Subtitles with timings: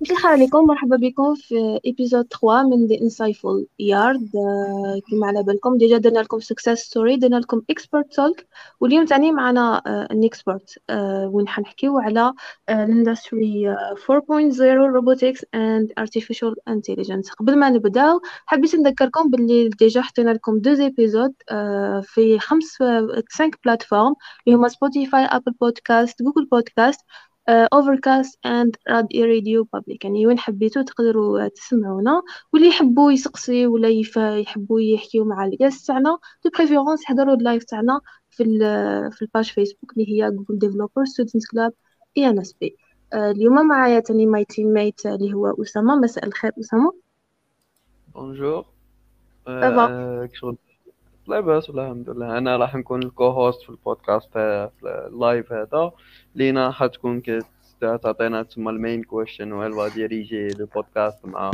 [0.00, 4.36] مساء الخير عليكم مرحبا بكم في ايبيزود 3 من Insightful Yard.
[4.36, 8.46] آه، كما على بالكم ديجا درنا لكم سكسس ستوري درنا لكم اكسبرت تولك
[8.80, 10.78] واليوم تاني معنا ان اكسبرت
[11.32, 12.32] وين حنحكيو على
[12.70, 14.60] الاندستري 4.0
[14.94, 17.34] روبوتكس اند artificial intelligence.
[17.38, 21.32] قبل ما نبداو حبيت نذكركم باللي ديجا حطينا لكم دو ايبيزود
[22.02, 24.14] في خمس 5 بلاتفورم
[24.46, 27.00] اللي هما سبوتيفاي ابل بودكاست جوجل بودكاست
[27.48, 32.22] اوفركاست اند راديو بابليك يعني وين حبيتو تقدروا تسمعونا.
[32.52, 33.88] واللي يحبوا يسقسي ولا
[34.38, 38.00] يحبوا يحكيو مع الجاست تاعنا دو بريفيرونس يحضروا اللايف تاعنا
[38.30, 38.44] في
[39.12, 41.72] في الباج فيسبوك اللي هي جوجل ديفلوبر ستودنت كلاب
[42.16, 42.76] اي ان اس بي
[43.14, 45.96] اليوم معايا تاني ماي تيم ميت اللي هو أسامة.
[45.96, 46.92] مساء الخير أسامة.
[48.14, 48.66] بونجور
[49.46, 50.28] سافا
[51.28, 52.38] لاباس والله الحمد لله.
[52.38, 55.92] أنا راح نكون الكو هوست في البودكاست في اللايف هذا.
[56.34, 57.22] لينا حتكون
[57.80, 61.50] تعطينا تسمى المين كويشن وهل ديريجي لو بودكاست مع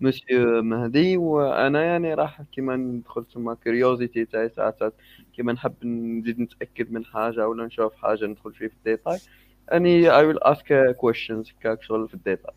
[0.00, 1.16] مسيو مهدي.
[1.16, 4.94] وأنا يعني راح كيما ندخل تسمى كيوريوزيتي تاعي ساعات
[5.36, 9.18] كيما نحب نزيد نتأكد من حاجة ولا نشوف حاجة ندخل فيه في الديتاي.
[9.72, 12.54] أني اي ويل اسك كويشنز كاك شغل في الديتاي.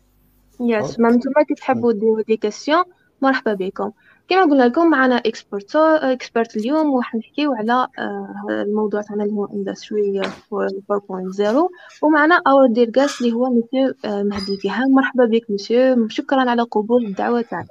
[0.60, 2.84] يس ما نتوما كي تحبوا ديروا دي كيسيون
[3.22, 3.92] مرحبا بكم.
[4.32, 7.88] كما قلنا لكم معنا اكسبرت إكسبرت اليوم وراح نحكيو على
[8.50, 10.26] الموضوع تاعنا اللي هو اندستري 4.0
[12.02, 17.06] ومعنا اور دير جاست اللي هو مسيو مهدي كيهان مرحبا بك مسيو شكرا على قبول
[17.06, 17.66] الدعوة تاعك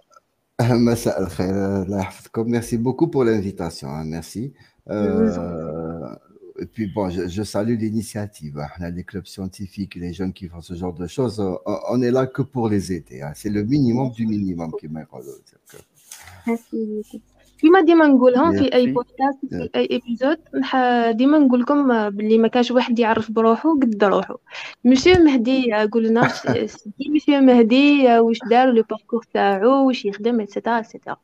[0.90, 4.54] مساء الخير الله يحفظكم ميرسي بوكو pour l'invitation ميرسي
[6.64, 8.56] Et puis bon, je, je salue l'initiative.
[8.78, 11.38] On a les clubs scientifiques, les jeunes qui font ce genre de choses.
[11.94, 13.22] On est là que pour les aider.
[13.24, 13.32] Hein.
[13.34, 15.08] C'est le minimum du minimum qui m'est
[17.62, 20.38] كيما ديما نقولهم في أي بودكاست في أي ايبيزود
[21.18, 24.38] ديما نقول لكم باللي ما كانش واحد يعرف بروحه قد روحه.
[24.86, 26.32] مسيو مهدي قولنا
[27.10, 31.18] مسيو مهدي واش دار لو باركور تاعو واش يخدم ايتترا ايتترا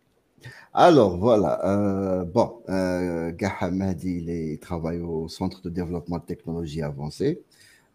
[0.73, 6.83] Alors voilà, euh, bon, euh, Gaha Mahdi, il travaille au Centre de développement de technologie
[6.83, 7.42] avancée.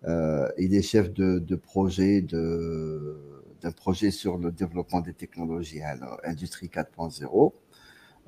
[0.08, 3.16] Euh, il est chef de, de projet de,
[3.62, 7.52] d'un projet sur le développement des technologies, alors, Industrie 4.0.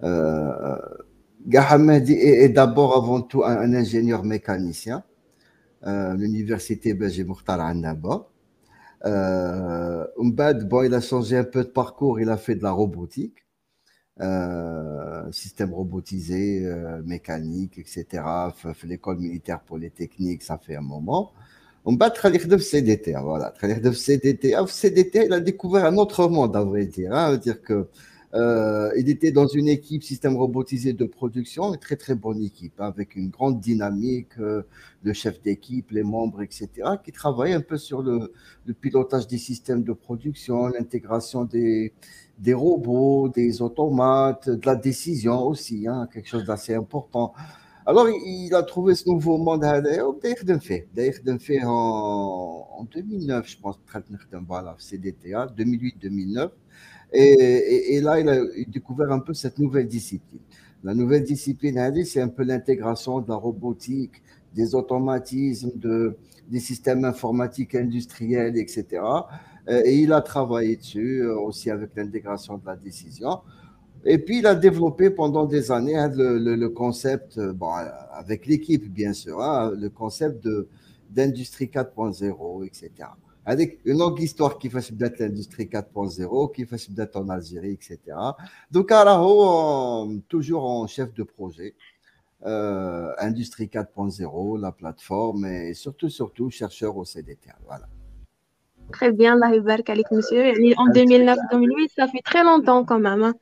[0.02, 0.76] Euh,
[1.46, 5.04] Gahamadi est, d'abord avant tout un, ingénieur mécanicien.
[5.86, 8.28] Euh, L'université Belgique Mokhtar Annaba.
[9.04, 13.44] Euh, bon, il a changé un peu de parcours, il a fait de la robotique.
[14.20, 18.22] Euh, système robotisé, euh, mécanique, etc.
[18.84, 21.32] L'école militaire polytechnique, ça fait un moment.
[21.86, 23.14] On bat Khalid CDT.
[23.22, 24.54] Voilà, Khalid CDT.
[24.54, 27.12] Ah, CDT, il a découvert un autre monde, à vrai dire.
[27.12, 27.88] Hein, dire que
[28.34, 32.80] euh, il était dans une équipe système robotisé de production, une très très bonne équipe,
[32.80, 34.62] hein, avec une grande dynamique, euh,
[35.04, 36.68] le chef d'équipe, les membres, etc.,
[37.04, 38.32] qui travaillait un peu sur le,
[38.66, 41.92] le pilotage des systèmes de production, l'intégration des,
[42.38, 47.34] des robots, des automates, de la décision aussi, hein, quelque chose d'assez important.
[47.86, 50.14] Alors, il a trouvé ce nouveau monde d'ailleurs
[50.62, 50.88] fait.
[50.94, 53.78] D'ailleurs fait en, en 2009, je pense,
[54.78, 56.50] CDTA, 2008-2009.
[57.12, 60.40] Et, là, il a découvert un peu cette nouvelle discipline.
[60.82, 64.22] La nouvelle discipline, c'est un peu l'intégration de la robotique,
[64.54, 66.16] des automatismes, de,
[66.48, 69.02] des systèmes informatiques industriels, etc.
[69.68, 73.40] Et il a travaillé dessus aussi avec l'intégration de la décision.
[74.06, 77.70] Et puis, il a développé pendant des années hein, le, le, le, concept, bon,
[78.12, 80.46] avec l'équipe bien sûr, hein, le concept
[81.10, 82.90] d'industrie 4.0, etc.
[83.46, 87.98] Avec une longue histoire qui fait d'être l'industrie 4.0, qui fait d'être en Algérie, etc.
[88.70, 91.74] Donc, Araho, toujours en chef de projet,
[92.46, 97.50] euh, industrie 4.0, la plateforme, et surtout, surtout, chercheur au CDT.
[97.66, 97.86] Voilà.
[98.92, 100.50] Très bien, Allah Ibarak monsieur.
[100.76, 103.22] En 2009-2008, ça fait très longtemps quand même.
[103.22, 103.34] Hein.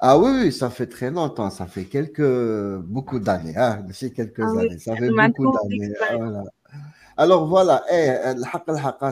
[0.00, 4.40] Ah oui, oui, ça fait très longtemps, ça fait quelques, beaucoup d'années, hein, c'est quelques
[4.40, 5.92] ah années, oui, ça fait beaucoup d'années.
[6.16, 6.44] Voilà.
[7.16, 8.14] Alors voilà, eh,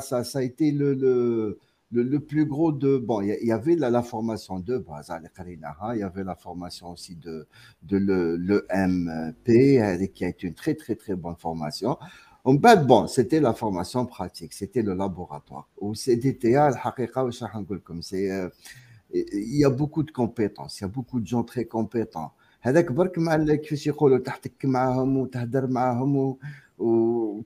[0.01, 1.59] ça, ça a été le, le,
[1.91, 2.99] le, le, plus gros de...
[2.99, 7.17] Bon, il y, avait la, la formation de base, il y avait la formation aussi
[7.17, 7.49] de,
[7.83, 7.97] de
[8.37, 11.99] l'EMP, qui a été une très, très, très bonne formation.
[12.45, 15.69] Bon, c'était la formation pratique, c'était le laboratoire.
[15.79, 16.71] Au CDTA,
[18.03, 18.31] c'est
[19.14, 22.32] il y a beaucoup de compétences, il y a beaucoup de gens très compétents.
[22.64, 26.38] هذاك برك مع كيفاش يقولوا تحتك معاهم وتهدر معاهم و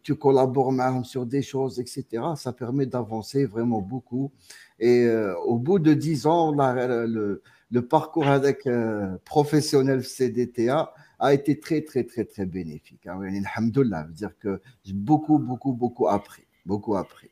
[0.03, 2.24] tu collabores معاهم sur des choses, etc.
[2.36, 4.31] Ça permet d'avancer vraiment beaucoup.
[4.80, 10.94] Et euh, au bout de 10 ans, la, le, le, parcours avec euh, professionnel CDTA
[11.19, 13.07] a été très, très, très, très bénéfique.
[13.07, 13.21] Hein.
[13.21, 16.44] Alhamdoulilah, veut dire que j'ai beaucoup, beaucoup, beaucoup appris.
[16.65, 17.28] Beaucoup appris.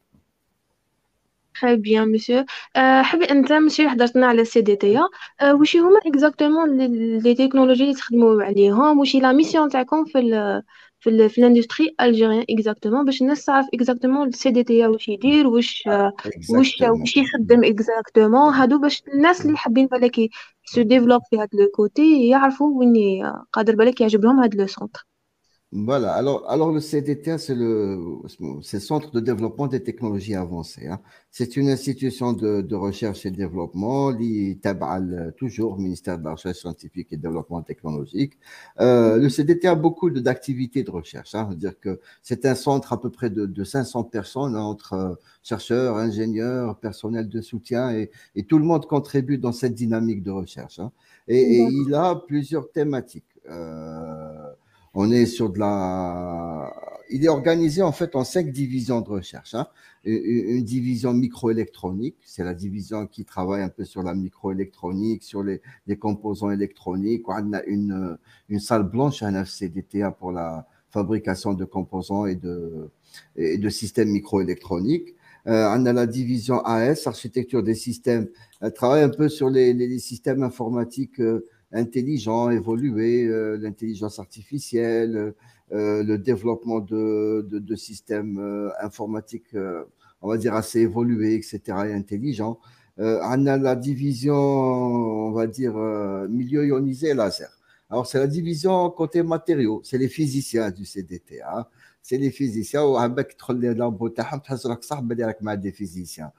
[1.60, 2.44] تري بيان مسيو
[2.76, 4.98] حبي انت ماشي حضرتنا على السي دي تي
[5.42, 6.78] واش هما اكزاكتومون
[7.18, 10.62] لي تكنولوجي اللي تخدموا عليهم؟ واش لا ميسيون تاعكم في ال
[11.00, 15.46] في ال في الاندستري الجيريان اكزاكتومون باش الناس تعرف اكزاكتومون السي دي تي واش يدير
[15.46, 15.84] واش
[16.50, 16.82] واش.
[16.82, 20.16] واش يخدم اكزاكتومون هادو باش الناس اللي حابين بالك
[20.64, 22.94] سو ديفلوب في هاد لو كوتي يعرفوا وين
[23.52, 25.06] قادر بالك يعجب لهم هاد لو سونتر.
[25.70, 27.98] Voilà, alors, alors le CDTA, c'est le,
[28.40, 30.86] le Centre de développement des technologies avancées.
[30.86, 30.98] hein.
[31.30, 36.30] C'est une institution de, de recherche et développement, li tab'al toujours au ministère de la
[36.32, 38.38] Recherche scientifique et développement technologique.
[38.80, 41.34] Euh, le CDTA a beaucoup d'activités de recherche.
[41.34, 41.46] hein.
[41.50, 45.14] C'est-à-dire que c'est un centre à peu près de, de 500 personnes, hein, entre euh,
[45.42, 50.30] chercheurs, ingénieurs, personnel de soutien, et, et tout le monde contribue dans cette dynamique de
[50.30, 50.78] recherche.
[50.78, 50.92] hein.
[51.28, 53.26] Et, et il a plusieurs thématiques.
[53.50, 54.47] Euh,
[55.00, 56.74] on est sur de la.
[57.08, 59.54] Il est organisé en fait en cinq divisions de recherche.
[59.54, 59.68] hein.
[60.04, 65.60] Une, division microélectronique, c'est la division qui travaille un peu sur la microélectronique, sur les,
[65.98, 67.28] composants électroniques.
[67.28, 68.18] On a une,
[68.58, 72.90] salle blanche à FCDTA pour la fabrication de composants et de,
[73.68, 75.14] systèmes microélectroniques.
[75.46, 78.28] Euh, on a la division AS, architecture des systèmes.
[78.60, 83.26] Elle travaille un peu sur les systèmes informatiques euh, intelligents, évolués,
[83.58, 85.34] l'intelligence artificielle,
[85.70, 89.54] le développement de, de, systèmes informatiques,
[90.22, 92.58] on va dire, assez évolués, etc., et intelligents.
[92.96, 95.74] on a la division, on va dire,
[96.28, 97.58] milieu ionisé et laser.
[97.90, 99.80] Alors, c'est la division côté matériaux.
[99.82, 101.40] C'est les physiciens du CDT.
[102.02, 102.84] C'est les physiciens.
[102.84, 103.36] Ou avec
[105.60, 106.32] des physiciens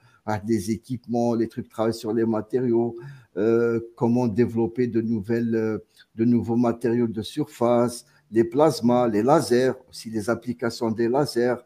[0.44, 2.96] des équipements, les trucs travaillent sur les matériaux,
[3.36, 5.78] euh, comment développer de, nouvelles, euh,
[6.14, 11.56] de nouveaux matériaux de surface, les plasmas, les lasers, aussi les applications des lasers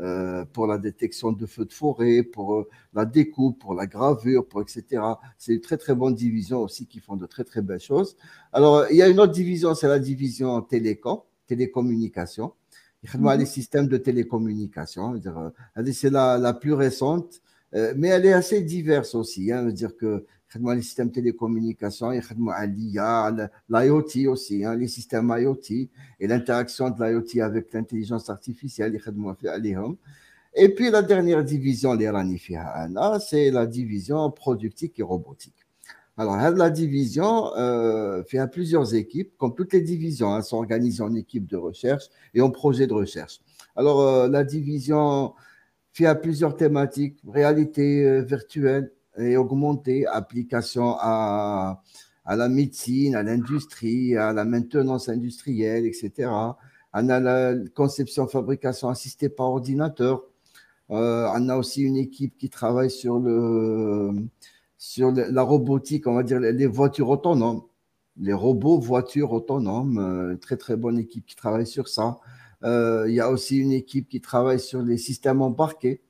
[0.00, 4.48] euh, pour la détection de feux de forêt, pour euh, la découpe, pour la gravure,
[4.48, 5.02] pour etc.
[5.36, 8.16] C'est une très très bonne division aussi qui font de très très belles choses.
[8.54, 12.54] Alors il y a une autre division, c'est la division télécom, télécommunication.
[13.04, 15.20] Il y a les systèmes de télécommunication.
[15.26, 15.50] Euh,
[15.92, 17.41] c'est la, la plus récente
[17.74, 19.50] euh, mais elle est assez diverse aussi.
[19.50, 20.26] Hein, veut dire que
[20.74, 25.88] les systèmes de télécommunications, l'IA, l'IoT aussi, hein, les systèmes IoT
[26.20, 28.98] et l'interaction de l'IoT avec l'intelligence artificielle,
[30.54, 31.96] et puis la dernière division,
[33.20, 35.54] c'est la division productique et robotique.
[36.18, 41.14] Alors, la division euh, fait plusieurs équipes, comme toutes les divisions, hein, sont organisées en
[41.14, 42.04] équipe de recherche
[42.34, 43.40] et en projet de recherche.
[43.76, 45.32] Alors, euh, la division
[45.92, 51.82] fait à plusieurs thématiques, réalité euh, virtuelle et augmentée, application à,
[52.26, 56.30] la médecine, à l'industrie, à la maintenance industrielle, etc.
[56.94, 60.24] On a la conception, fabrication assistée par ordinateur.
[60.90, 64.12] Euh, on a aussi une équipe qui travaille sur la
[65.42, 67.62] robotique, on va dire les les voitures autonomes,
[68.18, 72.18] les robots voitures autonomes, euh, très très bonne équipe qui travaille sur ça.
[72.64, 76.00] Euh, il y a aussi une équipe qui travaille sur les systèmes embarqués.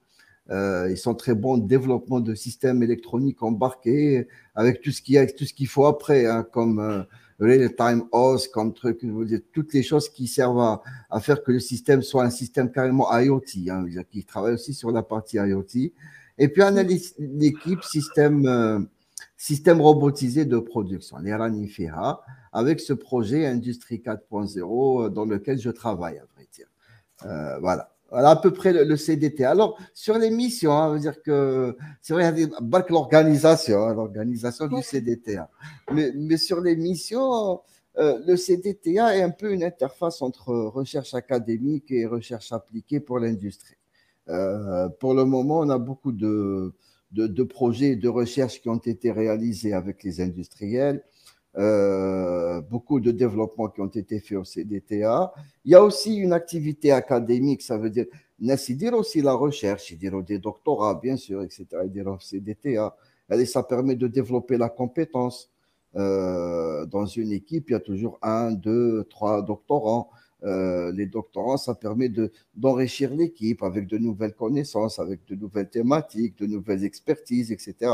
[0.50, 5.14] Euh, ils sont très bons en développement de systèmes électroniques embarqués avec tout ce qu'il
[5.14, 7.02] y a, tout ce qu'il faut après, hein, comme euh,
[8.52, 12.02] comme truc, je veux dire, toutes les choses qui servent à, faire que le système
[12.02, 15.38] soit un système carrément IoT, hein, je veux dire, qui travaille aussi sur la partie
[15.38, 15.92] IoT.
[16.38, 18.78] Et puis, on a les- l'équipe système, euh,
[19.36, 22.22] système robotisé de production, les RANIFERA,
[22.52, 26.22] avec ce projet Industrie 4.0 euh, dans lequel je travaille.
[27.26, 27.88] Euh, voilà.
[28.10, 29.44] Voilà à peu près le, le CDT.
[29.44, 33.84] Alors, sur les missions, hein, on veut dire que c'est vrai, il y a l'organisation,
[33.84, 35.48] hein, l'organisation du CDTA.
[35.92, 37.60] Mais, mais sur les missions,
[37.98, 43.18] euh, le CDTA est un peu une interface entre recherche académique et recherche appliquée pour
[43.18, 43.76] l'industrie.
[44.28, 46.74] Euh, pour le moment, on a beaucoup de,
[47.12, 51.02] de, de projets de recherche qui ont été réalisés avec les industriels,
[51.58, 55.32] euh, beaucoup de développements qui ont été faits au CDTA.
[55.64, 58.06] Il y a aussi une activité académique, ça veut dire,
[58.38, 61.66] dire aussi la recherche, dire des doctorats, bien sûr, etc.
[61.84, 62.96] et dire au CDTA.
[63.30, 65.50] Et ça permet de développer la compétence.
[65.94, 70.08] Euh, dans une équipe, il y a toujours un, deux, trois doctorants.
[70.44, 75.68] Euh, les doctorants, ça permet de, d'enrichir l'équipe avec de nouvelles connaissances, avec de nouvelles
[75.68, 77.90] thématiques, de nouvelles expertises, etc.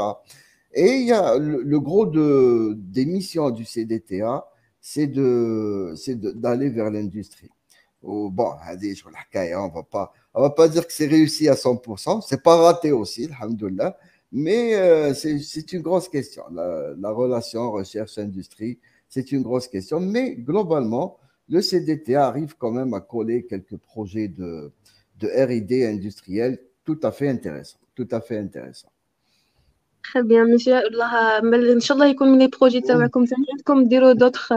[0.73, 4.47] Et il y a le, gros de, des missions du CDTA,
[4.81, 7.51] c'est d'aller vers l'industrie.
[8.03, 8.53] Bon,
[9.35, 12.57] la on va pas, on va pas dire que c'est réussi à 100%, c'est pas
[12.57, 13.99] raté aussi, alhamdoulilah,
[14.31, 16.45] mais euh, c'est, c'est une grosse question.
[16.53, 22.95] La, la relation recherche-industrie, c'est une grosse question, mais globalement, le CDTA arrive quand même
[22.95, 24.71] à coller quelques projets de,
[25.19, 28.93] de R&D industriel tout à fait intéressants, tout à fait intéressants.
[30.04, 33.84] très bien monsieur والله مل- ان شاء الله يكون من لي بروجي تاعكم ثاني عندكم
[33.84, 34.50] ديروا دوطخ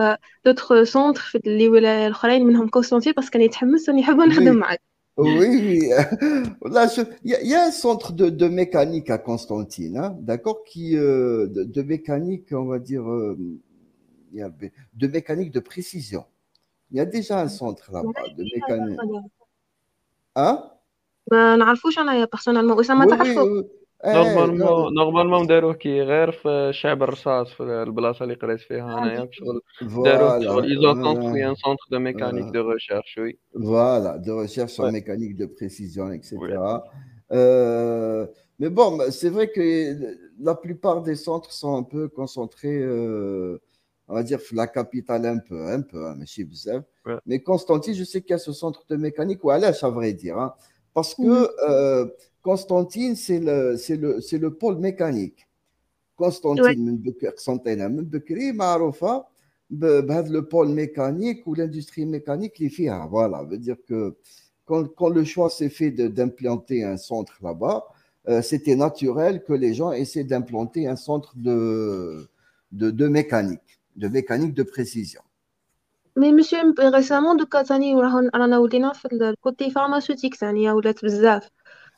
[0.44, 4.56] دوطخ سونتر في اللي ولاية الاخرين منهم كونستانتين باسكو راني متحمس راني حابه نخدم Oui,
[4.56, 4.80] معاك
[5.18, 5.80] oui, oui.
[6.76, 9.96] Là, je- il y, a il y a un centre de, de mécanique à Constantine,
[10.02, 13.34] hein, d'accord, qui euh, de, de mécanique, on va dire, euh,
[14.32, 14.50] il y a
[15.02, 16.22] de mécanique de précision.
[16.90, 19.00] Il y a déjà un centre là-bas de mécanique.
[20.36, 20.54] Hein?
[21.32, 23.64] ما نعرفوش انايا بيرسونيلمون اسامه Oui, oui, تعرفو oui.
[24.04, 28.98] Eh, non, نورمالمون نورمالمون داروه كي غير في شعب الرصاص في البلاصه اللي قريت فيها
[28.98, 29.60] انايا شغل
[30.04, 34.30] داروه voilà, شغل ايزون voilà, كونستروي ان سونتر دو ميكانيك دو ريشيرش وي voilà, de
[34.32, 34.92] recherche en Ouais.
[34.92, 36.36] mécanique de précision, etc.
[36.42, 36.50] Oui.
[37.32, 38.26] Euh,
[38.60, 39.62] mais bon, bah, c'est vrai que
[40.48, 43.58] la plupart des centres sont un peu concentrés, euh,
[44.08, 46.82] on va dire, la capitale un peu, un peu, hein, mais chez Bzev.
[47.06, 47.18] Ouais.
[47.28, 50.12] Mais Constantine, je sais qu'il y a ce centre de mécanique, ou à à vrai
[50.24, 50.50] dire, hein,
[50.96, 51.48] parce que Mhm.
[51.70, 52.04] euh,
[52.42, 55.46] Constantine, c'est le, c'est le, c'est le pôle mécanique.
[56.16, 59.24] Constantine, من بك- قسنطينة من بكري معروفة
[59.70, 63.06] ب- بهذا le pôle mécanique ou l'industrie mécanique اللي فيها.
[63.10, 64.14] Voilà, veut dire que
[64.64, 67.84] quand, quand le choix s'est fait de- d'implanter un centre là-bas,
[68.28, 72.28] euh, c'était naturel que les gens essaient d'implanter un centre de,
[72.72, 75.22] de, de mécanique, de mécanique de précision.
[76.16, 81.48] مي مسيو ريسامون دوكا ثاني راهو رانا ولينا في الكوتي فارماسيوتيك ثاني ولات بزاف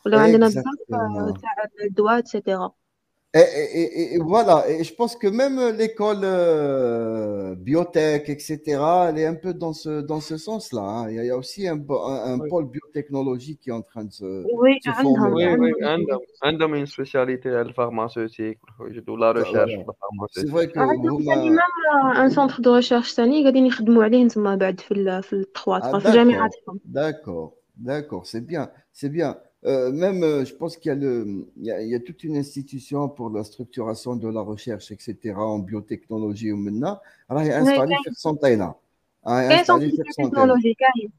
[0.07, 1.35] ولا عندنا بزاف Exactement.
[1.43, 2.73] تاع الدواء اتسيتيرا
[3.35, 9.19] Et, et- et- et voilà, et je pense que même l'école euh, biotech, etc., elle
[9.19, 10.81] est un peu dans ce, dans ce sens-là.
[10.83, 11.11] hein.
[11.11, 12.49] Il y a, il y a aussi un, bo- un, un Oui.
[12.49, 15.35] pôle biotechnologie qui est en train de se, وي se عندهم former.
[15.35, 15.51] وي là.
[15.61, 19.85] وي عندهم عندهم عندهم اون سبيسياليتي الفارماسيوتيك والحوايج ولا ريشيرش Voilà.
[19.85, 19.91] في
[20.33, 21.63] C'est الفارماسيوتيك vrai que عندهم ثاني هما
[22.05, 25.81] مام ان سونتر دو ريشيرش ثاني قاعدين يخدموا عليه تما بعد في ال في التخوا
[25.81, 29.39] Ah, في d'accord, جامعاتهم d'accord, d'accord, c'est bien, c'est bien.
[29.65, 31.13] Euh, même, euh, je pense qu'il y a le,
[31.57, 34.87] il y a, il y a toute une institution pour la structuration de la recherche,
[34.93, 36.97] etc., en biotechnologie ou maintenant,
[37.31, 38.75] راهي هنا installée كاين في قسنطينة.
[39.27, 40.31] راهي كاين installée سونتر في دو قسنطينة.
[40.31, 41.11] تكنولوجي كاين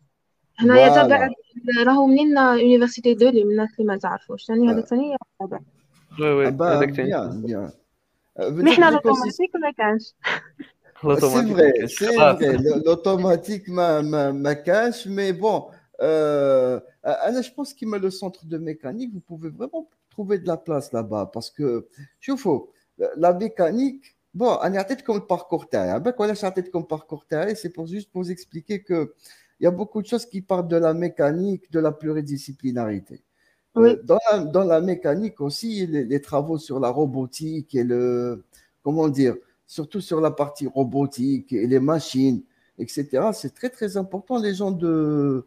[0.60, 1.88] هنايا تابع Voilà.
[1.88, 5.60] راهو منين يونيفرسيتي دو اللي من الناس اللي ما تعرفوش ثاني هذا Euh, ثاني تابع
[6.20, 7.72] وي وي ah ben, هذاك ثاني bien, bien.
[8.40, 9.08] Euh, veut مي dire حنا que l'écosystème.
[9.08, 10.14] لوتوماتيك ما كانش
[11.02, 12.58] C'est الاوتوماتيك vrai, كاينش c'est خلاص vrai.
[12.58, 18.11] Le- L'automatique m'a m'a- m'a cache, mais bon, euh, Anna, je pense qu'il met le
[18.11, 19.13] centre de mécanique.
[19.13, 21.87] Vous pouvez vraiment trouver de la place là-bas parce que,
[22.21, 22.73] je faut,
[23.17, 26.01] la mécanique, bon, on a peut-être comme le parcours terre.
[26.05, 29.15] On a peut-être comme parcours terre, c'est pour juste pour vous expliquer que
[29.61, 33.23] il y a beaucoup de choses qui partent de la mécanique, de la pluridisciplinarité.
[33.77, 33.91] Oui.
[33.91, 38.45] Euh, dans, la, dans la mécanique aussi, les, les travaux sur la robotique et le,
[38.83, 39.37] comment dire,
[39.67, 42.43] surtout sur la partie robotique et les machines,
[42.79, 43.31] etc.
[43.33, 45.47] C'est très très important les gens de,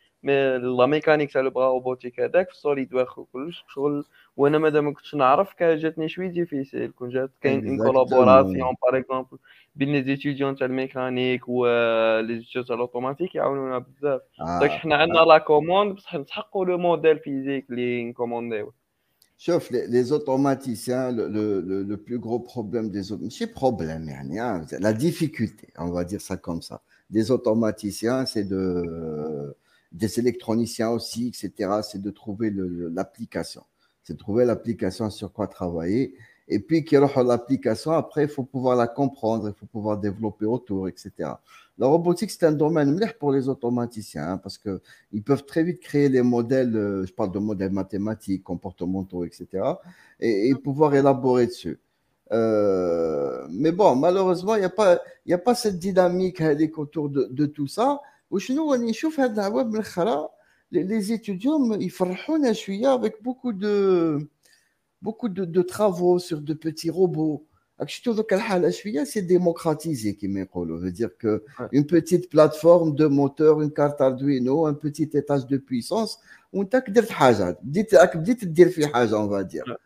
[0.22, 4.04] مي لا ميكانيك تاع لو بغا روبوتيك هذاك في سوليد واخ وكلش شغل
[4.36, 7.86] وانا مادام ما كنتش نعرف كان جاتني شوي ديفيسيل كون جات كاين اون Exactement.
[7.86, 9.38] كولابوراسيون باغ اكزومبل
[9.74, 11.66] بين لي زيتيديون تاع الميكانيك و
[12.20, 14.20] لي زيتيديون تاع الاوتوماتيك يعاونونا بزاف
[14.60, 18.72] داك ah, حنا عندنا لا كوموند بصح نسحقوا لو موديل فيزيك اللي نكومونديو
[19.38, 24.04] Sauf les, les automaticiens, le, le, le, le plus gros problème des autres, c'est problème,
[24.08, 26.80] yani, hein, c'est la difficulté, on va dire ça comme ça.
[27.10, 29.54] Des automaticiens, c'est de,
[29.91, 31.81] des électroniciens aussi, etc.
[31.83, 33.63] C'est de trouver l'application.
[34.03, 36.15] C'est de trouver l'application sur quoi travailler.
[36.47, 41.29] Et puis, l'application, après, il faut pouvoir la comprendre, il faut pouvoir développer autour, etc.
[41.77, 46.09] La robotique, c'est un domaine pour les automaticiens hein, parce qu'ils peuvent très vite créer
[46.09, 49.47] des modèles, euh, je parle de modèles mathématiques, comportementaux, etc.
[50.19, 51.79] et, pouvoir élaborer dessus.
[52.31, 56.43] Euh, mais bon, malheureusement, il n'y a, pas, a pas cette dynamique
[56.77, 58.01] autour de, tout ça.
[58.30, 60.28] وشنو راني نشوف هاد العوام من الخلا
[60.74, 64.18] les, les étudiants يفرحونا شوية avec beaucoup de
[65.02, 67.42] beaucoup de, de travaux sur de petits robots.
[67.80, 70.78] راك شفتوا دوك الحالة شوية c'est démocratisé كما يقولوا.
[70.80, 75.56] veut dire que une petite plateforme de moteur, une carte Arduino, un petit étage de
[75.58, 76.18] puissance
[76.52, 79.76] وانت راك درت حاجة بديت راك بديت دير في حاجة on va dire.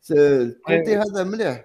[0.00, 1.64] C'est- الكوتي هذا مليح.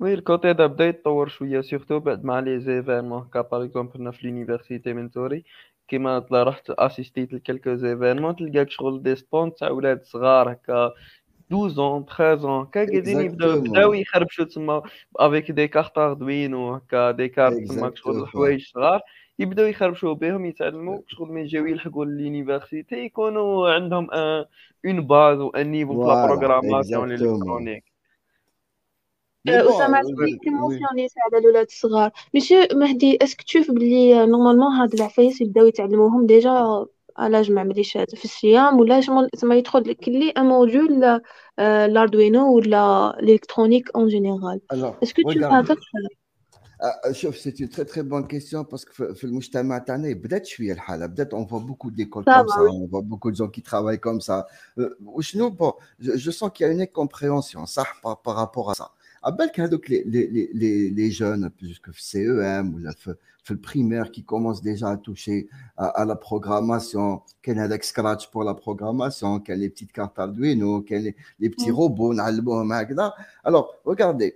[0.00, 4.10] وي الكوتي هذا بدا يتطور شوية سيرتو بعد مع لي زيفينمون هكا باغ اكزومبل هنا
[4.10, 5.44] في لونيفرسيتي من توري
[5.88, 10.92] كيما طلع رحت اسيستيت لكلكو زيفينمون تلقاك شغل دي ستون تاع ولاد صغار هكا
[11.52, 13.60] 12 ans 13 ans هكا قاعدين يبداو.
[13.60, 14.82] بداو يخربشوا تما
[15.16, 18.28] افيك دي كارت اردوينو هكا دي كارت تما شغل Exactement.
[18.28, 19.00] حوايج صغار
[19.38, 24.10] يبداو يخربشوا بهم يتعلموا شغل ما يجيو يلحقوا لونيفرسيتي يكونوا عندهم
[24.86, 27.95] اون باز و ان نيفو في لا بروغراماسيون الكترونيك
[29.47, 35.65] اسامه عطيك موسيوني على الاولاد الصغار ميسيو مهدي اسك تشوف بلي نورمالمون هاد العفايس يبداو
[35.65, 36.85] يتعلموهم ديجا
[37.17, 39.01] على جمع مليش في الصيام ولا
[39.35, 41.21] زعما يدخل كلي ان موديول
[41.93, 44.61] لاردوينو ولا الالكترونيك اون جينيرال
[45.03, 45.75] اسكو تشوف هذا
[47.11, 51.33] شوف سي اون تري تري بون كيستيون باسكو في المجتمع تاعنا بدات شويه الحاله بدات
[51.33, 54.45] اون فوا بوكو ديكول كوم سا اون فوا بوكو دو كي ترافاي كوم سا
[55.05, 58.89] وشنو بون جو سون كي اون انكومبريونسيون صح بارابور ا سا
[59.25, 63.51] عبالك هذوك لي لي لي لي جون بلوسك في سي او ام ولا في في
[63.51, 65.47] البريمير كي كومونس ديجا ا توشي
[65.79, 71.13] ا لا بروغراماسيون كاين هذاك سكراتش بور لا بروغراماسيون كاين لي بتيت كارت اردوينو كاين
[71.39, 73.13] لي بتي روبو نعلموهم هكذا
[73.47, 74.33] الوغ ريغاردي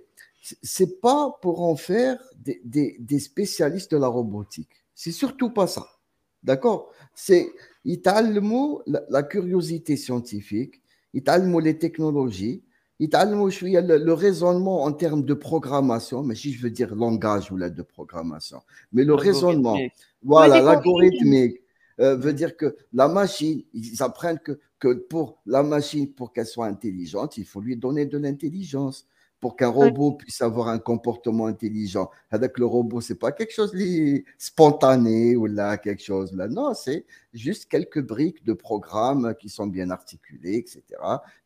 [0.62, 4.70] c'est pas pour en faire des, des, des, spécialistes de la robotique.
[4.94, 5.84] C'est surtout pas ça.
[6.42, 7.50] D'accord C'est
[7.84, 10.80] يتعلموا la, la curiosité scientifique,
[11.14, 12.66] يتعلموا les technologies, يتعلموا شويه
[13.07, 17.69] le, le raisonnement en termes de programmation, mais si je veux dire langage ou là
[17.69, 18.61] de programmation,
[18.93, 19.77] mais le raisonnement,
[20.23, 21.61] voilà, l'algorithmique
[21.99, 26.45] euh, veut dire que la machine, ils apprennent que, que pour la machine, pour qu'elle
[26.45, 29.05] soit intelligente, il faut lui donner de l'intelligence
[29.41, 32.09] pour qu'un robot puisse avoir un comportement intelligent.
[32.29, 36.47] Avec le robot, c'est pas quelque chose de spontané ou là, quelque chose là.
[36.47, 40.83] Non, c'est juste quelques briques de programmes qui sont bien articulés, etc.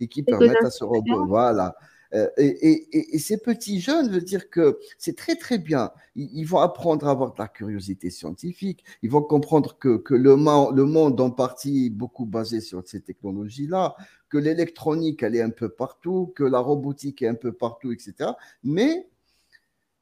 [0.02, 1.76] et qui permettent à ce robot, voilà.
[2.14, 5.92] Euh, et, ces petits jeunes, veut dire que c'est très très bien.
[6.16, 8.84] Ils, vont apprendre à avoir de la curiosité scientifique.
[9.02, 13.02] Ils vont comprendre que, que le, le monde en partie est beaucoup basé sur ces
[13.02, 13.96] technologies-là,
[14.30, 18.32] que l'électronique elle est un peu partout, que la robotique est un peu partout, etc.
[18.64, 19.10] Mais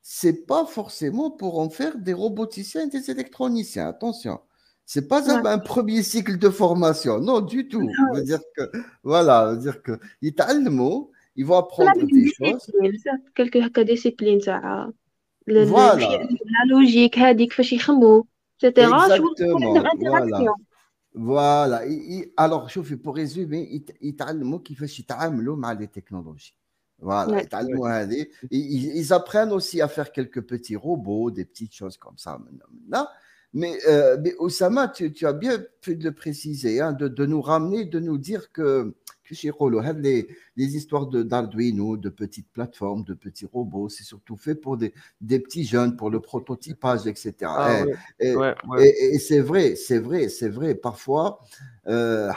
[0.01, 3.87] c'est pas forcément pour en faire des roboticiens et des électroniciens.
[3.87, 4.41] Attention.
[4.85, 7.81] C'est pas un, premier cycle de formation, non du tout.
[7.81, 8.19] Ouais.
[8.19, 8.63] Veut dire que
[9.03, 12.71] voilà, veut dire que ils le mot ils vont apprendre des, des choses.
[13.35, 14.87] Quelques disciplines, ça.
[15.45, 15.95] Le, voilà.
[15.95, 17.17] La logique,
[18.61, 18.87] etc.
[19.99, 20.45] Voilà.
[21.15, 21.85] Voilà.
[21.85, 24.43] Et, et, alors, je pour résumer, ils apprennent
[25.73, 26.55] les technologies.
[26.99, 28.07] Voilà, ouais.
[28.49, 32.39] ils, ils, apprennent aussi à faire quelques petits robots, des petites choses comme ça.
[33.51, 37.83] Mais, euh, mais Osama, tu, as bien pu le préciser, hein, de, de, nous ramener,
[37.83, 38.95] de nous dire que
[39.29, 44.77] les, les histoires d'Arduino, de, de, petites plateformes, de petits robots, c'est surtout fait pour
[44.77, 47.33] des, des, petits jeunes, pour le prototypage, etc.
[47.43, 47.83] Ah,
[48.19, 48.87] et, et, ouais, ouais.
[48.87, 50.75] et, et c'est vrai, c'est vrai, c'est vrai.
[50.75, 51.39] Parfois,
[51.87, 52.31] euh,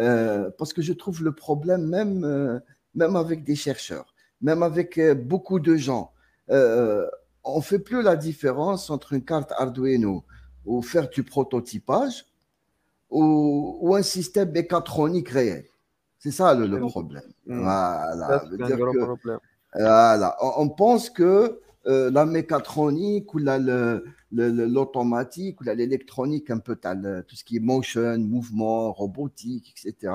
[0.00, 2.58] euh, parce que je trouve le problème même, euh,
[2.94, 6.12] même avec des chercheurs, même avec euh, beaucoup de gens.
[6.48, 10.24] On ne fait plus la différence entre une carte Arduino
[10.64, 12.24] ou faire du prototypage
[13.14, 15.64] ou, ou un système mécatronique réel.
[16.18, 17.22] C'est ça le, le problème.
[17.46, 17.60] Mmh.
[17.60, 18.44] Voilà.
[18.50, 19.38] C'est un gros que, problème.
[19.74, 20.36] Voilà.
[20.40, 23.40] On, on pense que euh, la mécatronique ou
[24.32, 30.12] l'automatique ou l'électronique, un peu le, tout ce qui est motion, mouvement, robotique, etc.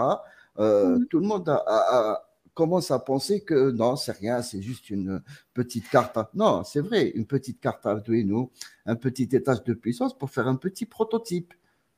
[0.58, 1.06] Euh, mmh.
[1.06, 4.90] Tout le monde a, a, a, commence à penser que non, c'est rien, c'est juste
[4.90, 5.22] une
[5.54, 6.18] petite carte.
[6.34, 8.52] Non, c'est vrai, une petite carte Arduino,
[8.86, 11.54] un petit étage de puissance pour faire un petit prototype.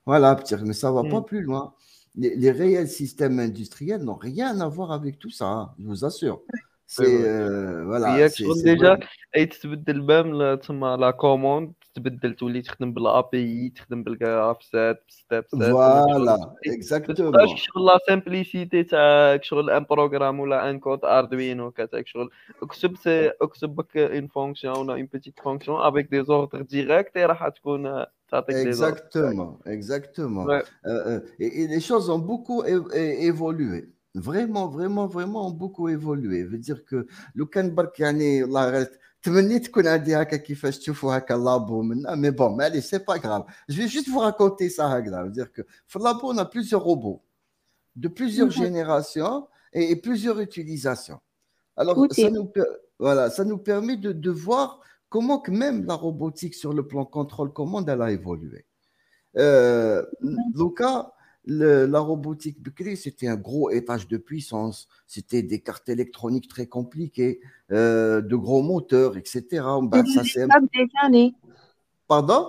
[0.07, 1.11] Voilà, mais ça va mmh.
[1.11, 1.75] pas plus loin.
[2.15, 6.05] Les, les, réels systèmes industriels n'ont rien à voir avec tout ça, hein, je vous
[6.05, 6.41] assure.
[6.87, 8.17] C'est euh, voilà.
[8.17, 8.97] déjà,
[9.45, 15.63] تتبدل بام تما لا كوموند تبدل تولي تخدم بالا بي اي تخدم بالجرافسات ستيب سيت
[15.63, 22.31] فوالا اكزاكتومون شغل لا سامبليسيتي تاعك شغل ان بروغرام ولا ان كود اردوينو كتاك شغل
[22.63, 27.49] اكتب سي اكتب بك اون فونكسيون ولا اون بيتيت فونكسيون افيك دي زوردر ديريكت راح
[27.49, 28.05] تكون
[28.49, 30.45] Exactement, exactement.
[30.45, 30.63] Ouais.
[30.87, 33.89] Euh, et, et, les choses ont beaucoup é évolué.
[34.15, 36.43] Vraiment, vraiment, vraiment ont beaucoup évolué.
[36.45, 38.87] veut dire que لو كان برك يعني الله غير
[39.23, 43.45] تمنيت تكون عندي هكا كيفاش تشوفوا هكا لابو منا مي بون معليش سي با غراف
[43.69, 46.83] جو vais juste vous raconter ça هكذا veut dire que في لابو on a plusieurs
[46.83, 47.23] robots
[47.97, 48.65] de plusieurs mm -hmm.
[48.65, 51.21] générations et, et, plusieurs utilisations.
[51.77, 52.23] Alors okay.
[52.23, 52.53] ça nous
[52.99, 54.81] voilà, ça nous permet de, de voir
[55.12, 58.66] comment que même la robotique sur le plan contrôle commande elle a évolué?
[59.38, 60.04] Euh,
[60.56, 61.14] Luca,
[61.46, 62.58] le, la robotique
[62.96, 68.64] c'était un gros étage de puissance, c'était des cartes électroniques très compliquées, euh, de gros
[68.64, 69.64] moteurs, etc.
[69.84, 70.24] Ben, ça,
[72.08, 72.48] Pardon?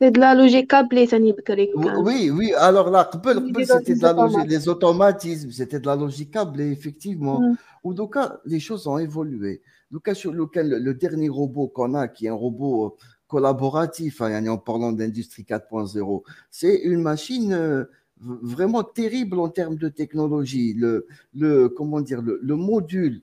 [0.00, 4.66] C'est de la logique câblée, ça Oui, oui, alors là, c'était de la logique, les
[4.66, 7.40] automatismes, c'était de la logique câblée, effectivement.
[7.40, 7.56] Mm.
[7.84, 9.60] Ou donc, les choses ont évolué.
[9.90, 12.96] Le dernier robot qu'on a, qui est un robot
[13.30, 17.84] collaboratif, hein, en parlant d'industrie 4.0, c'est une machine euh,
[18.20, 20.74] vraiment terrible en termes de technologie.
[20.74, 23.22] Le, le comment dire, le, module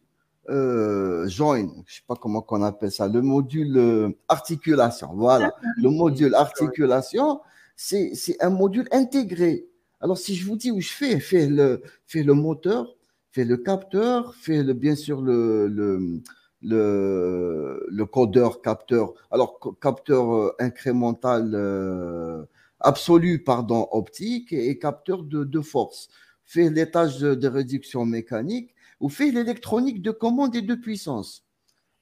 [0.49, 5.09] euh, join, je sais pas comment on appelle ça, le module euh, articulation.
[5.13, 7.41] Voilà, le module articulation,
[7.75, 9.67] c'est un module intégré.
[9.99, 12.95] Alors si je vous dis où je fais, fais le, fais le moteur,
[13.31, 16.21] fais le capteur, fais le, bien sûr le, le
[16.67, 22.43] le, le codeur capteur, alors capteur euh, incrémental euh,
[22.81, 26.09] absolu, pardon, optique et, capteur de, de, force.
[26.43, 31.45] Fait les tâches de, réduction mécanique ou fait l'électronique de commande et de puissance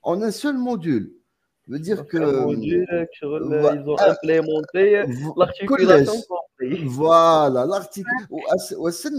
[0.01, 1.13] en un seul module.
[1.67, 2.17] veut dire que.
[2.17, 2.88] Module,
[3.21, 5.04] ils ont implémenté
[5.38, 6.13] l'articulation
[6.86, 7.67] Voilà.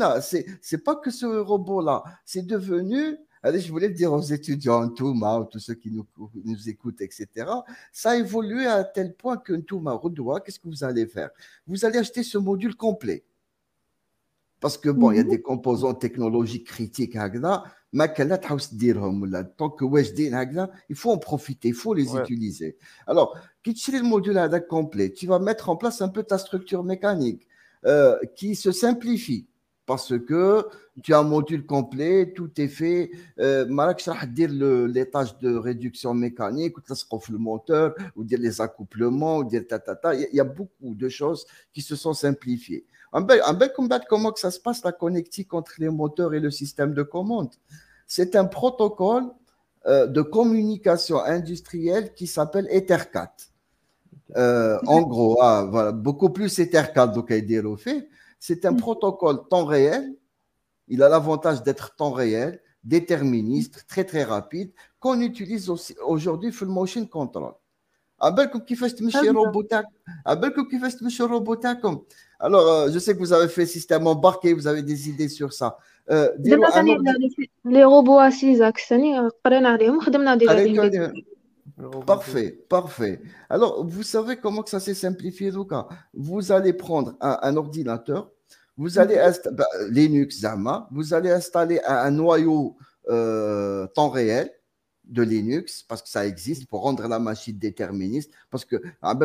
[0.00, 5.38] Ah, c'est pas que ce robot-là, c'est devenu Allez, je voulais dire aux étudiants Touma,
[5.38, 6.04] ou tous ceux qui nous,
[6.44, 7.28] nous, écoutent, etc.
[7.92, 11.30] Ça a évolué à tel point que Touma, Roudoua, qu'est-ce que vous allez faire?
[11.64, 13.22] Vous allez acheter ce module complet.
[14.58, 15.30] Parce que bon, il y a mhm.
[15.30, 17.14] des composants technologiques critiques,
[17.92, 18.08] mais
[19.56, 19.84] tant que
[20.88, 22.76] il faut en profiter, il faut les utiliser.
[23.06, 27.46] Alors, tu le module complet, tu vas mettre en place un peu ta structure mécanique
[27.84, 29.46] euh, qui se simplifie
[29.86, 30.66] parce que
[31.02, 33.10] tu as un module complet, tout est fait.
[33.38, 33.66] Euh,
[34.26, 36.82] dire les tâches de réduction mécanique, ou
[37.30, 40.14] le moteur, ou dire les accouplements, ou dire ta, ta, ta.
[40.14, 42.84] Il y a beaucoup de choses qui se sont simplifiées.
[43.12, 46.50] Un bel, combat, comment que ça se passe, la connectique entre les moteurs et le
[46.50, 47.54] système de commande
[48.06, 49.24] C'est un protocole
[49.86, 53.32] euh, de communication industrielle qui s'appelle EtherCAT.
[54.36, 58.08] Euh, en gros, ah, voilà, beaucoup plus EtherCAT, donc, à dire au fait.
[58.39, 58.77] C'est un mm.
[58.77, 60.15] protocole temps réel.
[60.87, 65.69] Il a l'avantage d'être temps réel, déterministe, très très rapide, qu'on utilise
[66.05, 67.53] aujourd'hui full motion control.
[68.21, 69.89] عبالكم كيفاش تمشي الروبو تاعكم
[70.25, 72.01] عبالكم كيفاش تمشي الروبو تاعكم
[72.39, 75.53] alors euh, je sais que vous avez fait système embarqué vous avez des idées sur
[75.53, 75.77] ça
[76.11, 76.29] euh,
[77.65, 78.93] les robots à 6 axes
[79.45, 81.13] قرينا عليهم خدمنا ديجا
[82.06, 83.20] Parfait, parfait.
[83.50, 85.88] Alors, vous savez comment que ça s'est simplifié, Luca?
[86.14, 88.30] Vous allez prendre un ordinateur,
[88.76, 92.76] vous allez installer bah, Linux Zama, vous allez installer un, noyau
[93.08, 94.50] euh, temps réel
[95.06, 98.32] de Linux parce que ça existe pour rendre la machine déterministe.
[98.50, 98.76] Parce que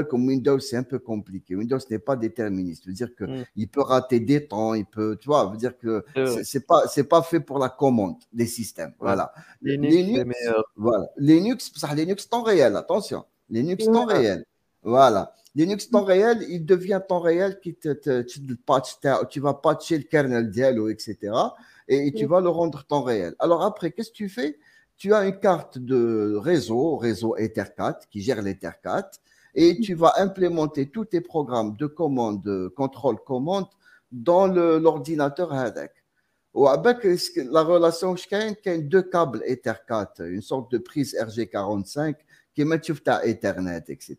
[0.10, 1.56] comme Windows, c'est un peu compliqué.
[1.56, 2.88] Windows n'est pas déterministe.
[2.88, 3.68] veut dire qu'il mm.
[3.68, 6.06] peut rater des temps, il peut, tu vois, veut dire que
[6.44, 8.94] c'est pas c'est pas fait pour la commande des systèmes.
[9.00, 9.34] Voilà.
[9.62, 10.36] Linux,
[10.76, 11.08] voilà.
[11.18, 12.76] Linux, ça Linux temps réel.
[12.76, 14.46] Attention, Linux temps réel.
[14.84, 15.34] Voilà.
[15.54, 20.50] Linux temps réel, il devient temps réel qui te, te, tu vas patcher le kernel
[20.50, 21.34] diallo, etc.
[21.88, 23.36] Et, tu vas le rendre temps réel.
[23.38, 24.58] Alors après, qu'est-ce que tu fais?
[25.02, 29.10] tu as une carte de réseau, réseau Ethercat, qui gère l'Ethercat,
[29.56, 29.80] et mhm.
[29.80, 33.66] tu vas implémenter tous tes programmes de commande, contrôle commande
[34.12, 35.92] dans l'ordinateur HADEC.
[36.54, 37.00] Ou avec
[37.36, 42.18] la relation, il y a deux câbles Ethercat, une sorte de prise RG45
[42.54, 44.18] qui met sur ta Ethernet, etc.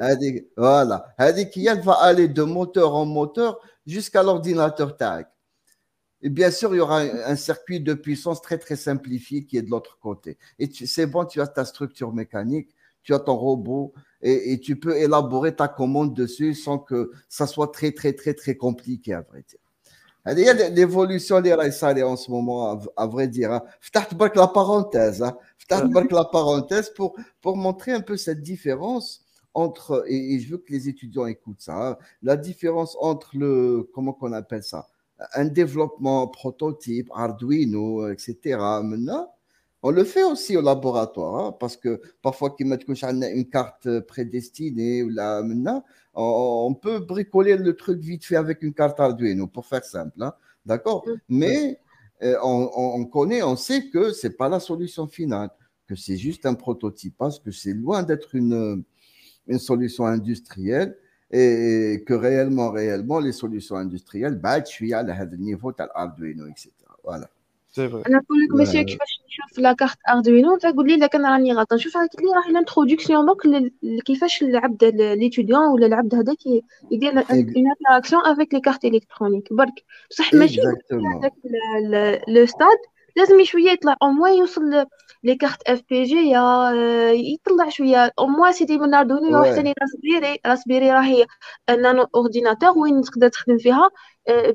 [0.00, 0.14] Ah.
[0.56, 1.12] voilà.
[1.18, 5.33] Elle va aller de moteur en moteur jusqu'à l'ordinateur TAC
[6.24, 9.62] et bien sûr il y aura un, circuit de puissance très très simplifié qui est
[9.62, 13.92] de l'autre côté et c'est bon tu as ta structure mécanique tu as ton robot
[14.22, 18.34] et, et, tu peux élaborer ta commande dessus sans que ça soit très très très
[18.34, 19.60] très compliqué à vrai dire
[20.32, 23.52] il y a l'évolution des RSA en ce moment, à vrai dire.
[23.52, 23.62] Hein.
[24.34, 25.36] la parenthèse, hein.
[25.68, 30.88] la parenthèse pour, pour montrer un peu cette différence entre, et, je veux que les
[30.88, 31.98] étudiants écoutent ça, hein.
[32.22, 34.88] la différence entre le, comment qu'on appelle ça,
[35.34, 38.58] un développement prototype, Arduino, etc.
[38.82, 39.34] Maintenant,
[39.82, 45.10] on le fait aussi au laboratoire, hein, parce que parfois, mettent une carte prédestinée ou
[45.10, 45.84] là, maintenant,
[46.14, 50.32] on, peut bricoler le truc vite fait avec une carte Arduino, pour faire simple, hein,
[50.64, 51.04] d'accord?
[51.28, 51.78] Mais
[52.22, 55.50] euh, on, connaît, on sait que ce n'est pas la solution finale,
[55.86, 58.84] que c'est juste un prototype, parce que c'est loin d'être une,
[59.46, 60.96] une solution industrielle
[61.33, 66.47] et que réellement, réellement, les solutions industrielles, bah, je suis à le niveau de l'Arduino,
[66.47, 66.71] etc.
[67.03, 67.29] Voilà.
[67.77, 71.79] انا نقول لك ماشي كيفاش نشوف لا كارت اردوينو تقول لي الا كان راني غلطان
[71.79, 73.41] شوف هاك لي راهي الانتروداكسيون دوك
[74.05, 76.45] كيفاش العبد ليتوديون ولا العبد هذاك
[76.91, 81.33] يدير اون انتراكسيون افيك لي كارت الكترونيك برك بصح ماشي هذاك
[82.27, 82.77] لو ستاد
[83.16, 83.96] لازم شوية يطلع.
[84.02, 84.86] أو موان يوصل
[85.22, 86.70] لي كارت اف بي جي يا
[87.12, 88.12] يطلع شوية.
[88.18, 91.26] أو موان سيدي من اردوينو يروح ثاني راسبيري راسبيري راهي
[91.70, 93.90] نانو اورديناتور وين تقدر تخدم فيها؟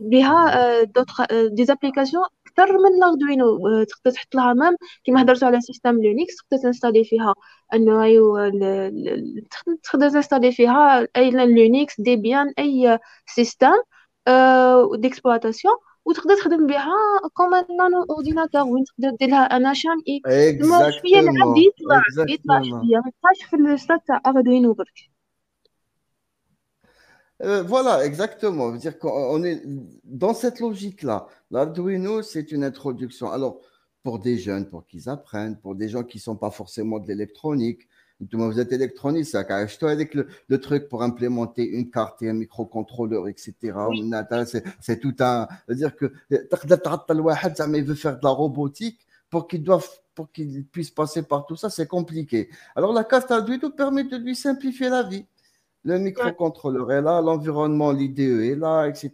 [0.01, 4.75] بها دوطخ دي زابليكاسيون أكثر من لاردوينو آه، تقدر تحط لها مام.
[5.03, 7.35] كيما هضرتو على سيستم لينكس تقدر تنستالي فيها
[7.73, 8.37] انوايو
[9.83, 13.73] تقدر تنستالي فيها اي لينكس ديبيان أي سيستم
[14.95, 15.73] ديكسبلواتاسيون
[16.04, 16.92] وتقدر تخدم بها
[17.34, 22.02] كوم ان نانو اورديناتور وين تقدر دير لها ان شان اكس تما شويه العبد يطلع
[22.28, 25.14] يطلع شويه ما يبقاش في الستات تاع اردوينو برك
[27.42, 28.70] Euh, voilà, exactement.
[28.72, 29.60] Dire qu'on est
[30.04, 31.26] dans cette logique-là.
[31.50, 33.30] L'Arduino, c'est une introduction.
[33.30, 33.60] Alors,
[34.04, 37.08] pour des jeunes, pour qu'ils apprennent, pour des gens qui ne sont pas forcément de
[37.08, 37.88] l'électronique.
[38.19, 42.34] vous êtes électronique, ça je avec le, le, truc pour implémenter une carte et un
[42.34, 43.53] microcontrôleur, etc.
[44.82, 45.47] C'est tout un.
[45.65, 46.12] C'est-à-dire que
[47.79, 49.63] il veut faire de la robotique pour qu'il
[50.15, 52.49] pour qu'il puisse passer par tout ça, c'est compliqué.
[52.75, 55.25] Alors la carte Arduino permet de lui simplifier la vie.
[55.85, 59.11] Le microcontrôleur est là, l'environnement, l'IDE est là, etc.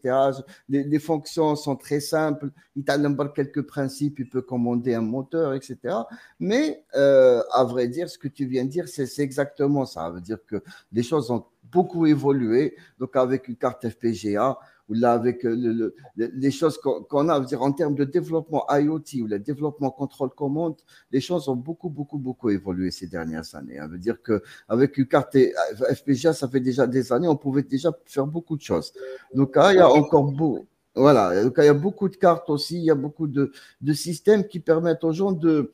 [0.67, 2.49] Les, fonctions sont très simples.
[2.75, 2.97] Il t'a
[3.35, 5.77] quelques principes, il peut commander un moteur, etc.
[6.39, 10.05] Mais euh, à vrai dire, ce que tu viens de dire, c'est exactement ça.
[10.05, 12.75] Ça veut dire que les choses ont beaucoup évolué.
[12.99, 14.57] Donc avec une carte FPGA,
[14.89, 19.39] ou là avec euh, les choses qu'on a, en termes de développement IoT ou le
[19.39, 20.75] développement contrôle-commande,
[21.11, 23.77] les choses ont beaucoup, beaucoup, beaucoup évolué ces dernières années.
[23.77, 25.37] Ça veut dire qu'avec une carte
[25.93, 28.93] FPGA, ça fait déjà des années, on pouvait déjà faire beaucoup de choses.
[29.33, 30.67] Donc, il y a encore beaucoup.
[30.97, 33.51] Voilà, donc, il y a beaucoup de cartes aussi, il y a beaucoup de,
[33.81, 35.73] de systèmes qui permettent aux gens de,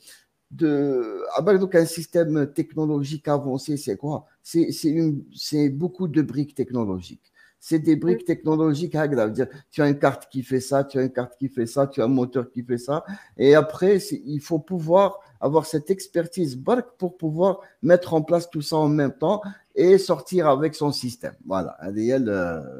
[0.52, 1.24] de
[1.58, 4.26] donc un système technologique avancé, c'est quoi?
[4.44, 7.32] C'est beaucoup de briques technologiques
[7.64, 8.98] c'est des briques technologiques
[9.32, 11.86] dire Tu as une carte qui fait ça, tu as une carte qui fait ça,
[11.86, 13.06] tu as un moteur qui fait ça.
[13.38, 16.60] Et après, il faut pouvoir avoir cette expertise
[16.98, 19.44] pour pouvoir mettre en place tout ça en même temps
[19.76, 21.36] et sortir avec son système.
[21.46, 21.78] Voilà.
[21.84, 22.80] Euh,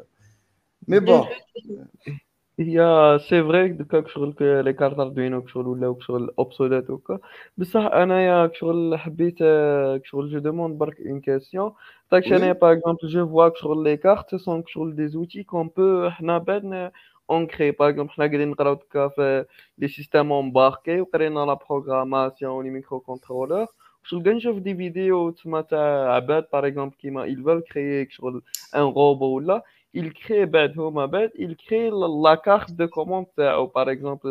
[0.88, 1.26] mais bon.
[2.59, 2.79] هي
[3.29, 7.19] سي فري دوكا كشغل لي كارت اردوينو كشغل ولاو كشغل اوبسوليت وكا
[7.57, 9.37] بصح انايا كشغل حبيت
[10.03, 11.71] كشغل جو دوموند برك اون كيسيون
[12.11, 16.09] داك انايا باغ اكزومبل جو فوا كشغل لي كارت سون كشغل دي زوتي كون بو
[16.09, 16.91] حنا بعد
[17.29, 19.45] اون كري باغ اكزومبل حنا قاعدين نقراو دوكا في
[19.77, 23.65] لي سيستيم امباركي وقرينا لا بروغراماسيون لي ميكرو كونترولور
[24.03, 28.41] كشغل كنشوف دي فيديو تما تاع عباد باغ اكزومبل كيما ils veulent créer كشغل
[28.75, 31.89] ان روبو ولا il crée بعد هما بعد il crée
[32.25, 34.27] la carte de commande تاعو par exemple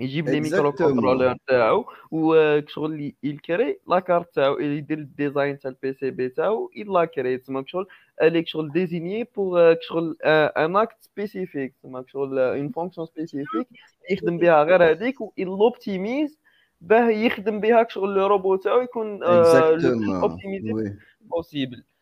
[0.00, 5.92] يجيب لي ميكرو كنترولور تاعو وكشغل il crée la carte تاعو يدير الديزاين تاع البي
[5.92, 7.86] سي بي تاعو il la crée تسمى كشغل
[8.22, 10.16] elle est كشغل désignée pour كشغل
[10.56, 13.68] un acte spécifique تسمى كشغل une fonction spécifique
[14.10, 16.36] يخدم بها غير هذيك و il l'optimise
[16.80, 21.95] باه يخدم بها كشغل لو روبو تاعو يكون اوبتيميزي بوسيبل Euh,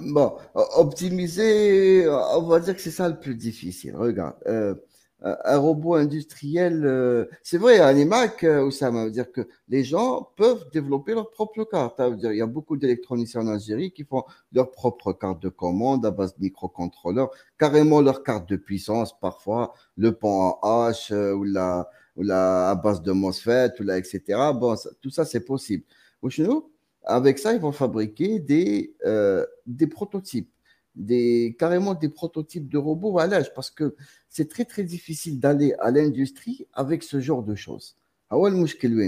[0.00, 3.96] bon, optimiser, on va dire que c'est ça le plus difficile.
[3.96, 4.74] Regarde, euh,
[5.22, 10.68] un robot industriel, euh, c'est vrai, un iMac, ça veut dire que les gens peuvent
[10.72, 11.98] développer leur propre carte.
[12.00, 15.48] Veut dire, il y a beaucoup d'électroniciens en Algérie qui font leur propre carte de
[15.48, 21.12] commande à base de microcontrôleurs, carrément leur carte de puissance, parfois le pont en H
[21.32, 24.22] ou la, ou la à base de MOSFET, ou la, etc.
[24.54, 25.84] Bon, tout ça, c'est possible.
[26.28, 26.68] Chez nous,
[27.06, 30.50] avec ça, ils vont fabriquer des, euh, des prototypes,
[30.96, 33.94] des, carrément des prototypes de robots à l'âge, parce que
[34.28, 37.96] c'est très très difficile d'aller à l'industrie avec ce genre de choses.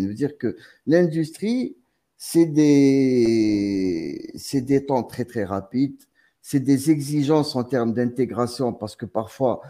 [0.09, 0.57] veut dire que
[0.87, 1.77] l'industrie,
[2.17, 6.03] c'est des, c'est des temps très très rapides,
[6.41, 9.61] c'est des exigences en termes d'intégration, parce que parfois,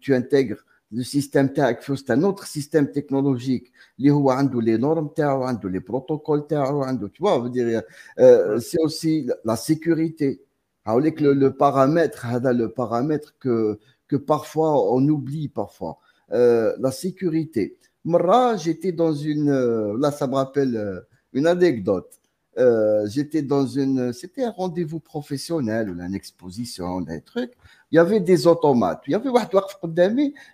[0.00, 3.72] tu intègres le système TAC, c'est un autre système technologique.
[3.98, 4.10] Les
[4.78, 5.10] normes
[5.68, 6.46] les protocoles
[7.12, 7.82] tu vois dire
[8.18, 10.42] euh, c'est aussi la sécurité.
[10.86, 12.24] Le, le paramètre
[12.54, 15.98] le paramètre que que parfois on oublie parfois.
[16.32, 17.76] Euh, la sécurité.
[18.04, 22.17] Moi j'étais dans une euh, là ça me rappelle une anecdote
[23.06, 27.56] j'étais dans une c'était un rendez-vous professionnel une exposition des trucs
[27.90, 29.02] il y avait des automates.
[29.06, 29.30] Il y avait,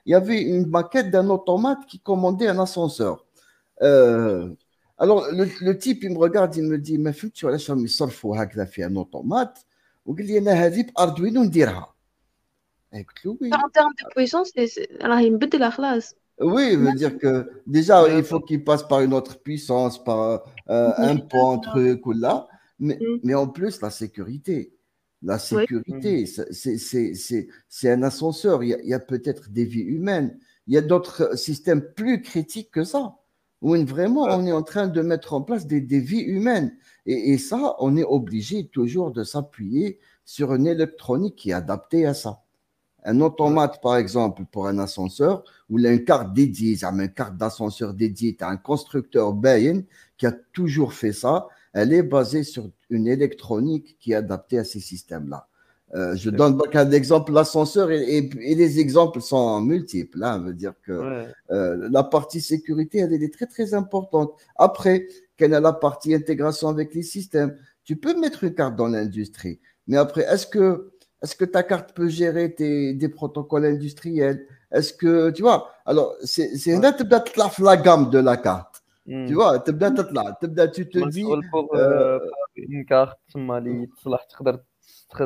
[0.06, 3.24] il y avait une maquette d'un automate qui commandait un ascenseur.
[3.82, 4.54] Euh,
[4.98, 9.66] alors, le, type, il me regarde, il me dit, mais tu vas faire un automate.
[10.06, 11.94] Ou il y a un Arduino, on dira.
[12.92, 16.14] En termes de puissance, il la classe.
[16.40, 20.90] Oui, veut dire que déjà, il faut qu'il passe par une autre puissance, par euh,
[20.96, 22.48] un pont, un truc ou là.
[22.78, 23.20] Mais, mm.
[23.22, 24.74] mais en plus, la sécurité.
[25.24, 28.62] La sécurité, c'est un ascenseur.
[28.62, 30.38] Il y a, peut-être des vies humaines.
[30.66, 33.16] Il y a d'autres systèmes plus critiques que ça,
[33.62, 36.76] où vraiment on est en train de mettre en place des, vies humaines.
[37.06, 42.12] Et, ça, on est obligé toujours de s'appuyer sur une électronique qui est adaptée à
[42.12, 42.43] ça.
[43.04, 48.34] Un automate, par exemple, pour un ascenseur, ou une carte dédiée, une carte d'ascenseur dédiée,
[48.36, 49.82] tu as un constructeur Bayen
[50.16, 51.46] qui a toujours fait ça.
[51.72, 55.48] Elle est basée sur une électronique qui est adaptée à ces systèmes-là.
[55.94, 60.22] Euh, je donne donc un exemple, l'ascenseur, et, les exemples sont multiples.
[60.24, 64.32] Hein, veut dire que euh, la partie sécurité, elle, est très, très importante.
[64.56, 67.56] Après, quelle est la partie intégration avec les systèmes?
[67.84, 70.90] Tu peux mettre une carte dans l'industrie, mais après, est-ce que,
[71.24, 74.46] est que ta carte peut gérer tes, des protocoles industriels?
[74.70, 76.80] Est-ce que, tu vois, alors, c'est ouais.
[77.60, 78.82] la gamme de la carte.
[79.06, 81.24] Tu vois, tu te dis.
[81.74, 82.18] Euh,
[82.56, 83.18] une carte,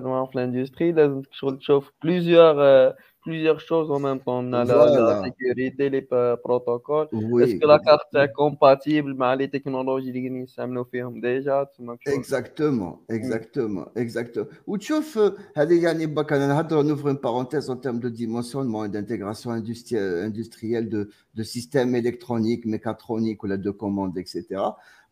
[0.01, 2.95] dans l'industrie, plusieurs, euh, plusieurs
[3.59, 4.39] choses en même temps.
[4.39, 7.09] On a la, sécurité, les protocoles.
[7.13, 9.17] Est-ce que la carte est compatible?
[9.23, 11.69] Avec les technologies qui sont déjà
[12.07, 14.47] Exactement, exactement, exactement.
[14.67, 14.93] Ou tu
[16.77, 22.65] on ouvre une parenthèse en termes de dimensionnement et d'intégration industrielle de, de systèmes électroniques,
[22.67, 24.45] mécatroniques ou la de commandes, etc.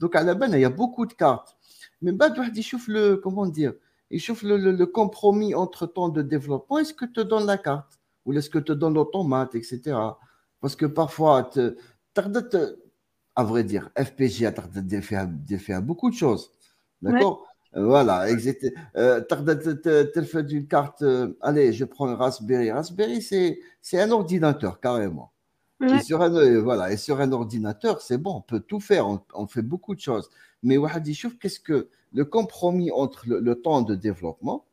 [0.00, 1.56] Donc, à la base, il y a beaucoup de cartes.
[2.02, 2.40] Mais bah, tu
[2.88, 3.72] le, comment dire,
[4.10, 6.78] il chauffe le, compromis entre temps de développement.
[6.78, 9.96] Est-ce que te donne la carte ou est-ce que te donne l'automate, etc.
[10.60, 11.50] Parce que parfois,
[13.36, 14.52] à vrai dire, FPG a
[15.58, 16.52] fait beaucoup de choses.
[17.02, 17.46] D'accord?
[17.74, 21.02] Voilà, euh, tu fait une carte.
[21.02, 22.70] Euh, allez, je prends Raspberry.
[22.70, 25.32] Raspberry, c'est un ordinateur, carrément.
[25.82, 29.06] Et, sur un, euh, voilà, et sur un ordinateur, c'est bon, on peut tout faire,
[29.34, 30.30] on, fait beaucoup de choses.
[30.62, 30.76] Mais
[31.40, 34.64] qu'est-ce que le compromis entre le, temps de développement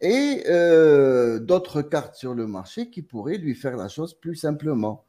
[0.00, 5.06] et euh, d'autres cartes sur le marché qui pourraient lui faire la chose plus simplement?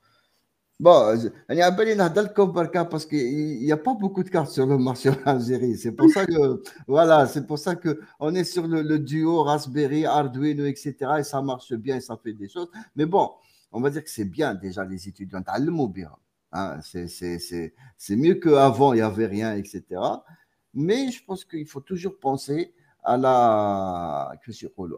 [0.80, 1.16] Bon,
[1.50, 5.16] il y a parce qu'il n'y a pas beaucoup de cartes sur le marché en
[5.26, 5.76] Algérie.
[5.76, 10.06] C'est pour ça que, voilà, c'est pour ça que on est sur le, duo Raspberry,
[10.06, 10.96] Arduino, etc.
[11.20, 12.70] Et ça marche bien, et ça fait des choses.
[12.96, 13.32] Mais bon,
[13.72, 15.42] on va dire que c'est bien déjà les étudiants.
[16.54, 19.84] Hein, c'est mieux qu'avant, il n'y avait rien, etc.
[20.74, 24.32] Mais je pense qu'il faut toujours penser à la,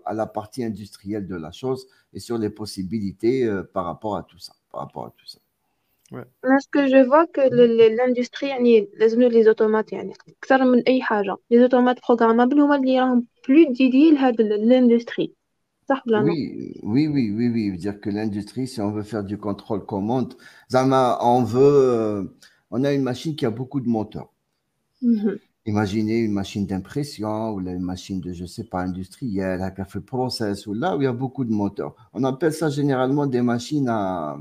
[0.06, 4.24] à la partie industrielle de la chose et sur les possibilités euh, par rapport à
[4.24, 4.54] tout ça.
[4.72, 5.40] Par rapport à tout ça.
[6.12, 6.24] Ouais.
[6.42, 7.42] Parce que je vois que
[7.96, 15.36] l'industrie, les automates, les automates programmables, sont plus dédiés à l'industrie.
[16.24, 17.78] Oui, oui, oui, oui, oui.
[17.78, 20.36] Dire que l'industrie, si on veut faire du contrôle commande,
[20.74, 22.24] on veut, euh,
[22.72, 24.30] on a une machine qui a beaucoup de moteurs.
[25.02, 25.38] Mhm.
[25.66, 30.68] Imaginez une machine d'impression ou une machine de, je sais pas, industrielle, un café process,
[30.68, 31.96] ou là où il y a beaucoup de moteurs.
[32.14, 34.38] On appelle ça généralement des machines à,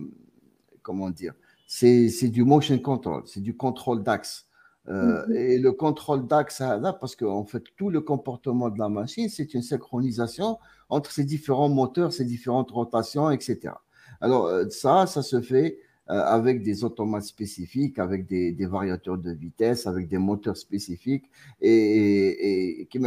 [0.83, 1.35] comment dire,
[1.67, 4.47] c'est du motion control, c'est du contrôle d'axe.
[4.89, 5.37] Euh, mhm.
[5.37, 9.53] Et le contrôle d'axe, là, parce qu'en fait, tout le comportement de la machine, c'est
[9.53, 13.75] une synchronisation entre ces différents moteurs, ces différentes rotations, etc.
[14.21, 15.79] Alors, euh, ça, ça se fait
[16.11, 21.31] euh, avec des automates spécifiques, avec des, variateurs de vitesse, avec des moteurs spécifiques.
[21.61, 23.07] Et, et, il n'y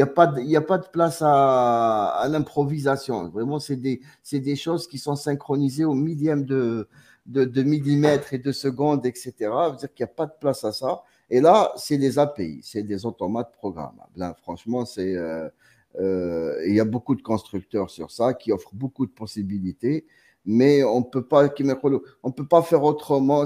[0.00, 3.28] a, pas de, a pas de place à, l'improvisation.
[3.28, 4.00] Vraiment, c'est des,
[4.32, 6.88] des choses qui sont synchronisées au millième de,
[7.26, 9.34] de, millimètres et de secondes, etc.
[9.40, 11.02] Ça veut dire qu'il n'y a pas de place à ça.
[11.28, 14.34] Et là, c'est des API, c'est des automates programmables.
[14.42, 15.50] franchement, c'est, euh,
[16.00, 20.06] euh, il y a beaucoup de constructeurs sur ça qui offrent beaucoup de possibilités
[20.44, 21.48] mais on peut pas
[22.22, 23.44] on peut pas faire autrement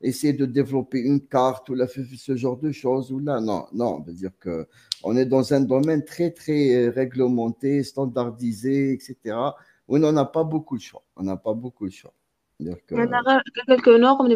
[0.00, 3.40] essayer de développer une carte ou la, ce genre de choses ou là.
[3.40, 4.66] Non non veut dire que
[5.02, 9.36] on est dans un domaine très très euh, réglementé standardisé etc
[9.90, 11.02] où on n'a pas beaucoup de choix.
[11.16, 12.14] On n'a pas beaucoup de choix.
[12.60, 12.94] Dire que,
[13.66, 14.28] quelques normes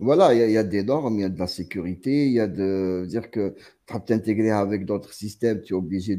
[0.00, 2.48] voilà, il y, a des normes, il y a de la sécurité, il y a
[2.48, 3.54] de dire que
[3.86, 6.16] tu t'intégrer avec d'autres systèmes, tu es obligé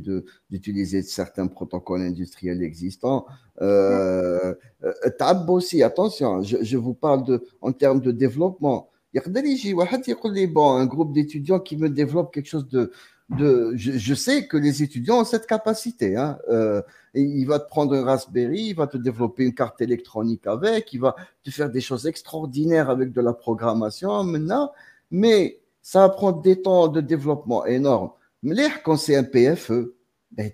[0.49, 3.25] d'utiliser certains protocoles industriels existants.
[3.61, 8.89] Euh, euh, tab aussi, attention, je, je, vous parle de, en termes de développement.
[9.13, 12.91] Il y a bon, un groupe d'étudiants qui me développe quelque chose de,
[13.29, 16.15] de, je, sais que les étudiants ont cette capacité.
[16.15, 16.37] Hein.
[16.49, 16.81] Euh,
[17.15, 20.99] il va te prendre un Raspberry, il va te développer une carte électronique avec, il
[20.99, 24.71] va te faire des choses extraordinaires avec de la programmation maintenant,
[25.09, 28.11] mais ça va prendre des temps de développement énormes.
[28.43, 29.95] Mais quand c'est un PFE,
[30.31, 30.51] ben,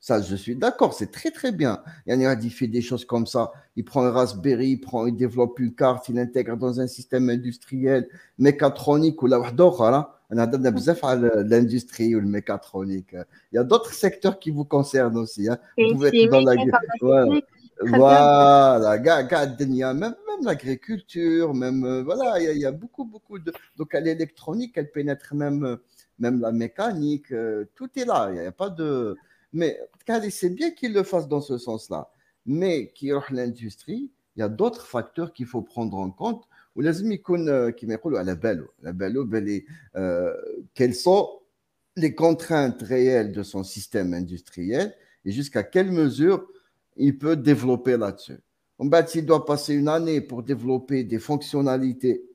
[0.00, 1.82] ça, je suis d'accord, c'est très très bien.
[2.06, 3.52] Il y a il fait des choses comme ça.
[3.76, 7.28] Il prend un Raspberry, il, prend, il développe une carte, il intègre dans un système
[7.28, 13.14] industriel, mécatronique ou là, voilà l'industrie ou le mécatronique.
[13.52, 15.48] Il y a d'autres secteurs qui vous concernent aussi.
[15.48, 15.58] Hein.
[15.76, 16.54] Vous pouvez être dans la...
[17.82, 19.94] Voilà, voilà.
[19.94, 23.52] même, même l'agriculture, même, euh, voilà, il y, a, beaucoup, beaucoup de.
[23.78, 25.78] Donc, l'électronique, elle pénètre même,
[26.18, 28.28] même la mécanique, euh, tout est là.
[28.32, 29.16] Il n'y a, pas de.
[29.53, 29.79] Mais
[30.29, 32.11] c'est bien qu'il le fasse dans ce sens-là.
[32.45, 36.45] Mais qui l'industrie, il y a d'autres facteurs qu'il faut prendre en compte.
[36.75, 39.63] Ou لازم يكون كما يقولوا على باله على باله
[40.73, 41.29] quelles sont
[41.95, 44.93] les contraintes réelles de son système industriel
[45.23, 46.45] et jusqu'à quelle mesure
[46.97, 48.39] il peut développer là-dessus.
[48.77, 52.25] En fait, s'il doit passer une année pour développer des fonctionnalités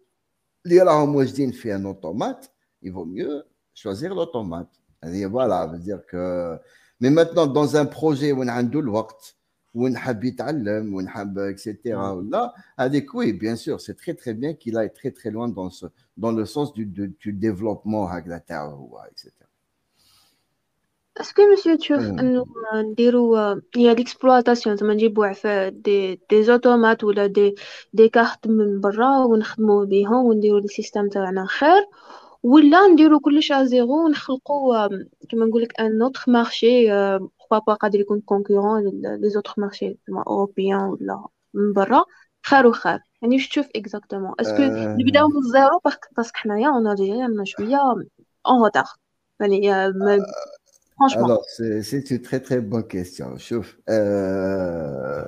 [0.64, 1.06] liées à
[1.52, 2.50] fait un automate,
[2.80, 3.44] il vaut mieux
[3.74, 4.70] choisir l'automate.
[5.02, 6.58] Voilà, veut dire que.
[7.00, 9.36] Mais maintenant, dans un projet où on a le وقت,
[9.74, 11.78] où on a etc.
[12.28, 15.70] Là, avec oui, bien sûr, c'est très très bien qu'il aille très très loin dans,
[15.70, 15.86] ce,
[16.16, 19.32] dans le sens du, du développement, etc.
[21.20, 23.36] اسكو مسيو تشوف انه نديرو
[23.76, 27.54] هي ليكسبلواتاسيون زعما نجيبو عفا دي دي زوتومات ولا دي
[27.92, 29.84] دي كارت من برا ونخدمو
[32.45, 34.89] ولا نديرو كلش زيرو ونخلقو
[35.29, 36.87] كيما نقولك ان اوتر مارشي
[37.17, 42.03] بوركوا با قادر يكون كونكورون لي زوتر مارشي زعما اوروبيان ولا من برا.
[42.45, 42.99] خير وخير.
[43.21, 44.61] يعني واش تشوف اكزاكتومون اسكو
[44.99, 45.81] نبداو من الزيرو
[46.17, 47.77] باسكو حنايا اون الجيريان شوية
[48.47, 48.85] اون روتار
[49.39, 49.71] يعني
[50.97, 51.25] Franchement.
[51.25, 51.43] Alors,
[51.89, 53.35] c'est une très très bonne question.
[53.89, 55.25] Euh...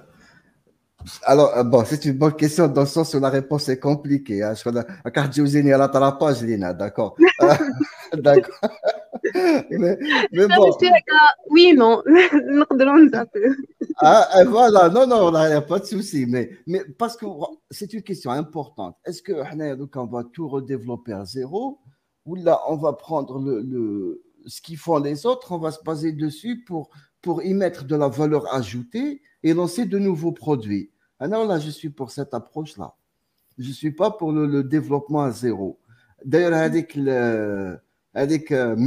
[1.23, 4.43] Alors, euh, bon, c'est une bonne question dans le sens où la réponse est compliquée.
[4.43, 4.53] Hein.
[4.55, 7.15] Je la carte à la page, Lina, d'accord.
[8.13, 8.59] d'accord.
[9.69, 9.97] mais,
[10.31, 10.75] mais bon.
[11.49, 12.03] Oui, non.
[13.97, 16.25] ah, voilà, non, non, il n'y a pas de souci.
[16.27, 17.25] Mais, mais parce que
[17.71, 18.95] c'est une question importante.
[19.05, 19.33] Est-ce que
[19.95, 21.79] on va tout redévelopper à zéro
[22.25, 25.83] ou là, on va prendre le, le ce qu'ils font les autres, on va se
[25.83, 26.89] baser dessus pour,
[27.27, 30.91] pour y mettre de la valeur ajoutée et lancer de nouveaux produits.
[31.19, 32.95] Alors là, je suis pour cette approche-là.
[33.57, 35.77] Je ne suis pas pour le, développement à zéro.
[36.23, 37.77] D'ailleurs, avec le,
[38.13, 38.77] avec euh,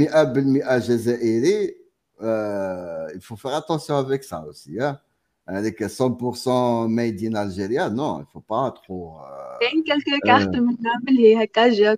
[2.23, 4.81] euh, il faut faire attention avec ça aussi.
[4.81, 4.99] Hein?
[5.47, 9.17] Avec 100% made in Algérie, non, il ne faut pas trop.
[9.19, 11.45] Euh, quelques cartes euh,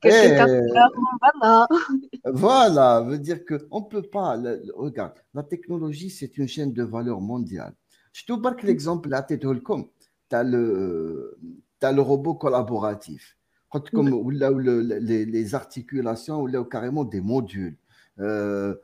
[0.01, 0.51] quelques eh, cartes
[1.19, 1.67] voilà.
[2.25, 4.41] Voilà, veut dire qu'on ne peut pas.
[4.75, 7.73] regarde, la technologie, c'est une chaîne de valeur mondiale.
[8.13, 9.39] Je te marque l'exemple là, tu
[10.31, 11.37] as le,
[11.81, 13.37] as le robot collaboratif.
[13.91, 17.75] Comme là, les, les, articulations, ou là, carrément des modules.
[18.19, 18.75] Euh,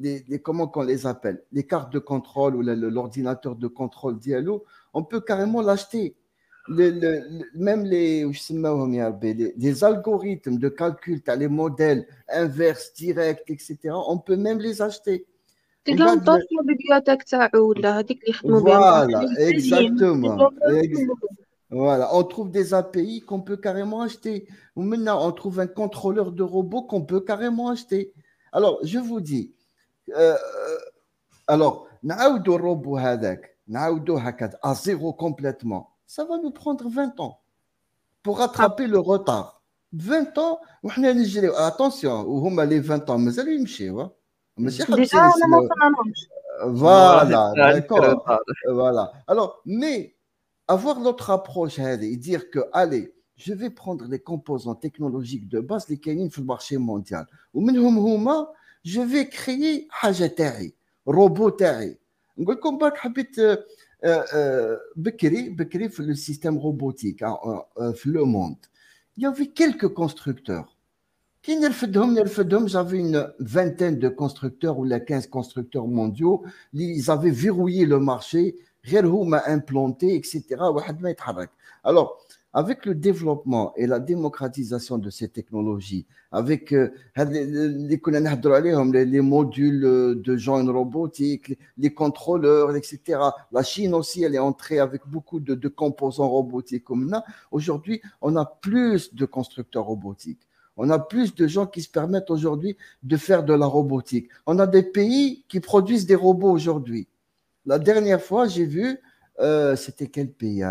[0.00, 5.04] les, comment qu'on les appelle, les cartes de contrôle ou l'ordinateur de contrôle Diallo, on
[5.04, 6.16] peut carrément l'acheter.
[6.68, 14.58] même les, les, les, algorithmes de calcul, les modèles inverses, directs, etc., on peut même
[14.58, 15.26] les acheter.
[18.44, 20.50] Voilà, exactement.
[21.70, 24.48] Voilà, on trouve des API qu'on peut carrément acheter.
[24.74, 28.12] Ou maintenant, on trouve un contrôleur de robot qu'on peut carrément acheter.
[28.52, 29.54] Alors, je vous dis,
[31.47, 37.39] alors, نعاودوا الروبو هذاك نعاودوه هكذا à zéro complètement ça va nous prendre 20 ans
[38.23, 39.61] pour rattraper le retard
[39.93, 44.09] 20 ans وحنا نجريو attention وهما les 20 ans مازالوا يمشيو
[44.57, 45.69] ماشي حابسين
[46.67, 48.25] voilà d'accord
[48.69, 50.15] voilà alors mais
[50.67, 55.89] avoir notre approche et dire que allez je vais prendre les composants technologiques de base
[55.89, 58.47] les كاينين في المارشي mondial ومنهم هما
[58.83, 60.73] je vais créer حاجه تاعي
[61.07, 61.97] روبو تاعي
[62.37, 63.35] نقول لكم برك حبيت
[64.95, 67.25] بكري بكري في le système robotique
[67.93, 68.65] في le monde
[69.17, 70.75] il y avait quelques constructeurs
[71.41, 76.43] qui نرفدهم نرفدهم j'avais une vingtaine de constructeurs ou les 15 constructeurs mondiaux
[76.73, 78.55] ils avaient verrouillé le marché
[78.87, 81.49] غير هما implanté etc واحد ما يتحرك
[81.83, 82.17] alors
[82.52, 88.00] avec le développement et la démocratisation de ces technologies, avec euh, les,
[89.20, 93.20] modules euh, de genre robotique, les contrôleurs, etc.
[93.52, 97.24] La Chine aussi, elle est entrée avec beaucoup de, composants robotiques comme là.
[97.52, 100.48] Aujourd'hui, on a plus de constructeurs robotiques.
[100.76, 104.28] On a plus de gens qui se permettent aujourd'hui de faire de la robotique.
[104.46, 107.06] On a des pays qui produisent des robots aujourd'hui.
[107.66, 108.98] La dernière fois, j'ai vu,
[109.40, 110.64] euh, c'était quel pays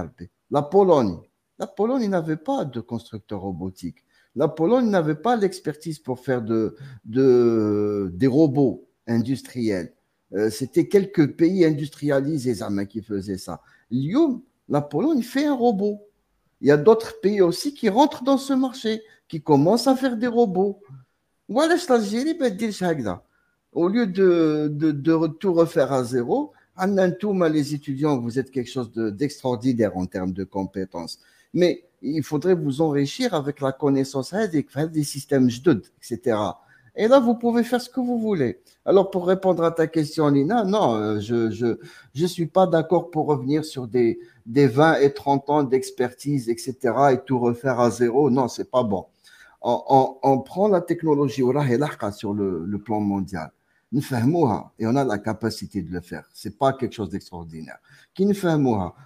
[0.49, 1.19] La Pologne.
[1.59, 4.05] La Pologne n'avait pas de constructeur robotique.
[4.35, 9.93] La Pologne n'avait pas l'expertise pour faire de, des robots industriels.
[10.33, 13.61] Euh, c'était quelques pays industrialisés qui faisaient ça.
[13.91, 15.99] Lyon, la Pologne fait un robot.
[16.61, 20.15] Il y a d'autres pays aussi qui rentrent dans ce marché, qui commencent à faire
[20.15, 20.79] des robots.
[21.49, 23.21] Voilà, dire
[23.73, 26.53] Au lieu de, de, tout refaire à zéro,
[27.49, 31.19] les étudiants, vous êtes quelque chose d'extraordinaire en termes de compétences
[31.53, 36.37] mais il faudrait vous enrichir avec la connaissance des systèmes JDUD, etc.
[36.95, 38.59] Et là, vous pouvez faire ce que vous voulez.
[38.85, 41.79] Alors, pour répondre à ta question, Lina, non, euh, je ne je,
[42.13, 46.77] je suis pas d'accord pour revenir sur des, des 20 et 30 ans d'expertise, etc.,
[47.13, 48.29] et tout refaire à zéro.
[48.29, 49.05] Non, c'est pas bon.
[49.61, 51.43] On, on, prend la technologie
[52.13, 53.51] sur le, le plan mondial.
[53.93, 56.23] et on a la capacité de le faire.
[56.33, 57.77] C'est pas quelque chose d'extraordinaire.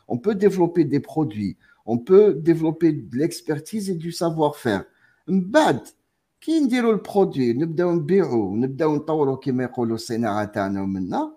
[0.08, 4.85] On peut développer des produits, on peut développer de l'expertise et du savoir-faire.
[5.26, 5.81] Bad,
[6.41, 11.33] كي نديروا البرودوي نبداو نبيعو نبداو نطوروا كما يقولوا الصناعه تاعنا ومنا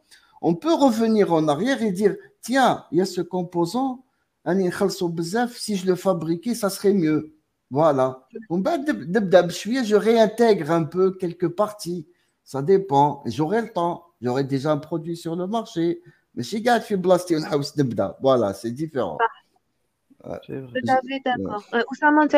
[0.46, 4.04] on peut revenir en arrière et dire tiens il y a ce composant
[4.48, 7.34] راني نخلصوا بزاف si je le fabriquais ça serait mieux
[7.72, 12.08] voilà ومن بعد نبدا بشويه je réintègre un peu quelques parties
[12.44, 16.04] ça dépend j'aurai le temps j'aurai déjà un produit sur le marché
[16.36, 19.18] ماشي قاعد في بلاصتي ونحوس نبدا voilà c'est différent
[20.75, 21.63] Tout à fait d'accord.
[21.75, 22.37] Euh, Oussama, tu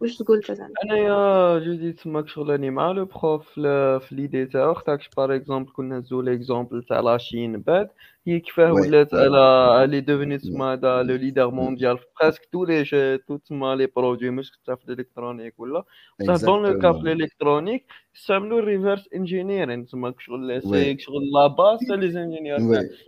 [0.00, 5.10] واش تقول مثلا انايا جديد تماك شغل راني مع لو بروف في ليدي تاعو اختاكش
[5.16, 7.88] باغ اكزومبل كنا نزو ليكزومبل تاع لاشين بعد.
[8.26, 13.18] هي كيفاه ولات الا لي دوفيني تسمى هذا لو ليدر مونديال في بريسك تو لي
[13.18, 15.84] تو تسمى لي برودوي مش حتى في الإلكترونيك ولا؟
[16.20, 21.90] بصح دون لو كا في الإلكترونيك يستعملوا الريفرس انجينيرين تسمى شغل سي شغل لا باس
[21.90, 22.58] لي زانجينيور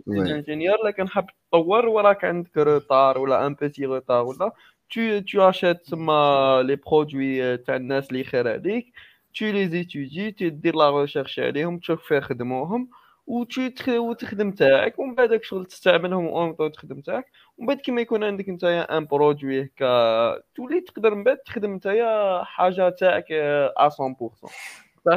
[0.07, 4.51] لي زانجينيور لكن حاب تطور وراك عندك روتار ولا ان بيتي روتار ولا؟
[4.89, 8.93] Tu, tu achètes ma, les produits تاع الناس اللي خير عليك
[9.33, 12.89] tu les étudies tu دير لا ريشيرش عليهم تشوف فيها خدموهم
[13.29, 17.25] وتخدم تاعك ومن بعد الشغل تستعملهم اون طو تخدم تاعك
[17.57, 22.43] ومن بعد كيما يكون عندك نتايا ان برودوي هكا تولي تقدر من بعد تخدم نتايا
[22.43, 24.49] حاجة تاعك 100%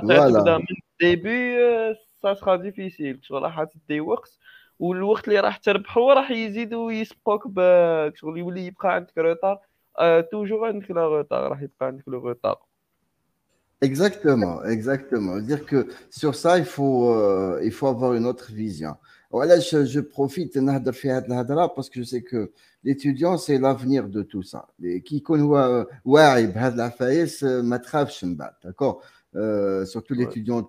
[0.01, 1.57] تبدا من الديبي
[2.23, 4.39] سا سخا ديفيسيل شغل راح تدي وقت
[4.79, 7.43] والوقت اللي راح تربحه راح يزيدوا يسبقوك
[8.15, 9.59] شغل يولي يبقى عندك روتار
[10.31, 12.61] توجور عندك لا روتار راح يبقى عندك لو روتار
[13.85, 15.41] Exactement, exactement.
[15.41, 18.95] dire que sur ça, il faut, euh, il faut avoir une autre vision.
[19.33, 20.57] Voilà, je, je profite
[21.75, 22.53] parce que je sais que
[22.85, 24.69] l'étudiant, c'est l'avenir de tout ça.
[25.05, 25.85] Qui connaît
[26.77, 27.43] la faïs,
[28.63, 29.03] d'accord
[29.35, 30.63] euh, surtout l'étudiant en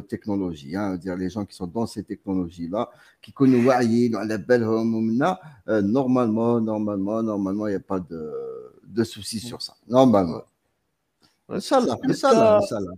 [0.00, 2.88] technologie, hein, dire les gens qui sont dans ces technologies-là,
[3.20, 4.64] qui connaissent la belle
[5.68, 8.32] euh, normalement, normalement, normalement, il n'y a pas de,
[8.84, 9.40] de soucis mm.
[9.48, 9.74] sur ça.
[9.86, 10.44] Normalement.
[11.50, 12.92] Inch'Allah, Inch'Allah, Inch'Allah.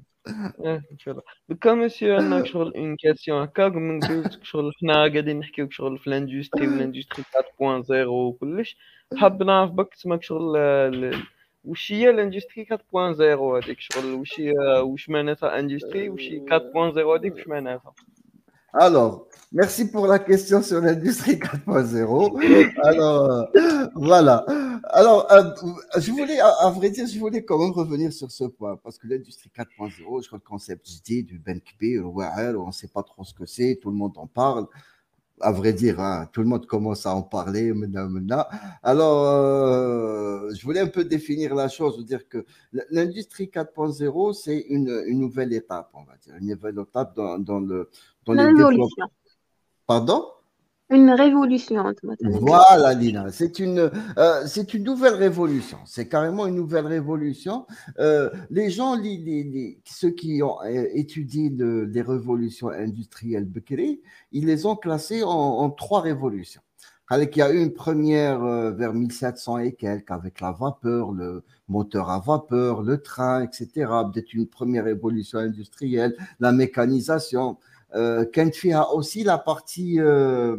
[1.48, 6.10] دوكا مسيو عندنا شغل اون كاسيون هكاك من قلت شغل حنا قاعدين نحكيو شغل في
[6.10, 8.76] لاندستري والاندستري 4.0 وكلش
[9.16, 10.56] حاب نعرف بك تسمى شغل
[11.64, 14.42] وش هي الاندستري 4.0 هذيك شغل وش
[14.82, 17.94] وش معناتها اندستري وش 4.0 هذيك وش معناتها
[18.74, 22.72] Alors, merci pour la question sur l'industrie 4.0.
[22.84, 23.48] Alors,
[23.94, 24.44] voilà.
[24.90, 25.42] Alors, euh,
[25.98, 29.06] je voulais, à, vrai dire, je voulais quand même revenir sur ce point, parce que
[29.06, 33.32] l'industrie 4.0, je crois le concept JD, du BNKB, on ne sait pas trop ce
[33.32, 34.66] que c'est, tout le monde en parle
[35.40, 38.44] à vrai dire, hein, tout le monde commence à en parler maintenant, maintenant.
[38.82, 42.44] Alors, euh, je voulais un peu définir la chose, dire que
[42.90, 47.90] l'industrie 4.0, c'est une, nouvelle étape, on va dire, une nouvelle étape dans le
[48.34, 49.10] dans les développements.
[49.86, 50.24] Pardon?
[50.90, 51.84] Une révolution.
[52.22, 53.30] Voilà, Lina.
[53.30, 55.76] C'est une, euh, c'est une nouvelle révolution.
[55.84, 57.66] C'est carrément une nouvelle révolution.
[57.98, 64.00] Euh, les gens, les, les, ceux qui ont euh, étudié le, les révolutions industrielles Bekiri,
[64.32, 66.62] ils les ont classées en, en trois révolutions.
[67.10, 71.42] Il y a eu une première euh, vers 1700 et quelques avec la vapeur, le
[71.66, 73.68] moteur à vapeur, le train, etc.
[74.12, 77.56] Peut-être une première révolution industrielle, la mécanisation.
[77.94, 80.56] Y a aussi la partie euh,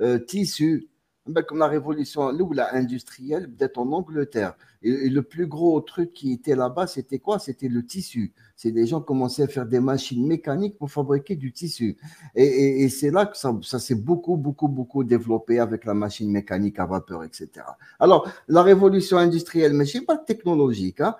[0.00, 0.88] euh, tissu,
[1.26, 2.28] ben, comme la révolution
[2.72, 4.54] industrielle, peut-être en Angleterre.
[4.82, 7.38] Et, le plus gros truc qui était là-bas, c'était quoi?
[7.38, 8.32] C'était le tissu.
[8.56, 11.98] C'est des gens commençaient à faire des machines mécaniques pour fabriquer du tissu.
[12.34, 16.86] Et, c'est là que ça, s'est beaucoup, beaucoup, beaucoup développé avec la machine mécanique à
[16.86, 17.48] vapeur, etc.
[17.98, 21.16] Alors, la révolution industrielle, mais je sais pas technologique, hein,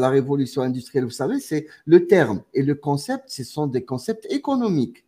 [0.00, 4.26] la révolution industrielle, vous savez, c'est le terme et le concept, ce sont des concepts
[4.30, 5.04] économiques.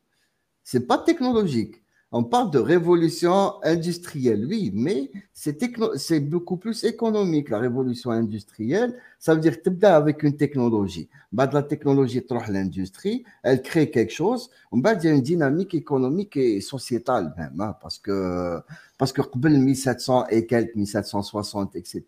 [0.62, 1.83] C'est pas technologique.
[2.13, 7.49] On parle de révolution industrielle, oui, mais c'est beaucoup plus économique.
[7.49, 11.07] La révolution industrielle, ça veut dire que tu avec une technologie.
[11.31, 14.49] Bah, de la technologie, tu l'industrie, elle crée quelque chose.
[14.71, 18.59] On va dire une dynamique économique et sociétale même, hein, parce que
[18.97, 22.03] parce que 1700 et quelques, 1760, etc.,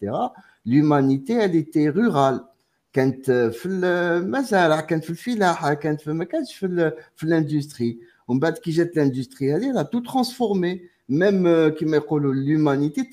[0.66, 2.42] l'humanité, elle était rurale.
[2.94, 6.92] كانت في المزارع كانت في الفلاحه كانت في ما كانتش في
[7.26, 10.91] l'industrie ومن on bat qui jette l'industrie, elle a tout transformé.
[11.09, 13.09] Même euh, qui l'humanité,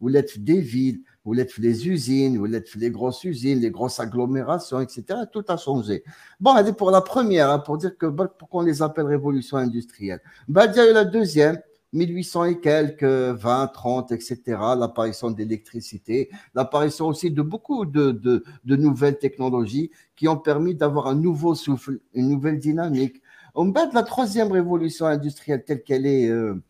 [0.00, 3.98] ou l'être des villes, ou l'être les usines, ou l'être les grosses usines, les grosses
[4.00, 5.20] agglomérations, etc.
[5.32, 6.04] Tout a changé.
[6.40, 10.20] Bon, allez pour la première, hein, pour dire que pourquoi on les appelle révolution industrielle?
[10.46, 11.58] Bah, il y a eu la deuxième.
[11.92, 14.42] 1800 et quelques, 20, 30, etc.,
[14.76, 21.06] l'apparition d'électricité, l'apparition aussi de beaucoup de, de, de, nouvelles technologies qui ont permis d'avoir
[21.06, 23.22] un nouveau souffle, une nouvelle dynamique,
[23.58, 26.62] on bat la troisième révolution industrielle telle qu'elle est, euh,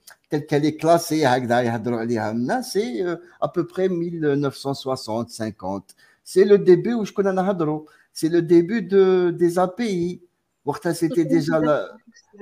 [0.79, 1.25] classée,
[2.63, 5.83] c'est euh, à peu près 1960-50.
[6.23, 7.33] C'est le début où je connais
[8.13, 10.23] c'est le début de, des API.
[10.95, 11.89] C'était déjà là.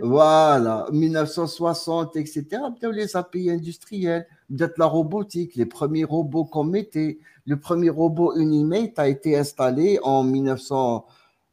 [0.01, 2.45] Voilà, 1960, etc.
[2.93, 7.19] Les API industriels, peut-être la robotique, les premiers robots qu'on mettait.
[7.47, 10.23] Le premier robot Unimate a été installé en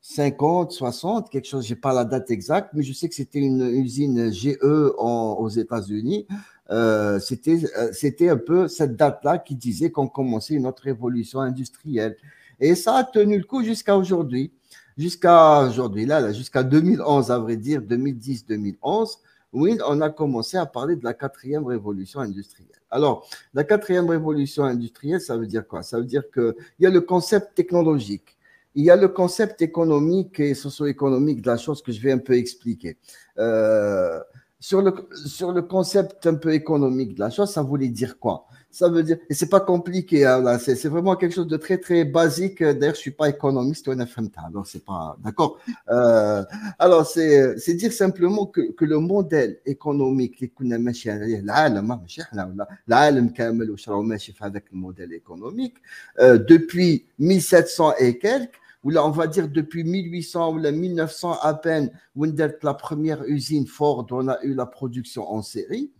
[0.03, 3.39] 1950, 60, quelque chose, je n'ai pas la date exacte, mais je sais que c'était
[3.39, 6.27] une usine GE aux États-Unis.
[6.71, 12.17] Euh, euh, c'était un peu cette date-là qui disait qu'on commençait une autre révolution industrielle.
[12.59, 14.51] Et ça a tenu le coup jusqu'à aujourd'hui
[14.97, 19.17] jusqu'à aujourd'hui, là, jusqu'à 2011, à vrai dire, 2010-2011,
[19.53, 22.69] oui, on a commencé à parler de la quatrième révolution industrielle.
[22.89, 25.83] Alors, la quatrième révolution industrielle, ça veut dire quoi?
[25.83, 28.37] Ça veut dire qu'il y a le concept technologique,
[28.75, 32.19] il y a le concept économique et socio-économique de la chose que je vais un
[32.19, 32.97] peu expliquer.
[33.37, 34.19] Euh,
[34.59, 34.93] sur, le,
[35.25, 38.45] sur le concept un peu économique de la chose, ça voulait dire quoi?
[38.70, 42.04] ça veut dire, et c'est pas compliqué, hein, c'est vraiment quelque chose de très très
[42.04, 42.62] basique.
[42.62, 45.58] D'ailleurs, je suis pas économiste ou alors c'est pas d'accord.
[45.90, 46.44] Euh,
[46.78, 52.22] alors c'est dire simplement que, que le modèle économique اللي كنا ماشي عليه العالم ماشي
[52.22, 55.76] احنا ولا العالم كامل واش راهو ماشي في هذاك الموديل économique
[56.20, 61.38] euh, depuis 1700 et quelques ou là on va dire depuis 1800 ou là 1900
[61.42, 65.90] à peine où la première usine Ford on a eu la production en série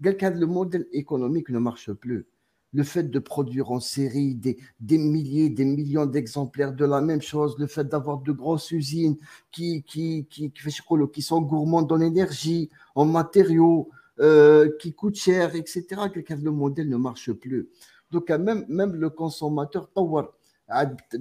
[0.00, 2.26] le modèle économique ne marche plus.
[2.72, 4.56] Le fait de produire en série des,
[4.98, 9.16] milliers, des millions d'exemplaires de la même chose, le fait d'avoir de grosses usines
[9.50, 13.90] qui, qui, qui, qui sont gourmandes en énergie, en matériaux,
[14.20, 15.86] euh, qui coûtent cher, etc.,
[16.42, 17.68] le modèle ne marche plus.
[18.10, 19.90] Donc, même, même le consommateur,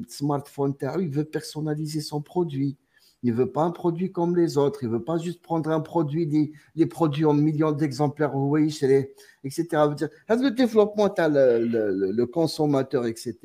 [0.08, 2.78] smartphone, il veut personnaliser son produit.
[3.22, 4.84] Il ne veut pas un produit comme les autres.
[4.84, 8.34] Il veut pas juste prendre un produit, des, produits en millions d'exemplaires,
[9.44, 9.66] etc.
[9.74, 13.36] Le développement, le, consommateur, etc.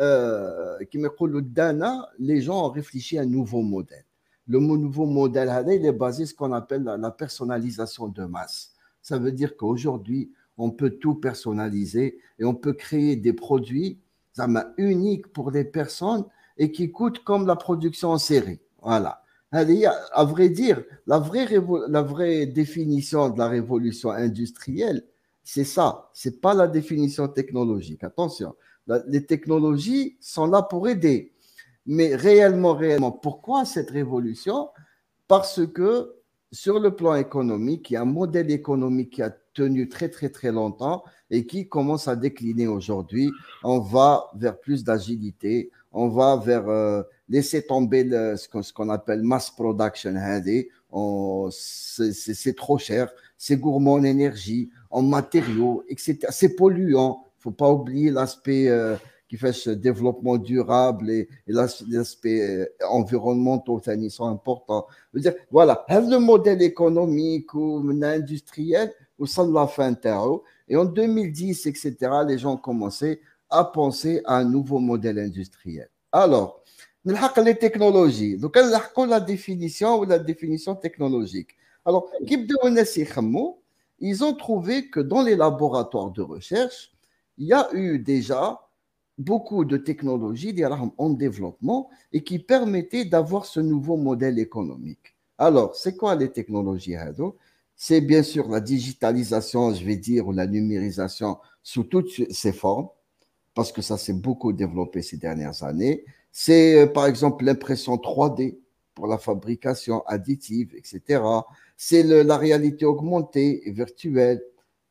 [0.00, 4.04] Euh, qui me le Dana, les gens ont réfléchi à un nouveau modèle.
[4.46, 8.74] Le nouveau modèle, il est basé sur ce qu'on appelle la, personnalisation de masse.
[9.02, 13.98] Ça veut dire qu'aujourd'hui, on peut tout personnaliser et on peut créer des produits
[14.76, 16.24] uniques pour des personnes
[16.56, 18.60] et qui coûtent comme la production en série.
[18.84, 19.22] Voilà.
[19.50, 25.04] À vrai dire, la vraie, définition de la révolution industrielle,
[25.44, 26.10] c'est ça.
[26.12, 28.02] C'est pas la définition technologique.
[28.02, 28.56] Attention,
[29.06, 31.32] les technologies sont là pour aider.
[31.86, 34.70] Mais réellement, réellement, pourquoi cette révolution?
[35.28, 36.14] Parce que
[36.50, 40.30] sur le plan économique, il y a un modèle économique qui a tenu très, très,
[40.30, 43.30] très longtemps et qui commence à décliner aujourd'hui.
[43.62, 49.50] On va vers plus d'agilité, on va vers euh, laisser tomber ce qu'on appelle mass
[49.50, 50.14] production.
[51.50, 56.18] C'est trop cher, c'est gourmand en énergie, en matériaux, etc.
[56.30, 57.24] C'est polluant.
[57.24, 58.96] Il ne faut pas oublier l'aspect euh,
[59.28, 64.86] qui fait ce développement durable et, l'aspect euh, environnemental, ils sont importants.
[65.14, 69.94] dire, voilà, le modèle économique ou industriel, ou ça la fin
[70.68, 73.20] Et en 2010, etc., les gens commencé
[73.54, 75.88] à penser à un nouveau modèle industriel.
[76.12, 76.62] Alors,
[77.04, 78.38] les technologies.
[78.38, 81.50] Donc, la définition ou la définition technologique.
[81.84, 82.10] Alors,
[84.00, 86.92] ils ont trouvé que dans les laboratoires de recherche,
[87.36, 88.60] il y a eu déjà
[89.18, 90.54] beaucoup de technologies
[90.98, 95.16] en développement et qui permettaient d'avoir ce nouveau modèle économique.
[95.38, 96.96] Alors, c'est quoi les technologies
[97.76, 102.88] C'est bien sûr la digitalisation, je vais dire, ou la numérisation sous toutes ses formes,
[103.54, 106.04] parce que ça s'est beaucoup développé ces dernières années.
[106.32, 108.58] C'est euh, par exemple l'impression 3D
[108.94, 111.22] pour la fabrication additive, etc.
[111.76, 114.42] C'est la réalité augmentée virtuelle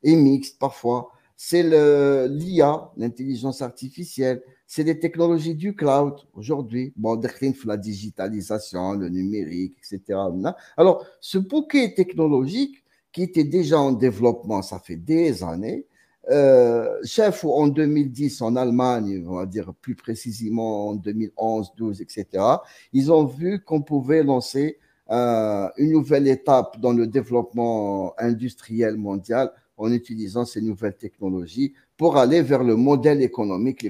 [0.02, 1.10] et mixte parfois.
[1.36, 1.62] C'est
[2.28, 4.42] l'IA, l'intelligence artificielle.
[4.66, 6.92] C'est les technologies du cloud aujourd'hui.
[6.96, 7.20] Bon,
[7.64, 10.18] la digitalisation, le numérique, etc.
[10.76, 15.86] Alors, ce bouquet technologique qui était déjà en développement, ça fait des années,
[16.30, 22.26] euh, chef en 2010 en Allemagne, on va dire plus précisément en 2011, 12, etc.,
[22.92, 24.78] ils ont vu qu'on pouvait lancer
[25.10, 32.16] euh, une nouvelle étape dans le développement industriel mondial en utilisant ces nouvelles technologies pour
[32.16, 33.86] aller vers le modèle économique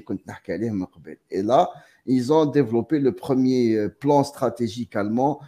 [1.31, 1.69] Et là,
[2.05, 5.39] ils ont développé le premier euh, plan stratégique allemand,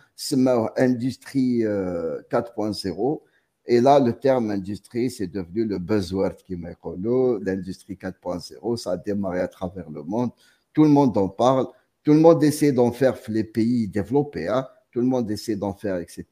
[0.77, 3.21] Industrie 4.0.
[3.67, 6.69] Et là, le terme industrie, c'est devenu le buzzword qui m'a.
[7.41, 10.31] L'industrie 4.0, ça a démarré à travers le monde.
[10.73, 11.67] Tout le monde en parle.
[12.03, 14.47] Tout le monde essaie d'en faire les pays développés.
[14.47, 14.65] Hein.
[14.91, 16.25] Tout le monde essaie d'en faire, etc.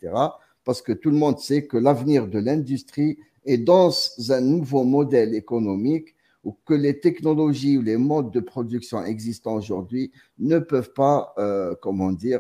[0.63, 3.91] Parce que tout le monde sait que l'avenir de l'industrie est dans
[4.29, 6.15] un nouveau modèle économique
[6.45, 11.75] où que les technologies ou les modes de production existants aujourd'hui ne peuvent pas, euh,
[11.81, 12.39] comment dire,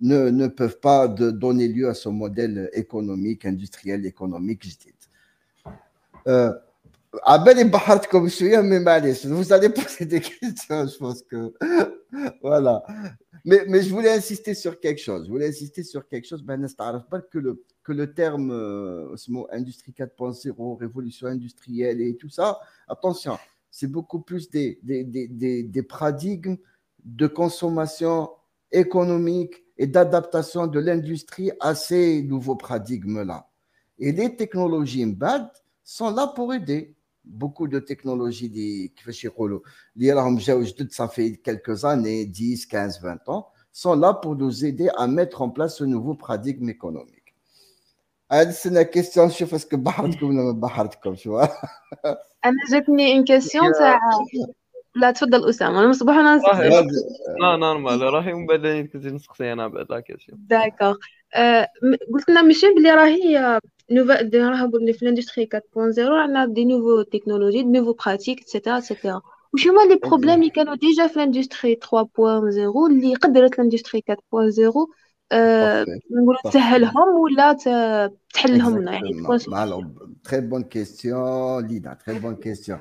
[0.00, 4.94] ne, ne peuvent pas donner lieu à ce modèle économique, industriel, économique, je dis.
[6.26, 6.52] Euh,
[8.10, 8.80] comme je suis, mais
[9.24, 11.52] vous allez poser des questions, je pense que.
[12.42, 12.82] voilà.
[13.44, 15.24] Mais, mais, je voulais insister sur quelque chose.
[15.26, 16.42] Je voulais insister sur quelque chose.
[16.42, 22.16] Ben, pas que le, que le terme euh, ce mot industrie 4.0, révolution industrielle et
[22.16, 23.38] tout ça, attention,
[23.70, 26.58] c'est beaucoup plus des, des, des, des, paradigmes
[27.04, 28.30] de consommation
[28.72, 33.48] économique et d'adaptation de l'industrie à ces nouveaux paradigmes-là.
[33.98, 35.50] Et les technologies MBAD
[35.82, 36.94] sont là pour aider.
[37.24, 39.58] Beaucoup de technologies qui font
[40.90, 45.40] ça fait quelques années, 10, 15, 20 ans, sont là pour nous aider à mettre
[45.40, 47.34] en place ce nouveau paradigme économique.
[48.52, 49.76] C'est la question, je sais pas ce que
[51.16, 51.50] tu vois.
[52.68, 53.64] J'ai une question.
[53.64, 53.96] Euh,
[55.00, 56.40] لا تفضل أسامة أنا مصباح أنا
[57.40, 60.96] لا نورمال راهي من بعد كنت نسقسي أنا بعد لا كيسيون داكوغ
[62.14, 64.22] قلت لنا ماشي بلي راهي نوفا
[64.66, 69.20] بلي في الاندستري 4.0 عندنا دي نوفو تكنولوجي دي نوفو براتيك اتسيتيرا اتسيتيرا
[69.54, 71.90] وش هما لي بروبليم اللي كانوا ديجا في الاندستري 3.0
[72.90, 74.14] اللي قدرت الاندستري 4.0
[75.32, 77.52] نقولوا تسهلهم ولا
[78.34, 79.12] تحلهم؟ لنا يعني
[80.24, 82.78] تري بون كيستيون لينا تري بون كيستيون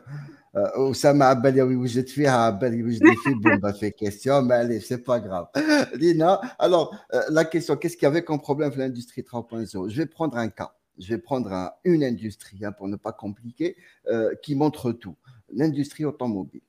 [0.55, 3.73] Euh, Oussama Abbali, oui, je te fais ah, Abbali, oui, je te fais bon, bah,
[3.73, 5.47] fait question, mais allez, c'est pas grave.
[5.95, 9.97] Lina, alors, euh, la question, qu'est-ce qu'il y avait comme problème pour l'industrie 3.0 Je
[9.97, 13.77] vais prendre un cas, je vais prendre un, une industrie, hein, pour ne pas compliquer,
[14.07, 15.15] euh, qui montre tout.
[15.51, 16.61] L'industrie automobile.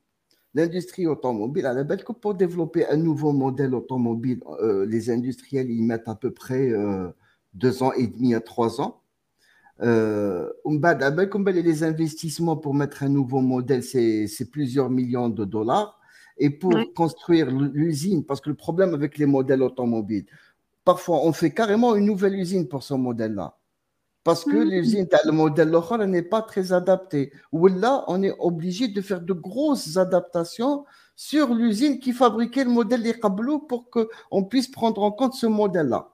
[0.53, 5.71] L'industrie automobile, à la belle que pour développer un nouveau modèle automobile, euh, les industriels
[5.71, 7.07] y mettent à peu près euh,
[7.53, 9.00] deux ans et demi à trois ans
[9.81, 15.99] euh, les investissements pour mettre un nouveau modèle, c'est plusieurs millions de dollars.
[16.37, 20.25] Et pour construire l'usine, parce que le problème avec les modèles automobiles,
[20.83, 23.57] parfois on fait carrément une nouvelle usine pour ce modèle-là
[24.23, 27.31] parce que l'usine, le modèle local n'est pas très adapté.
[27.51, 32.69] Ou là, on est obligé de faire de grosses adaptations sur l'usine qui fabriquait le
[32.69, 36.09] modèle des câbles pour qu'on puisse prendre en compte ce modèle-là.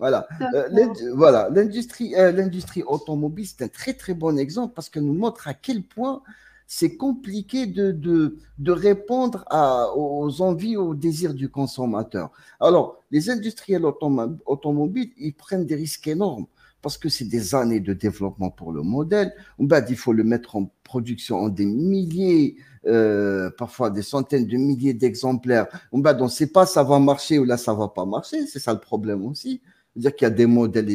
[0.00, 0.26] Voilà.
[0.54, 1.48] Euh, voilà.
[1.54, 5.54] L'industrie, euh, l'industrie automobile, c'est un très très bon exemple parce qu'elle nous montre à
[5.54, 6.22] quel point
[6.66, 12.30] c'est compliqué de, de, de répondre à, aux envies, aux désirs du consommateur.
[12.60, 16.46] Alors, les industriels automobiles, ils prennent des risques énormes
[16.80, 19.34] parce que c'est des années de développement pour le modèle.
[19.58, 24.94] Il faut le mettre en production en des milliers, euh, parfois des centaines de milliers
[24.94, 25.66] d'exemplaires.
[25.92, 28.46] On ne sait pas ça va marcher ou là ça va pas marcher.
[28.46, 29.60] C'est ça le problème aussi.
[29.92, 30.86] C'est-à-dire qu'il y a des modèles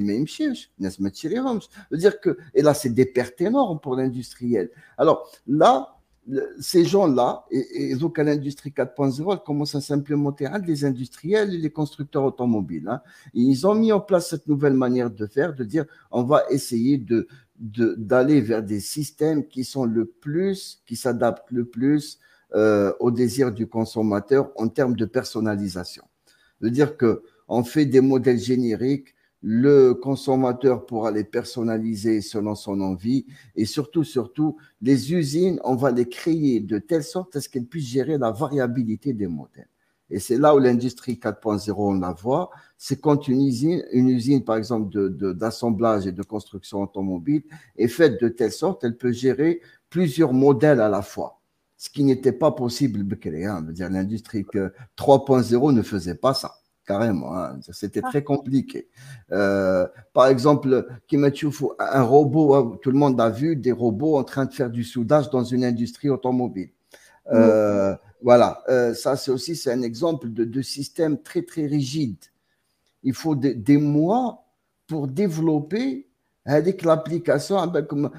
[1.91, 4.69] dire que, et là, c'est des pertes énormes pour l'industriel.
[4.97, 5.95] Alors là,
[6.59, 11.53] ces gens-là, et, et donc à l'industrie 4.0, elle commence à s'implémenter entre les industriels
[11.53, 12.87] et les constructeurs automobiles.
[12.87, 13.01] Hein.
[13.33, 16.97] ils ont mis en place cette nouvelle manière de faire, de dire on va essayer
[16.97, 17.27] de
[17.57, 22.19] d'aller vers des systèmes qui sont le plus, qui s'adaptent le plus
[22.53, 26.03] euh, aux désirs du consommateur en termes de personnalisation.
[26.59, 29.15] De dire que on fait des modèles génériques
[29.47, 35.91] le consommateur pourra les personnaliser selon son envie et surtout, surtout, les usines, on va
[35.91, 39.69] les créer de telle sorte à ce qu'elles puissent gérer la variabilité des modèles.
[40.09, 44.43] Et c'est là où l'industrie 4.0, on la voit, c'est quand une usine, une usine,
[44.43, 47.43] par exemple, d'assemblage de, et de construction automobile
[47.75, 51.39] est faite de telle sorte, elle peut gérer plusieurs modèles à la fois.
[51.77, 53.05] Ce qui n'était pas possible,
[53.45, 54.43] hein, l'industrie
[54.97, 57.35] 3.0 ne faisait pas ça carrément.
[57.35, 57.59] Hein.
[57.71, 58.09] C'était ah.
[58.09, 58.87] très compliqué.
[59.31, 60.87] Euh, par exemple,
[61.79, 64.83] un robot, hein, tout le monde a vu des robots en train de faire du
[64.83, 66.69] soudage dans une industrie automobile.
[67.31, 72.23] Euh, voilà, euh, ça c'est aussi c'est un exemple de, de, système très très rigide.
[73.01, 74.45] Il faut des mois
[74.87, 76.07] pour développer
[76.45, 77.57] avec l'application,
[77.87, 78.11] comme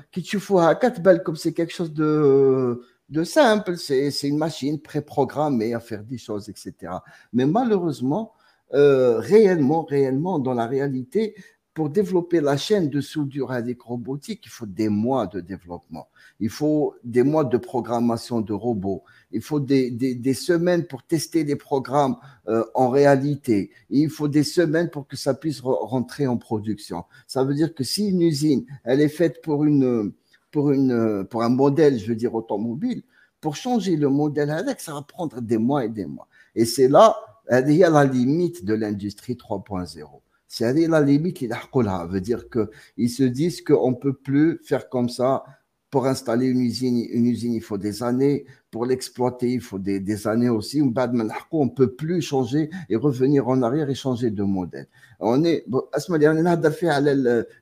[1.37, 6.93] c'est quelque chose de de simple, c'est une machine préprogrammée à faire des choses, etc.
[7.33, 8.33] Mais malheureusement,
[8.75, 11.35] euh, réellement, réellement, dans la réalité,
[11.77, 16.09] pour développer la chaîne de soudure avec robotique, il faut des mois de développement.
[16.41, 19.05] Il faut des mois de programmation de robots.
[19.31, 22.17] Il faut des, des, semaines pour tester les programmes
[22.49, 23.71] euh, en réalité.
[23.91, 27.05] il faut des semaines pour que ça puisse rentrer en production.
[27.27, 30.15] Ça veut dire que si une usine, elle est faite pour, une,
[30.51, 33.03] pour, une, pour un modèle, je veux dire, automobile,
[33.43, 36.27] pour changer le modèle avec, ça va prendre des mois et des mois.
[36.55, 37.17] Et c'est là,
[37.51, 40.21] il y a la limite de l'industrie 3.0.
[40.49, 41.51] C'est la limite, il
[42.09, 45.45] veut dire qu'ils se disent qu'on ne peut plus faire comme ça.
[45.89, 48.45] Pour installer une usine, une usine, il faut des années.
[48.71, 50.83] Pour l'exploiter, il faut des, des années aussi.
[50.83, 54.89] On ne peut plus changer et revenir en arrière et changer de modèle.
[55.21, 55.65] On est,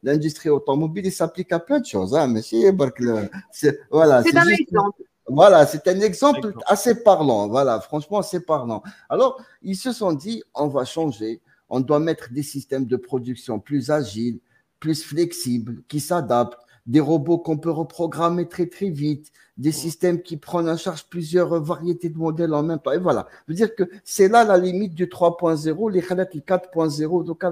[0.03, 2.15] l'industrie automobile, il s'applique à plein de choses.
[2.15, 5.03] Hein, mais c'est, voilà, c'est un exemple.
[5.27, 7.49] Voilà, c'est un exemple assez parlant.
[7.49, 8.83] Voilà, franchement, assez parlant.
[9.09, 11.41] Alors, ils se sont dit, on va changer.
[11.69, 14.39] On doit mettre des systèmes de production plus agiles,
[14.81, 20.37] plus flexibles, qui s'adaptent, des robots qu'on peut reprogrammer très très vite, des systèmes qui
[20.37, 22.93] prennent en charge plusieurs variétés de modèles en même temps.
[22.93, 27.43] Et voilà, je veux dire que c'est là la limite du 3.0, les 4.0 donc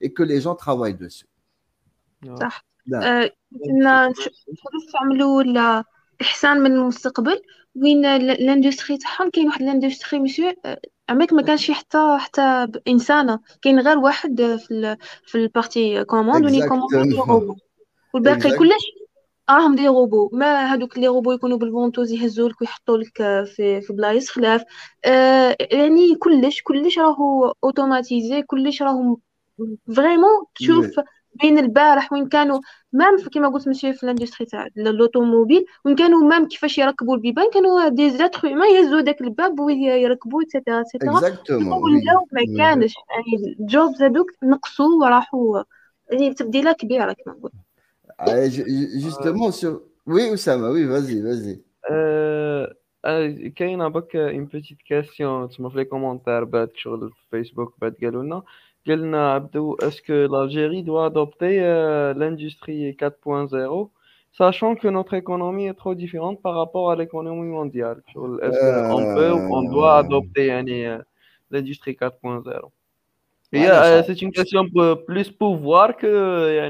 [0.00, 1.26] et que les gens travaillent dessus.
[6.20, 7.40] إحسان من المستقبل
[7.76, 10.52] وين الاندستري تاعهم؟ كاين واحد الاندستري مسيو
[11.08, 14.96] عمرك ما كانش حتى حتى انسانه كاين غير واحد في ال
[15.26, 17.56] في البارتي كوموند وين يكوموند دي روبو
[18.14, 18.82] والباقي كلش
[19.50, 23.92] راهم دي روبو ما هادوك لي روبو يكونوا بالفونتوز يهزوا لك ويحطوا لك في في
[23.92, 24.62] بلايص خلاف.
[25.04, 29.16] آه يعني كلش كلش راهو اوتوماتيزي كلش راهو
[29.96, 31.00] فريمون تشوف
[31.40, 32.60] بين البارح وين كانوا
[32.92, 37.88] مام كيما قلت مسيو في الإندستري تاع لوطوموبيل وين كانوا مام كيفاش يركبوا البيبان كانوا
[37.88, 41.10] دي زاتر ما يهزوا داك الباب ويركبوا ايتترا ايتترا
[41.60, 45.62] ولاو ما كانش يعني الجوبز هذوك نقصوا وراحوا
[46.10, 47.52] يعني تبديلة كبيرة كما نقول.
[49.02, 51.60] جوستومون سو وي اسامه وي فازي فازي
[53.56, 58.22] كاينة بك اون بيتيت كاستيون تسمى في لي كومونتير بعد شغل في فيسبوك بعد قالوا
[58.22, 58.42] لنا
[58.86, 63.90] est-ce que l'Algérie doit adopter euh, l'industrie 4.0,
[64.32, 68.02] sachant que notre économie est trop différente par rapport à l'économie mondiale?
[68.08, 70.98] Est-ce qu'on peut ou on doit adopter euh,
[71.50, 72.50] l'industrie 4.0
[73.54, 74.64] euh, c'est une question
[75.06, 76.68] plus pouvoir que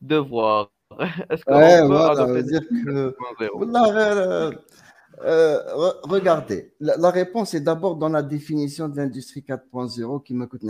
[0.00, 0.70] devoir.
[1.30, 4.58] Est-ce qu'on peut adopter l'industrie 4.0
[5.22, 5.58] euh,
[6.02, 10.66] regardez, la, réponse est d'abord dans la définition de l'industrie 4.0 qui m'a coûté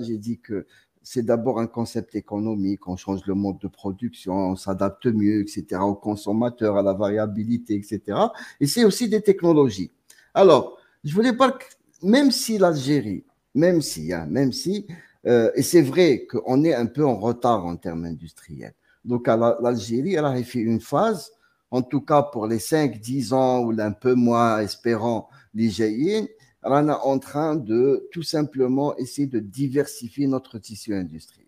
[0.00, 0.66] J'ai dit que
[1.02, 5.80] c'est d'abord un concept économique, on change le mode de production, on s'adapte mieux, etc.,
[5.80, 8.18] aux consommateurs, à la variabilité, etc.
[8.60, 9.92] Et c'est aussi des technologies.
[10.34, 11.56] Alors, je voulais pas
[12.02, 13.24] même si l'Algérie,
[13.54, 14.86] même si, hein, même si,
[15.26, 18.74] euh, et c'est vrai qu'on est un peu en retard en termes industriels.
[19.04, 21.30] Donc, l'Algérie, elle a fait une phase
[21.70, 26.28] en tout cas pour les 5-10 ans ou un peu moins espérant l'IGI,
[26.62, 31.46] on est en train de tout simplement essayer de diversifier notre tissu industriel.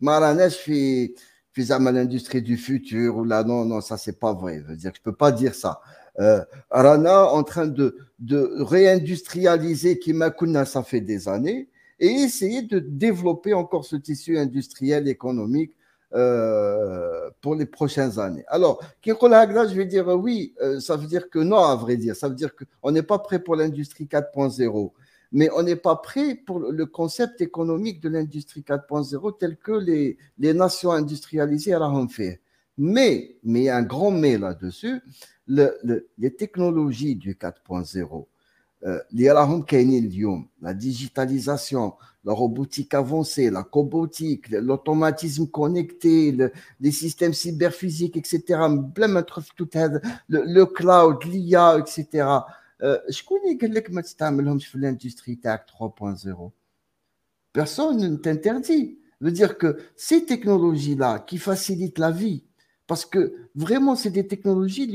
[0.00, 1.14] Maranesh fait
[1.56, 4.60] l'industrie du futur ou là, non, non, ça c'est pas vrai.
[4.60, 5.80] Je veux dire, je peux pas dire ça.
[6.18, 11.68] Euh, Rana en train de, de réindustrialiser Kimakuna, ça fait des années,
[11.98, 15.72] et essayer de développer encore ce tissu industriel économique
[16.16, 18.44] euh, pour les prochaines années.
[18.48, 22.16] Alors, je vais dire oui, euh, ça veut dire que non, à vrai dire.
[22.16, 24.92] Ça veut dire qu'on n'est pas prêt pour l'industrie 4.0,
[25.32, 30.16] mais on n'est pas prêt pour le concept économique de l'industrie 4.0 tel que les,
[30.38, 32.40] les nations industrialisées ont fait.
[32.78, 35.00] Mais, mais il y a un grand mais là-dessus,
[35.46, 38.26] le, les technologies du 4.0,
[38.84, 39.00] euh,
[40.62, 41.94] la digitalisation,
[42.26, 46.36] la robotique avancée, la cobotique, l'automatisme connecté,
[46.80, 48.42] les systèmes cyberphysiques, etc.
[50.28, 52.26] Le, cloud, l'IA, etc.
[52.80, 56.50] Je connais quelqu'un qui fait l'industrie TAC 3.0.
[57.52, 58.98] Personne ne t'interdit.
[59.20, 62.44] Veut dire que ces technologies-là qui facilitent la vie,
[62.86, 64.86] parce que vraiment, c'est des technologies,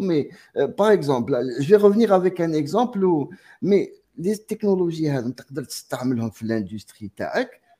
[0.00, 3.30] mais euh, par exemple, je vais revenir avec un exemple où,
[3.62, 5.08] mais les technologies
[6.42, 7.10] l'industrie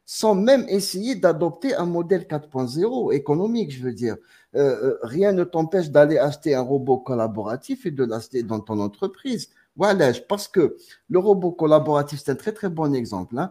[0.09, 4.17] sans même essayer d'adopter un modèle 4.0 économique, je veux dire.
[4.55, 8.79] Euh, euh, rien ne t'empêche d'aller acheter un robot collaboratif et de l'acheter dans ton
[8.79, 9.51] entreprise.
[9.75, 10.77] Voilà, parce que
[11.11, 13.37] le robot collaboratif, c'est un très très bon exemple.
[13.37, 13.51] Hein.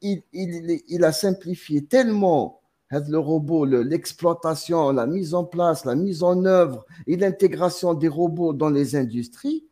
[0.00, 2.60] Il, il, il, a simplifié tellement
[2.90, 8.54] le robot, l'exploitation, la mise en place, la mise en œuvre et l'intégration des robots
[8.54, 9.66] dans les industries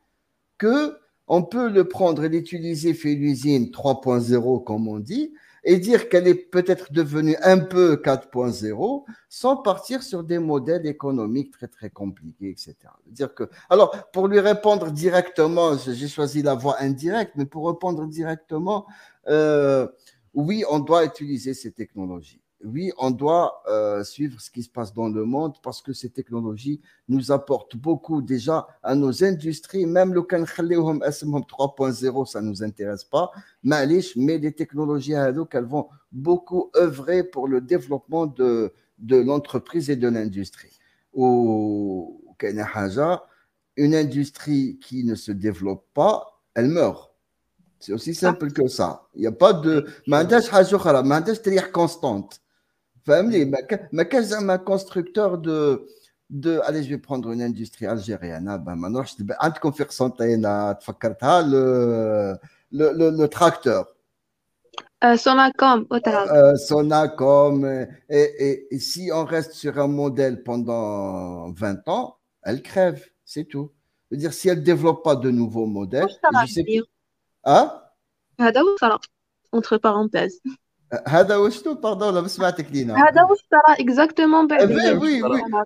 [0.58, 0.98] que
[1.28, 5.32] on peut le prendre et l'utiliser fait l'usine 3.0, comme on dit,
[5.68, 11.50] et dire qu'elle est peut-être devenue un peu 4.0 sans partir sur des modèles économiques
[11.50, 12.76] très très compliqués, etc.
[13.68, 18.86] Alors, pour lui répondre directement, j'ai choisi la voie indirecte, mais pour répondre directement,
[19.26, 19.88] euh,
[20.34, 24.92] oui, on doit utiliser ces technologies oui, on doit euh, suivre ce qui se passe
[24.92, 29.86] dans le monde parce que ces technologies nous apportent beaucoup déjà à nos industries.
[29.86, 33.30] Même le 3.0, ça ne nous intéresse pas.
[33.62, 33.76] Mais
[34.38, 35.14] les technologies
[35.54, 40.76] elles vont beaucoup œuvrer pour le développement de, de l'entreprise et de l'industrie.
[41.12, 42.20] Ou
[43.76, 47.12] une industrie qui ne se développe pas, elle meurt.
[47.78, 49.06] C'est aussi simple que ça.
[49.14, 49.86] Il n'y a pas de.
[50.06, 50.16] Mais
[53.06, 53.46] Family,
[54.40, 55.86] ma constructeur de
[56.28, 59.92] de allez je vais prendre une industrie algérienne hein, ben maintenant je vais te faire
[61.42, 62.36] le
[62.72, 63.86] le le tracteur.
[65.04, 71.86] Euh, Sonacom euh, Sonacom et, et, et, si on reste sur un modèle pendant 20
[71.88, 73.70] ans elle crève c'est tout.
[74.10, 76.64] Je veux dire si elle ne développe pas de nouveaux modèles Ça va, je sais...
[77.44, 77.72] hein?
[78.38, 78.50] Ah,
[79.52, 80.40] Entre parenthèses.
[81.07, 85.21] هذا وشنو باردون لا ما سمعتك لينا هذا واش صرا اكزاكتومون بعد oui oui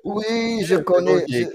[0.06, 1.46] oui je connais je,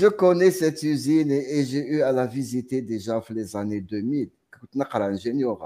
[0.00, 3.80] je connais cette usine et, et j'ai eu à la visiter déjà في les années
[3.80, 4.28] 2000
[4.60, 5.58] كنت نقرا انجينيور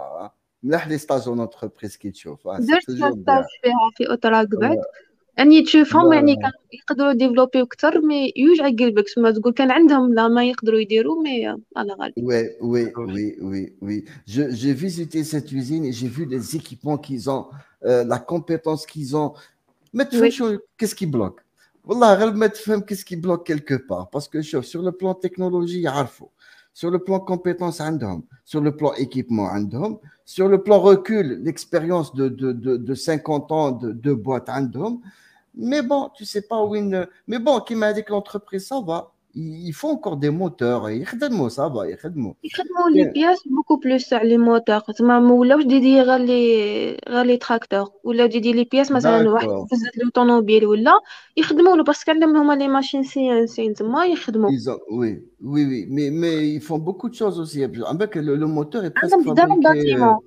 [0.63, 4.79] ملاح لي ستاج اون انتربريز كي تشوف درت ستاج فيها في اوتراك بعد
[5.41, 10.29] اني تشوفهم يعني كانوا يقدروا ديفلوبيو اكثر مي يوجع قلبك تما تقول كان عندهم لا
[10.29, 11.47] ما يقدروا يديروا مي
[11.77, 12.83] على غالب Oui, oui,
[13.15, 14.05] oui, oui, oui.
[14.27, 17.45] Je, j'ai visité cette usine et j'ai vu les équipements qu'ils ont,
[17.85, 19.33] euh, la compétence qu'ils ont.
[19.97, 20.33] Mais tu Oui.
[20.33, 21.41] sais, qu'est-ce qui bloque
[21.85, 25.15] والله غير ما تفهم qu'est-ce qui bloque quelque part parce que شوف sur le plan
[25.15, 26.29] technologie يعرفوا
[26.75, 32.15] sur le plan compétence عندهم sur le plan équipement عندهم sur le plan recul l'expérience
[32.15, 35.01] de, de, de, de 50 ans de, de boîte عندهم
[35.71, 38.79] mais bon tu sais pas où une mais bon qui m'a dit que l'entreprise ça
[38.89, 38.99] va
[39.43, 44.13] il il faut encore des moteurs يخدموا ça va يخدموا يخدموا لي بياس بوكو بلوس
[44.13, 48.65] على لي موتور تما ما ولاوش ديدي غير لي غير لي تراكتور ولاو ديدي لي
[48.65, 49.69] بياس مثلا واحد D'accord.
[49.71, 50.93] فزت له طوموبيل ولا
[51.37, 55.11] يخدموا له باسكو عندهم هما لي ماشين سي ان سي تما يخدموا Ils ont, oui,
[55.43, 57.65] oui, oui, mais, mais ils font beaucoup de choses aussi.
[57.65, 59.67] Avec le, le moteur est presque عندهم بزاف fabriqué.
[59.67, 60.19] euh, باتيمون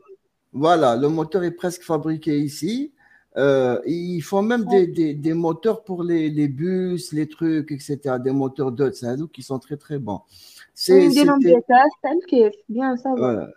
[0.53, 2.91] Voilà, le moteur est presque fabriqué ici.
[3.36, 7.98] Euh, ils font même des, des, des moteurs pour les, les, bus, les trucs, etc.
[8.22, 10.20] Des moteurs d'autres qui sont très très bons.
[10.76, 11.24] C'était
[13.16, 13.48] voilà.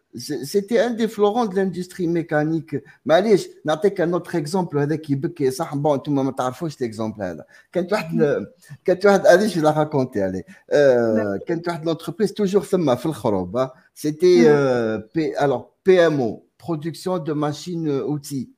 [0.79, 2.75] un des fleurons de l'industrie mécanique.
[3.05, 5.15] Mais allez, je n'ai autre exemple avec qui.
[5.15, 7.45] Bon, tout le monde m'a cet exemple-là.
[7.73, 10.21] Quand tu as, allez, je l'ai raconté.
[10.21, 10.45] Allez.
[10.69, 13.71] Quand tu as euh, l'entreprise, toujours Femma hein.
[13.95, 14.99] C'était euh,
[15.37, 18.51] alors PMO, production de machines euh, outils.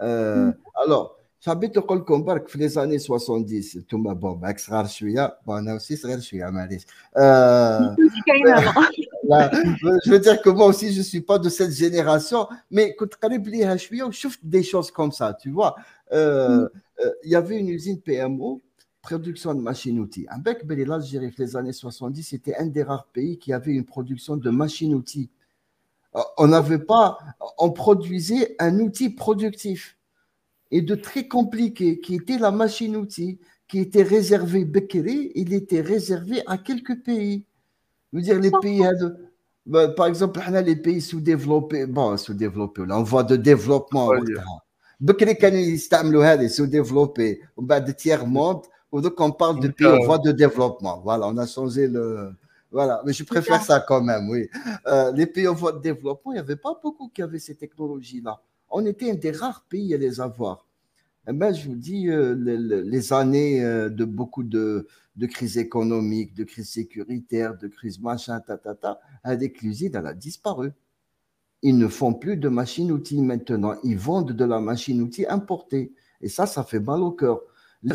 [0.00, 1.82] Euh, alors, j'habite au
[2.40, 4.44] que les années 70, tout ma bombe,
[5.46, 5.96] bon, on aussi
[6.50, 6.84] Maris.
[7.16, 7.94] Euh, euh,
[10.04, 13.08] je veux dire que moi aussi, je ne suis pas de cette génération, mais quand
[14.10, 15.74] je suis des choses comme ça, tu vois.
[16.12, 18.62] Il y avait une usine PMO
[19.02, 20.26] production de machines-outils.
[20.28, 24.48] Avec l'Algérie, les années 70, c'était un des rares pays qui avait une production de
[24.48, 25.28] machines-outils
[26.36, 27.18] on n'avait pas,
[27.58, 29.96] on produisait un outil productif
[30.70, 33.38] et de très compliqué qui était la machine-outil,
[33.68, 37.44] qui était réservée Bekiri, il était réservé à quelques pays.
[38.12, 39.10] Je dire, les pays, euh,
[39.64, 44.10] bah, par exemple, les pays sous-développés, bon, sous-développés, là, en voie de développement.
[45.00, 45.78] Bekiri, quand ils
[46.50, 47.40] sous-développés,
[47.96, 51.00] tiers-monde, donc on parle de pays en voie de développement.
[51.02, 52.32] Voilà, on a changé le.
[52.72, 54.48] Voilà, mais je préfère ça quand même, oui.
[54.86, 57.54] Euh, les pays en voie de développement, il n'y avait pas beaucoup qui avaient ces
[57.54, 58.40] technologies-là.
[58.70, 60.66] On était un des rares pays à les avoir.
[61.28, 65.26] Eh ben, je vous dis, euh, le- le- les années euh, de beaucoup de, de
[65.26, 70.14] crise économique, de crise sécuritaire, de crise machin, ta, ta, ta, avec l'usine, elle a
[70.14, 70.72] disparu.
[71.62, 73.74] Ils ne font plus de machines-outils maintenant.
[73.84, 75.92] Ils vendent de la machine-outil importée.
[76.20, 77.40] Et ça, ça fait mal au cœur.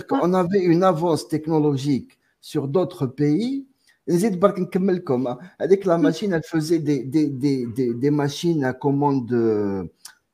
[0.10, 3.68] Qu'on avait une avance technologique sur d'autres pays.
[4.09, 5.39] نزيد برك نكملكم hein.
[5.59, 9.85] avec la machine elle faisait des, des, des, des, des machines à commande euh,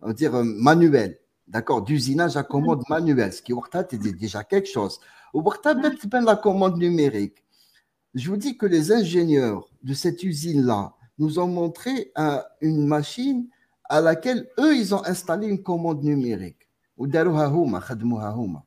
[0.00, 4.42] on va dire euh, manuelle d'accord d'usinage à commande manuelle ce qui وقتها c'était déjà
[4.44, 4.98] quelque chose
[5.34, 7.44] وقتها بدات تبان la commande numérique
[8.14, 13.46] je vous dis que les ingénieurs de cette usine-là nous ont montré un- une machine
[13.90, 16.68] à laquelle eux, ils ont installé une commande numérique.
[16.96, 18.62] وداروها هما، خدموها هما.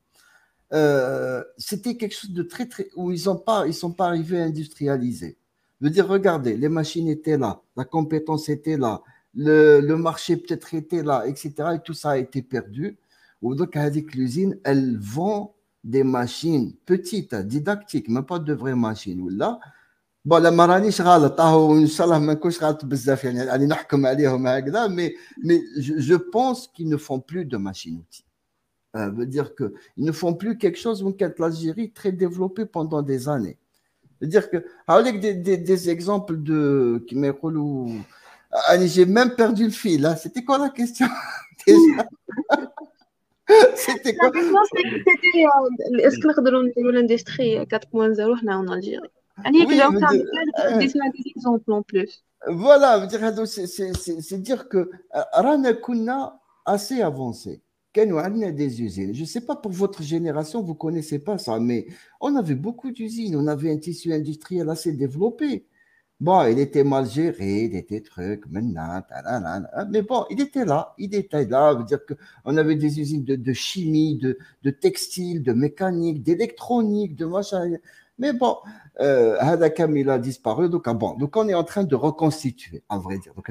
[0.74, 2.88] Euh, C'était quelque chose de très, très.
[2.96, 5.38] où ils ne pas, ils sont pas arrivés à industrialiser.
[5.80, 9.02] Je veux dire, regardez, les machines étaient là, la compétence était là,
[9.34, 11.54] le, le marché peut-être était là, etc.
[11.76, 12.98] Et tout ça a été perdu.
[13.42, 19.20] Ou donc, avec l'usine, elle vend des machines petites, didactiques, même pas de vraies machines.
[19.20, 19.60] Ou là,
[20.26, 24.06] bon, la maraniش غلط راهو ان شاء الله ما نكونش غلط بزاف يعني يعني نحكم
[24.06, 25.12] عليهم هكذا mais
[25.44, 28.25] mais je, je pense qu'ils ne font plus de machines outils
[28.97, 33.29] euh, veut dire qu'ils ne font plus quelque chose qu'être l'Algérie très développée pendant des
[33.29, 33.59] années.
[34.21, 39.71] Veut dire que, avec des, des, exemples de qui ah, Allez, j'ai même perdu le
[39.71, 40.07] fil.
[40.07, 40.17] Hein.
[40.17, 41.07] C'était quoi la question?
[43.77, 44.31] C'était quoi?
[44.35, 49.09] C'était euh, est-ce que nous avons l'industrie 4.0 en Algérie?
[49.45, 50.93] Oui, euh, des
[51.37, 52.25] exemples en plus.
[52.49, 57.61] Voilà, c'est dire que euh, Rana Kuna assez avancé
[58.53, 59.15] des usines.
[59.15, 61.87] Je ne sais pas pour votre génération, vous ne connaissez pas ça, mais
[62.21, 65.67] on avait beaucoup d'usines, on avait un tissu industriel assez développé.
[66.19, 69.03] Bon, il était mal géré, il était truc, maintenant,
[69.91, 71.75] mais bon, il était là, il était là.
[71.75, 77.27] Veut dire qu'on avait des usines de, chimie, de, de, textile, de mécanique, d'électronique, de
[77.27, 77.71] machin.
[78.19, 78.57] Mais bon,
[79.01, 79.37] euh,
[79.95, 80.71] il a disparu.
[80.71, 83.35] Donc, bon, donc on est en train de reconstituer, à vrai dire.
[83.35, 83.51] Donc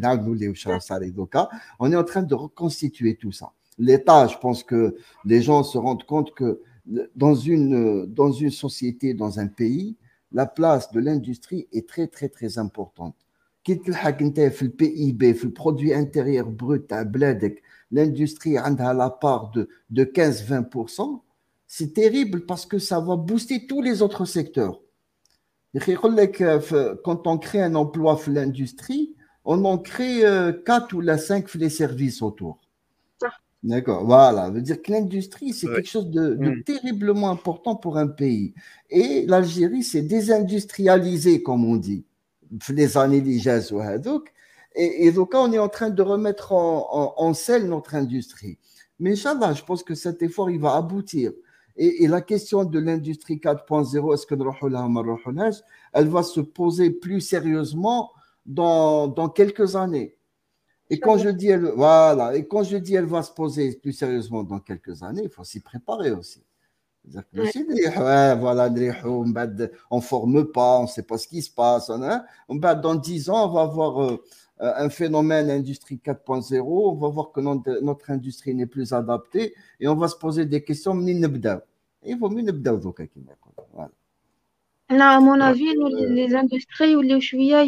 [1.80, 4.28] on est en train de reconstituer tout ça l'État.
[4.28, 4.96] Je pense que
[5.26, 6.62] les gens se rendent compte que
[7.16, 9.98] dans une, dans une société, dans un pays,
[10.32, 13.16] la place de l'industrie est très, très, très importante.
[13.64, 20.04] Quitte le PIB, le produit intérieur brut à Bledek, l'industrie a la part de, de
[20.04, 21.22] 15-20%,
[21.68, 24.82] c'est terrible parce que ça va booster tous les autres secteurs.
[27.04, 31.70] Quand on crée un emploi dans l'industrie, on en crée euh, 4 ou 5 les
[31.70, 32.65] services autour.
[33.66, 34.46] D'accord, voilà.
[34.46, 36.64] Ça veut dire que l'industrie, c'est quelque chose de, mm.
[36.64, 38.54] terriblement important pour un pays.
[38.92, 42.06] Et l'Algérie s'est désindustrialisée, comme on dit,
[42.70, 43.82] les années d'Ijaz ou
[44.76, 48.60] Et, et donc on est en train de remettre en, en, en selle notre industrie.
[49.00, 51.32] Mais Inch'Allah, je pense que cet effort, il va aboutir.
[51.76, 54.36] Et, la question de l'industrie 4.0, est-ce que
[55.94, 58.12] elle va se poser plus sérieusement
[58.46, 60.16] dans quelques années?
[60.90, 63.94] Et quand je dis, elle, voilà, et quand je dis, elle va se poser plus
[63.94, 66.44] sérieusement dans quelques années, il faut s'y préparer aussi.
[69.92, 71.90] On ne forme pas, on ne sait pas ce qui se passe.
[71.90, 72.76] Hein, hein.
[72.76, 74.18] Dans 10 ans, on va avoir euh,
[74.60, 79.96] un phénomène industrie 4.0, on va voir que notre industrie n'est plus adaptée et on
[79.96, 81.00] va se poser des questions.
[81.04, 82.44] Il vaut mieux
[83.74, 83.92] voilà.
[84.90, 85.74] Là, à mon avis,
[86.10, 87.66] les industries où les chouïa,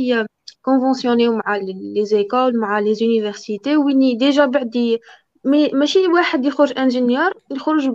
[0.68, 4.98] كونفونسيونيو مع لي زيكول مع لي زونيفرسيتي وين ديجا بعد
[5.46, 7.90] مي ماشي واحد يخرج انجينيور يخرج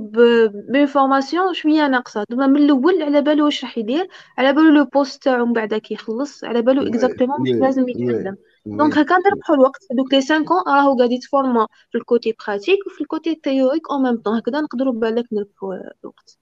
[0.72, 2.24] بين فورماسيون شوية ناقصة.
[2.30, 4.08] دابا من الأول على بالو واش راح يدير؟
[4.38, 6.44] على بالو لو بوست تاعو من بعد كي يخلص.
[6.44, 8.98] على بالو اكزاكتومون واش لازم يتعلم دونك.
[8.98, 9.80] هكا نربحو الوقت.
[9.90, 14.16] دوك لي 5 ans راهو قاعد يتفورما في الكوتي براتيك وفي الكوتي تيوريك اون ميم
[14.16, 16.38] طون هكذا نقدروا بالك نربحو الوقت.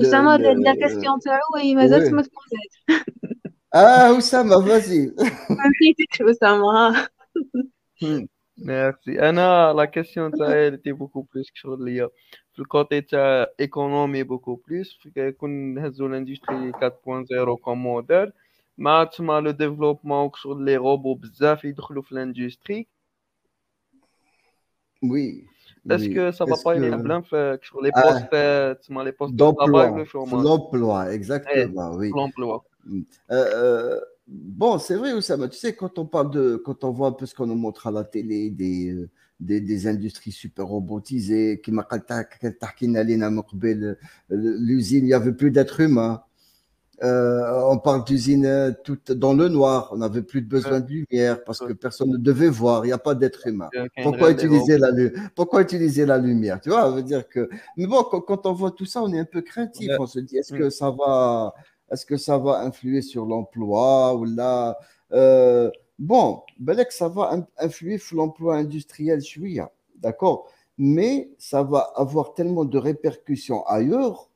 [0.00, 2.12] أسامة لا كاستيون تاعو هي مازالت.
[2.12, 2.72] ما تبوزات
[3.72, 5.12] Ah, Oussama, vas-y.
[8.02, 8.24] Hmm.
[8.56, 9.18] Merci.
[9.18, 12.08] Anna, la question, de elle était beaucoup plus que sur.
[12.56, 13.06] Le côté
[13.58, 14.98] économie, beaucoup plus.
[15.14, 18.32] L'industrie 4.0 comme modèle.
[18.78, 21.74] Maintenant, le développement sur les robots, bzaf, ils
[22.10, 22.88] l'industrie.
[25.02, 25.44] Oui.
[25.88, 27.22] Est-ce que ça va pas être un problème
[27.62, 32.10] sur les postes, ah, les postes d'emploi, l'emploi, exactement, oui.
[32.14, 32.64] L'emploi.
[32.88, 37.08] Euh, euh, bon, c'est vrai, Oussama, tu sais, quand on parle de, quand on voit
[37.08, 41.72] un peu ce qu'on nous montre à la télé, des, euh, industries super robotisées, qui
[41.72, 41.86] m'a
[44.28, 46.22] l'usine, il n'y avait plus d'êtres humains.
[47.02, 51.72] On parle d'usine toute dans le noir, on n'avait plus besoin de lumière parce que
[51.72, 53.70] personne ne devait voir, il n'y a pas d'être humain.
[54.02, 54.90] Pourquoi utiliser, la,
[55.34, 57.48] pourquoi utiliser la lumière Tu vois, veut dire que.
[57.78, 60.36] Mais bon, quand, on voit tout ça, on est un peu craintif, on se dit
[60.36, 61.54] est-ce que ça va
[61.90, 64.78] est-ce que ça va influer sur l'emploi ou là,
[65.12, 66.42] euh, bon,
[66.90, 69.20] ça va in- influer sur l'emploi industriel,
[69.96, 70.48] d'accord,
[70.78, 74.30] mais ça va avoir tellement de répercussions ailleurs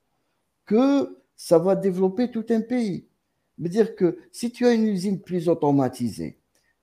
[0.66, 3.06] que ça va développer tout un pays.
[3.58, 6.38] C'est-à-dire que si tu as une usine plus automatisée,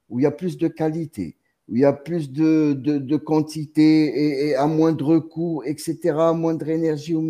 [0.09, 1.37] où il y a plus de qualité,
[1.67, 7.21] où il y a plus de, quantité et, à moindre coût, etc., moindre énergie ou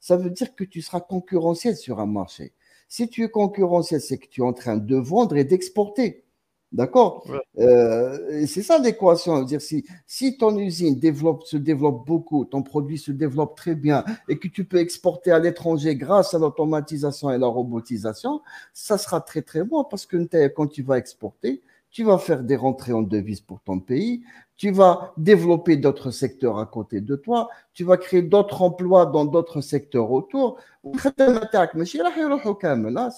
[0.00, 2.52] ça veut dire que tu seras concurrentiel sur un marché.
[2.88, 6.24] Si tu es concurrentiel, c'est que tu es en train de vendre et d'exporter.
[6.72, 7.26] D'accord?
[7.28, 7.64] Ouais.
[7.64, 9.36] Euh, C'est ça l'équation.
[9.36, 14.04] C'est-à-dire, si, si ton usine développe, se développe beaucoup, ton produit se développe très bien
[14.28, 18.42] et que tu peux exporter à l'étranger grâce à l'automatisation et la robotisation,
[18.74, 20.16] ça sera très très bon parce que
[20.48, 21.62] quand tu vas exporter,
[21.98, 24.22] tu vas faire des rentrées en devises pour ton pays,
[24.56, 29.24] tu vas développer d'autres secteurs à côté de toi, tu vas créer d'autres emplois dans
[29.24, 30.60] d'autres secteurs autour.
[30.94, 31.10] Ça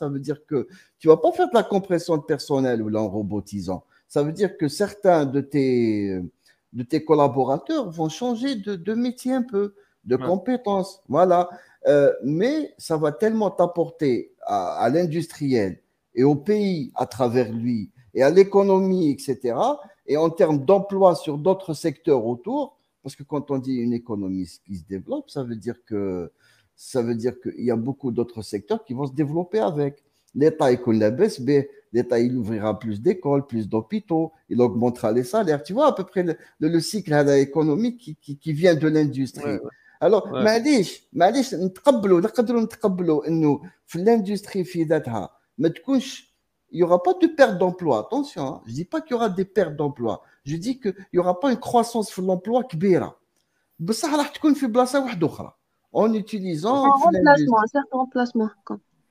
[0.09, 0.67] veut dire que
[0.99, 3.85] tu vas pas faire de la compression de personnel ou en robotisant.
[4.09, 6.19] Ça veut dire que certains de tes,
[6.73, 9.75] de tes collaborateurs vont changer de, métier un peu,
[10.05, 11.03] de compétences.
[11.07, 11.51] Voilà.
[11.87, 15.83] Euh, mais ça va tellement t'apporter à l'industriel
[16.15, 19.56] et au pays à travers lui et à l'économie, etc
[20.08, 24.48] et en termes d'emploi sur d'autres secteurs autour, parce que quand on dit une économie
[24.66, 26.32] qui se développe, ça veut dire que
[26.76, 30.04] ça veut dire qu'il y a beaucoup d'autres secteurs qui vont se développer avec.
[30.34, 31.42] L'État, il baisse,
[31.94, 35.64] l'État, il ouvrira plus d'écoles, plus d'hôpitaux, il augmentera les salaires.
[35.64, 36.26] Tu vois à peu près
[36.60, 39.60] le, cycle économique qui, qui, qui, vient de l'industrie.
[40.02, 46.29] Alors, معليش معليش نتقبلوا نقدروا نتقبلوا انه في الاندستري في ذاتها ما تكونش
[46.73, 48.01] il n'y aura pas de perte d'emploi.
[48.01, 48.61] Attention, hein.
[48.65, 50.23] je ne dis pas qu'il y aura des pertes d'emploi.
[50.45, 53.19] Je dis qu'il n'y aura pas une croissance de l'emploi kbira.
[55.93, 56.85] En utilisant.
[56.85, 58.51] Un remplacement, un certain remplacement.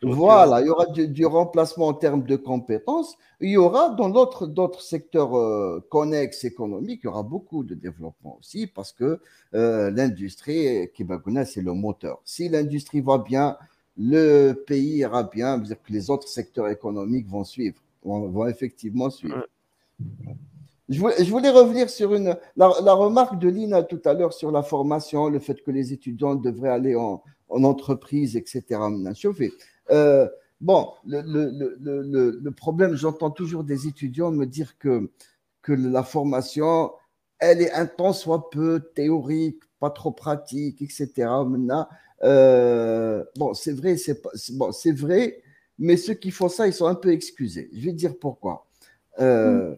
[0.01, 3.17] Voilà, il y aura du, remplacement en termes de compétences.
[3.41, 8.37] Il y aura dans d'autres secteurs euh, connexes économiques, il y aura beaucoup de développement
[8.39, 9.19] aussi parce que
[9.55, 10.89] euh, l'industrie,
[11.45, 12.21] c'est le moteur.
[12.23, 13.57] Si l'industrie va bien,
[13.99, 19.45] le pays ira bien, dire que les autres secteurs économiques vont suivre, vont, effectivement suivre.
[20.87, 25.27] Je voulais, revenir sur une, la, remarque de Lina tout à l'heure sur la formation,
[25.27, 28.79] le fait que les étudiants devraient aller en, entreprise, etc.
[29.91, 30.27] Euh,
[30.61, 35.11] bon, le, le, le problème, j'entends toujours des étudiants me dire que,
[35.61, 36.91] que la formation,
[37.39, 41.09] elle est un temps soit peu théorique, pas trop pratique, etc.
[41.45, 41.87] Maintenant,
[42.23, 44.21] euh, bon, c'est vrai, c'est
[44.53, 45.41] bon, c'est vrai,
[45.77, 47.69] mais ceux qui font ça, ils sont un peu excusés.
[47.73, 48.67] Je vais dire pourquoi.
[49.19, 49.77] Euh, mm.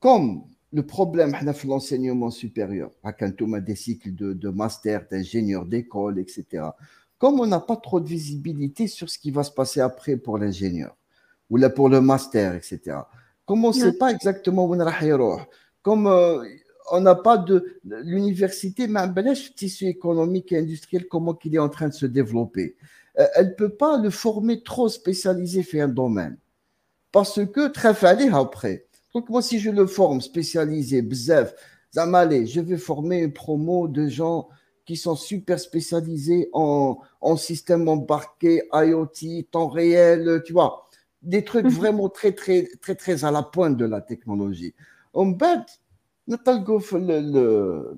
[0.00, 0.42] Comme
[0.72, 6.18] le problème de l'enseignement supérieur, quand on a des cycles de, de master, d'ingénieur d'école,
[6.18, 6.64] etc.
[7.18, 10.38] Comme on n'a pas trop de visibilité sur ce qui va se passer après pour
[10.38, 10.96] l'ingénieur
[11.50, 12.98] ou là pour le master, etc.
[13.44, 15.46] Comme on ne sait pas exactement où on va
[15.82, 16.44] comme euh,
[16.90, 21.68] on n'a pas de l'université, mais un tissu économique et industriel, comment il est en
[21.68, 22.76] train de se développer.
[23.18, 26.36] Euh, elle ne peut pas le former trop spécialisé fait un domaine.
[27.12, 28.86] Parce que très fallait après.
[29.14, 31.54] Donc, moi, si je le forme spécialisé, bzef,
[31.92, 34.48] Zamale, je vais former une promo de gens
[34.86, 40.88] qui sont super spécialisés en, en système embarqué, IoT, temps réel, tu vois,
[41.22, 41.70] des trucs mhm.
[41.70, 44.74] vraiment très, très, très, très à la pointe de la technologie.
[45.12, 45.79] En bête,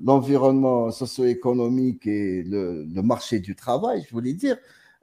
[0.04, 4.56] l'environnement socio-économique et le, marché du travail, je voulais dire.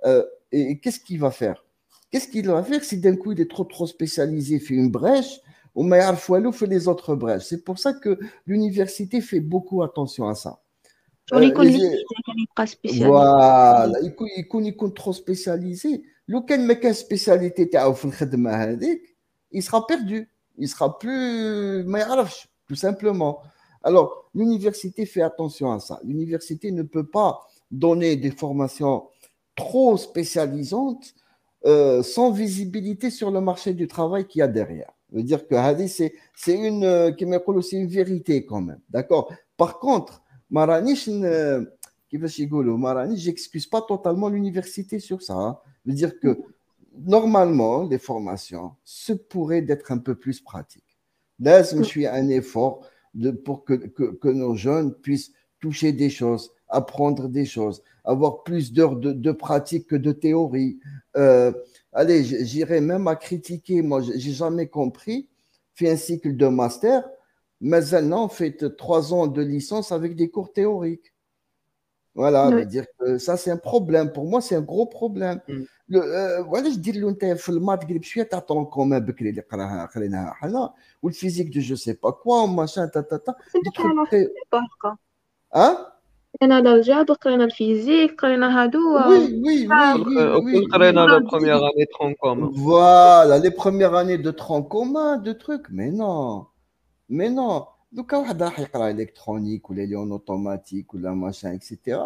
[0.05, 1.63] Euh, et, qu'est-ce qu'il va faire?
[2.11, 5.41] Qu'est-ce qu'il va faire si d'un coup il est trop trop spécialisé, fait une brèche,
[5.75, 5.87] ou
[6.17, 7.43] Foualou fait les autres brèches?
[7.43, 10.59] C'est pour ça que l'université fait beaucoup attention à ça.
[11.33, 11.53] Euh, il
[13.05, 16.01] voilà, il est trop spécialisé.
[16.27, 17.69] Lequel met qu'une spécialité
[19.51, 20.29] il sera perdu.
[20.57, 21.83] Il sera plus
[22.69, 23.41] tout simplement.
[23.83, 25.99] Alors, l'université fait attention à ça.
[26.03, 29.07] L'université ne peut pas donner des formations
[29.55, 31.15] trop spécialisantes
[31.65, 34.91] euh, sans visibilité sur le marché du travail qu'il y a derrière.
[35.09, 35.55] Ça veut dire que
[35.87, 36.13] c'est
[36.53, 38.79] une, euh, une vérité quand même.
[38.89, 39.33] D'accord?
[39.57, 40.21] Par contre,
[40.51, 41.65] Maranish, euh,
[43.15, 45.33] j'excuse pas totalement l'université sur ça.
[45.33, 45.57] Hein.
[45.65, 46.37] Ça veut dire que
[46.93, 50.88] normalement, les formations se pourraient d'être un peu plus pratiques.
[51.39, 52.81] Là, je suis un effort
[53.13, 58.73] de, pour que, que, nos jeunes puissent toucher des choses, apprendre des choses, avoir plus
[58.73, 60.79] d'heures de, de, pratique que de théorie.
[61.15, 61.51] Euh,
[61.93, 63.81] allez, j'irai même à critiquer.
[63.81, 65.27] Moi, j'ai jamais compris.
[65.73, 67.07] Fait un cycle de master,
[67.61, 71.13] mais maintenant, fait trois ans de licence avec des cours théoriques.
[72.14, 72.64] Voilà, oui.
[72.66, 74.12] dire que ça, c'est un problème.
[74.12, 75.40] Pour moi, c'est un gros problème.
[75.48, 75.64] Mm.
[76.48, 80.32] وعلاش دير له انت في المات قريب شويه تاع طون كومان بكري اللي قراها قريناها
[80.32, 80.72] حنا
[81.02, 83.34] والفيزيك دو جو سي با كوا وماشان تا تا تا
[85.54, 85.92] ها
[86.40, 89.68] قرينا الالجبر قرينا الفيزيك قرينا هادو وي وي
[90.44, 95.32] وي قرينا لا بروميير اني ترون كومان فوالا لي بروميير اني دو ترون كومان دو
[95.32, 96.46] تروك مي نو
[97.08, 98.13] مي نو دوكا Donc,
[98.89, 101.99] électronique ou les lions automatiques ou la machin, etc.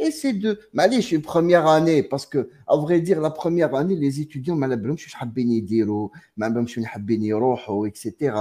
[0.00, 0.58] Et c'est de.
[0.72, 4.56] Mais je suis première année parce que, à vrai dire, la première année, les étudiants,
[4.56, 5.10] je suis
[7.86, 8.34] etc.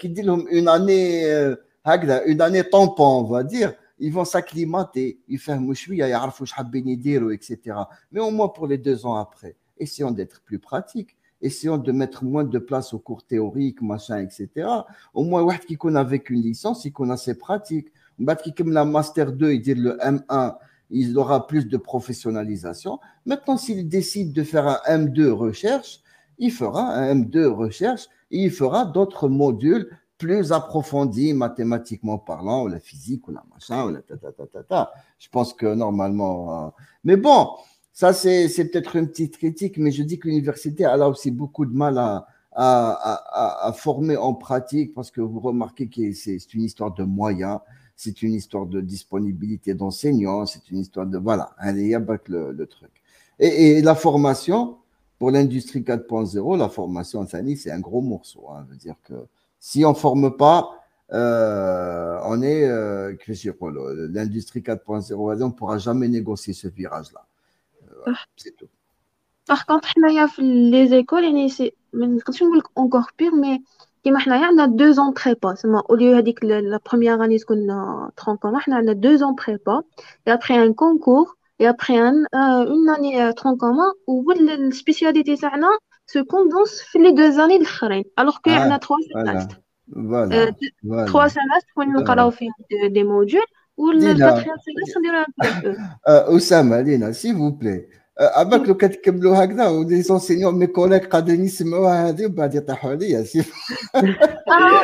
[0.00, 1.56] Qui disent une année, euh,
[2.26, 3.74] une année tampon, on va dire.
[3.98, 6.14] Ils vont s'acclimater, ils ferment chouïa, ils
[7.32, 7.76] etc.
[8.12, 9.56] Mais au moins pour les deux ans après.
[9.76, 14.68] Essayons d'être plus pratiques essayons de mettre moins de place aux cours théoriques, machin, etc.
[15.14, 17.92] Au moins, ouais, qui connaît avec une licence, il connaît ses pratiques.
[18.42, 20.56] Qui comme la Master 2, il dit le M1,
[20.90, 22.98] il aura plus de professionnalisation.
[23.26, 26.00] Maintenant, s'il décide de faire un M2 recherche,
[26.38, 29.88] il fera un M2 recherche et il fera d'autres modules
[30.18, 34.46] plus approfondis mathématiquement parlant, ou la physique, ou la machin, ou la ta ta ta
[34.46, 34.92] ta ta.
[35.18, 36.66] Je pense que normalement.
[36.66, 36.70] Euh,
[37.04, 37.50] mais bon,
[37.98, 41.66] ça c'est peut-être une petite critique, mais je dis que l'université a là aussi beaucoup
[41.66, 47.02] de mal à, former en pratique parce que vous remarquez que c'est une histoire de
[47.02, 47.58] moyens
[47.96, 51.18] c'est une histoire de disponibilité d'enseignants, c'est une histoire de.
[51.18, 51.98] Voilà, allez,
[52.28, 52.92] le, le truc.
[53.40, 54.76] Et, la formation,
[55.18, 58.44] pour l'industrie 4.0, la formation, c'est un gros morceau.
[58.50, 58.64] Hein.
[58.66, 59.14] Je veux dire que
[59.58, 60.70] si on ne forme pas,
[61.12, 62.64] euh, on est.
[62.68, 63.16] Euh,
[64.12, 67.26] l'industrie 4.0, on ne pourra jamais négocier ce virage-là.
[68.07, 68.69] Euh, c'est tout.
[69.47, 71.73] Par contre, les écoles, c'est
[72.75, 73.61] encore pire, mais
[74.03, 77.67] كيما حنايا عندنا دو زون بريبا سما اوليو هذيك لا بروميير اني تكون
[78.17, 79.83] ترون كوم حنا عندنا دو زون بريبا
[80.27, 85.67] اي ابخي ان كونكور اي ابخي ان اون اني ترون كومون والسبيسياليتي تاعنا
[86.05, 89.61] سو كوندونس في لي دو زاني الاخرين الوغ كو عندنا تخوا سيمستر
[89.93, 90.55] فوالا
[91.05, 92.49] تخوا سيمستر وين نقراو فيه
[92.87, 93.45] دي موديول
[93.77, 97.87] والكاتريام سيمستر نديرو ان بي اسامه لينا سي فو بلاي
[98.17, 103.39] اباك لو كتكملوا هكذا ولي زونسينيون مي كوليك قادرين يسمعوها هذه وبعد يطيحوا عليا سي
[103.39, 104.83] اه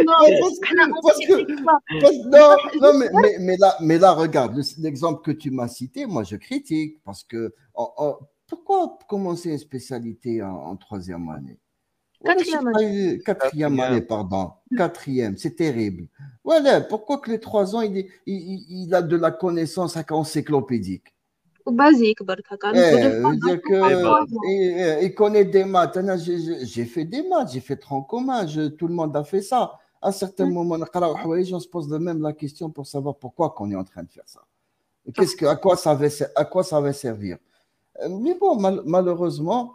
[2.34, 6.24] non, non mais, mais, mais, là, mais là, regarde, l'exemple que tu m'as cité, moi
[6.24, 8.16] je critique parce que oh, oh,
[8.48, 11.60] pourquoi commencer une spécialité en, en troisième année
[12.25, 13.19] Quatrième année.
[13.25, 14.53] Quatrième année, pardon.
[14.77, 16.07] Quatrième, c'est terrible.
[16.43, 21.15] Voilà, pourquoi que les trois ans, il, a de la connaissance encyclopédique?
[21.65, 22.19] Au basique,
[22.75, 23.23] eh,
[25.03, 25.97] Il connaît des maths.
[25.97, 28.47] Hein, j'ai fait des maths, j'ai fait tronc commun,
[28.77, 29.79] tout le monde a fait ça.
[30.03, 33.71] À certains moments, on ah, se pose de même la question pour savoir pourquoi qu'on
[33.71, 34.43] est en train de faire ça.
[35.15, 36.07] Qu'est-ce que, à, quoi ça va,
[36.37, 37.39] à quoi ça servir?
[38.03, 39.75] Euh, mais bon, malheureusement,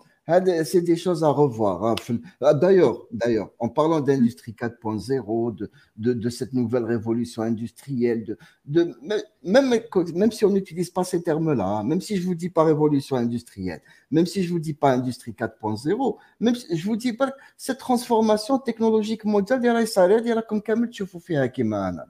[0.64, 1.84] c'est des choses à revoir.
[1.84, 1.96] Hein.
[2.42, 8.38] Ah, d'ailleurs, d'ailleurs, en parlant d'industrie 4.0, de, de, de, cette nouvelle révolution industrielle, de,
[8.66, 8.96] de,
[9.44, 9.74] même,
[10.14, 13.16] même si on n'utilise pas ces termes-là, hein, même si je vous dis pas révolution
[13.16, 13.82] industrielle,
[14.12, 17.80] même si je vous dis pas industrie 4.0, même si je vous dis pas cette
[17.80, 20.62] transformation technologique mondiale, il y a comme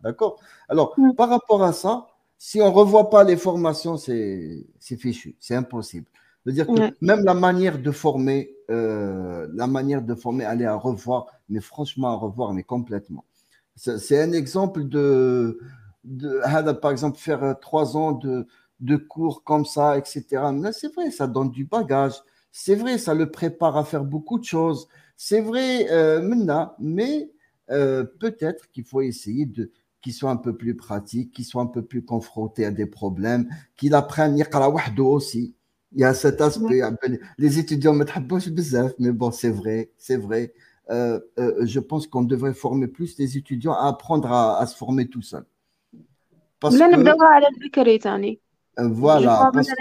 [0.03, 0.41] D'accord?
[0.67, 1.13] Alors, mm.
[1.15, 6.07] par rapport à ça, si on revoit pas les formations, c'est fichu, c'est impossible
[6.45, 10.75] cest dire que même la manière de former, euh, la manière de former, aller à
[10.75, 13.25] revoir, mais franchement à revoir, mais complètement.
[13.75, 15.59] C'est un exemple de,
[16.03, 18.47] de, par exemple, faire euh, trois ans de,
[18.79, 20.25] de cours comme ça, etc.
[20.73, 22.15] C'est vrai, ça donne du bagage.
[22.51, 24.87] C'est vrai, ça le prépare à faire beaucoup de choses.
[25.15, 27.31] C'est vrai, euh, maintenant, mais
[27.71, 29.71] euh, peut-être qu'il faut essayer de
[30.01, 33.49] qu'il soit un peu plus pratique, qu'il soit un peu plus confronté à des problèmes,
[33.75, 35.55] qu'il apprenne à aussi.
[35.93, 36.83] Il y a cet aspect.
[36.83, 37.19] Ouais.
[37.37, 38.05] Les étudiants me
[38.99, 40.53] mais bon, c'est vrai, c'est vrai.
[40.91, 44.75] Euh, euh, je pense qu'on devrait former plus les étudiants à apprendre à, à se
[44.75, 45.45] former tout seul.
[46.59, 46.95] Parce que...
[48.79, 49.49] Euh, voilà.
[49.53, 49.73] Parce que...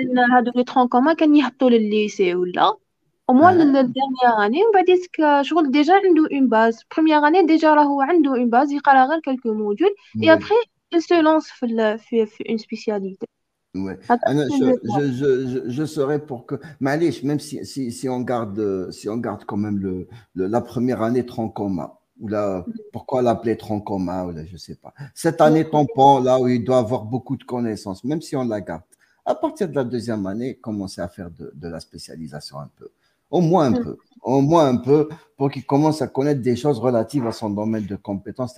[3.26, 6.84] Au moins, la dernière année, on va dire que déjà, il a une base.
[6.88, 10.54] Première année, déjà, il a une base, il a quelques modules, et après,
[10.92, 11.98] il se lance dans
[12.46, 13.26] une spécialité.
[13.74, 13.98] Ouais.
[14.08, 16.54] Ah, je, je, je, je, serais pour que.
[16.80, 20.60] Malish, même si, si, si, on garde, si on garde quand même le, le la
[20.62, 24.94] première année tronc commun, ou là, pourquoi l'appeler tronc commun, ou là, je sais pas.
[25.14, 28.60] Cette année tampon, là où il doit avoir beaucoup de connaissances, même si on la
[28.60, 28.82] garde.
[29.26, 32.88] À partir de la deuxième année, commencer à faire de, de la spécialisation un peu.
[33.30, 33.98] Au moins un peu.
[34.22, 37.84] Au moins un peu pour qu'il commence à connaître des choses relatives à son domaine
[37.84, 38.54] de compétences.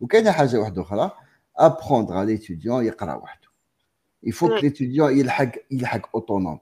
[0.00, 0.08] Ou
[1.54, 2.90] apprendre à l'étudiant, il
[4.22, 6.58] il faut que l'étudiant il est autonome.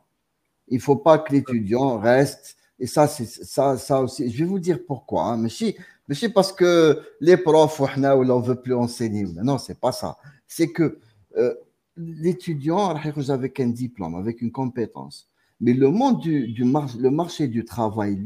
[0.69, 2.57] Il ne faut pas que l'étudiant reste.
[2.79, 4.31] Et ça, c'est ça, ça aussi.
[4.31, 5.25] Je vais vous dire pourquoi.
[5.25, 5.37] Hein.
[5.37, 5.77] Mais si,
[6.09, 9.25] mais si parce que les profs, on ne veut plus enseigner.
[9.43, 10.19] Non, c'est pas ça.
[10.47, 10.99] C'est que
[11.37, 11.55] euh,
[11.97, 15.29] l'étudiant avec un diplôme, avec une compétence.
[15.61, 18.19] Mais le monde du, du le marché du travail,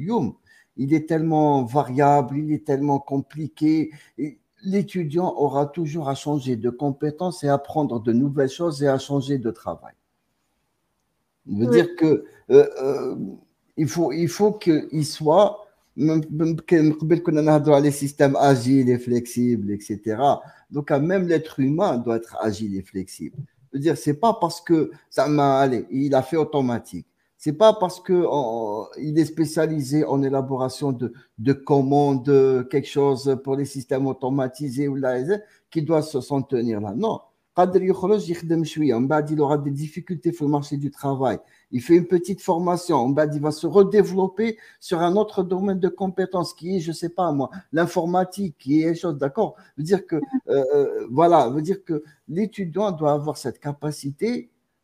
[0.76, 3.90] il est tellement variable, il est tellement compliqué.
[4.16, 8.88] Et l'étudiant aura toujours à changer de compétences et à apprendre de nouvelles choses et
[8.88, 9.94] à changer de travail.
[11.46, 13.16] Je veux dire que euh, euh,
[13.76, 15.64] il faut, il faut qu'il soit,
[15.96, 16.22] même
[17.80, 20.20] les systèmes agiles et flexibles, etc.
[20.70, 23.36] Donc, même l'être humain doit être agile et flexible.
[23.72, 27.06] Je veux dire, c'est pas parce que ça m'a allé, il a fait automatique.
[27.38, 32.24] C'est pas parce qu'il est spécialisé en élaboration de, de commandes,
[32.68, 35.16] quelque chose pour les systèmes automatisés ou là,
[35.70, 36.94] qu'il doit s'en tenir là.
[36.96, 37.20] Non.
[39.30, 41.38] il aura des difficultés sur le marché du travail.
[41.70, 43.14] Il fait une petite formation.
[43.32, 47.30] Il va se redévelopper sur un autre domaine de compétences qui est, je sais pas
[47.30, 49.54] moi, l'informatique, qui est chose, d'accord?
[49.76, 50.16] Veut dire que,
[50.48, 54.50] euh, euh, voilà, veut dire que l'étudiant doit avoir cette capacité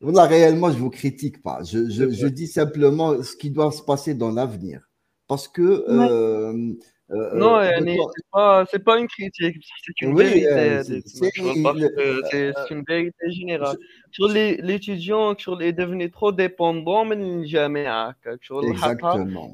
[0.00, 1.62] Voilà, réellement, je ne vous critique pas.
[1.62, 4.88] Je, je, dis simplement ce qui doit se passer dans l'avenir.
[5.28, 5.84] Parce que.
[5.88, 6.74] Euh,
[7.12, 7.98] euh, non, euh, c'est
[8.30, 10.46] pas, pas, une critique, c'est une, oui,
[12.70, 13.76] une, vérité générale.
[14.12, 17.84] Sur l'étudiant, il devenu trop dépendant, mais il jamais
[18.68, 19.52] Exactement.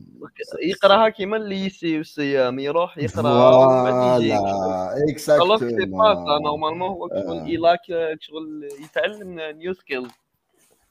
[0.60, 5.44] Il a comme le lycée aussi, il Voilà, exactement.
[5.44, 7.40] Alors que c'est pas ça, normalement, euh.
[7.48, 7.78] il a
[9.55, 10.09] new skills.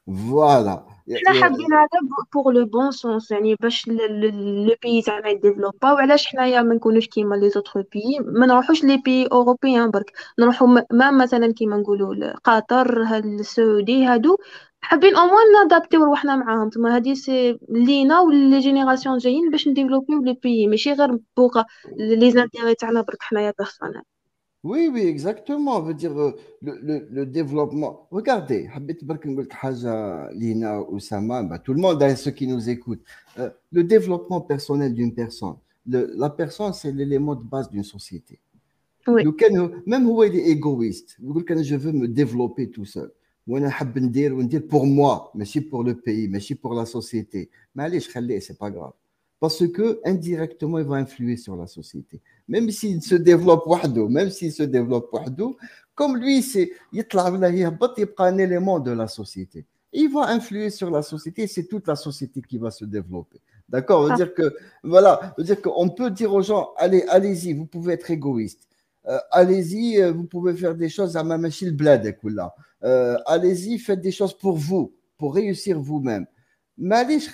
[0.08, 0.86] فوالا
[1.18, 2.00] حنا حابين هذا
[2.34, 7.36] بوغ لو بون سونس يعني باش لو بيي تاعنا يديفلوبا وعلاش حنايا ما نكونوش كيما
[7.36, 10.12] لي زوتر بيي ما نروحوش لي بيي أوروبيان برك.
[10.40, 14.38] نروحو ما مثلا كيما نقولوا قطر السعودي هادو.
[14.82, 16.70] حابين أو موان نادابتيو روحنا معاهم.
[16.70, 21.64] تما هادي سي لينا ولي جينيراسيون جايين باش نديفلوبيو لي بيي ماشي غير بوغ
[21.98, 24.02] لي زانتيغي تاعنا برك حنايا بيرسونيل
[24.66, 25.80] Oui, oui, exactement.
[25.80, 28.08] Veut dire euh, le, le, le développement.
[28.10, 28.68] Regardez,
[30.34, 33.04] Lina, Oussama, bah, tout le monde, hein, ceux qui nous écoutent.
[33.38, 35.58] Euh, le développement personnel d'une personne.
[35.88, 38.40] Le, la personne, c'est l'élément de base d'une société.
[39.08, 39.24] Oui.
[39.86, 43.12] Même où il est égoïste, je veux me développer tout seul.
[44.68, 47.52] Pour moi, mais si pour le pays, mais si pour la société.
[47.76, 48.10] Mais allez, je
[48.40, 48.94] c'est pas grave
[49.46, 52.20] parce que indirectement, il va influer sur la société.
[52.48, 55.56] Même s'il se développe wahdo, même s'il se développe wahdo,
[55.94, 56.72] comme lui, c'est
[58.18, 59.68] un élément de la société.
[59.94, 63.40] Il va influer sur la société, c'est toute la société qui va se développer.
[63.70, 64.08] D'accord?
[64.08, 67.94] Veut dire que voilà, veut dire qu'on peut dire aux gens allez, allez-y, vous pouvez
[67.94, 68.68] être égoïste.
[69.08, 72.18] Euh, allez-y, euh, vous pouvez faire des choses à ma machine bled
[72.84, 76.26] euh, allez-y, faites des choses pour vous, pour réussir vous-même.
[76.80, 77.30] Mais allez, je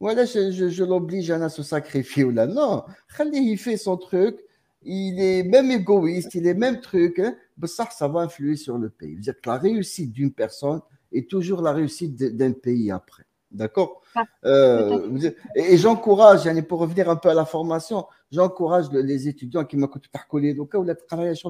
[0.00, 2.46] voilà, je, je, je l'oblige à se sacrifier ou là.
[2.46, 2.84] Non,
[3.32, 4.38] il fait son truc,
[4.82, 8.90] il est même égoïste, il est même truc, hein, ça, ça va influer sur le
[8.90, 9.14] pays.
[9.14, 10.80] C'est-à-dire que la réussite d'une personne
[11.12, 13.24] est toujours la réussite d'un pays après.
[13.50, 14.02] D'accord?
[14.14, 19.64] Ah, euh, Et, et j'encourage, pour revenir un peu à la formation, j'encourage les étudiants
[19.64, 20.08] qui m'écoutent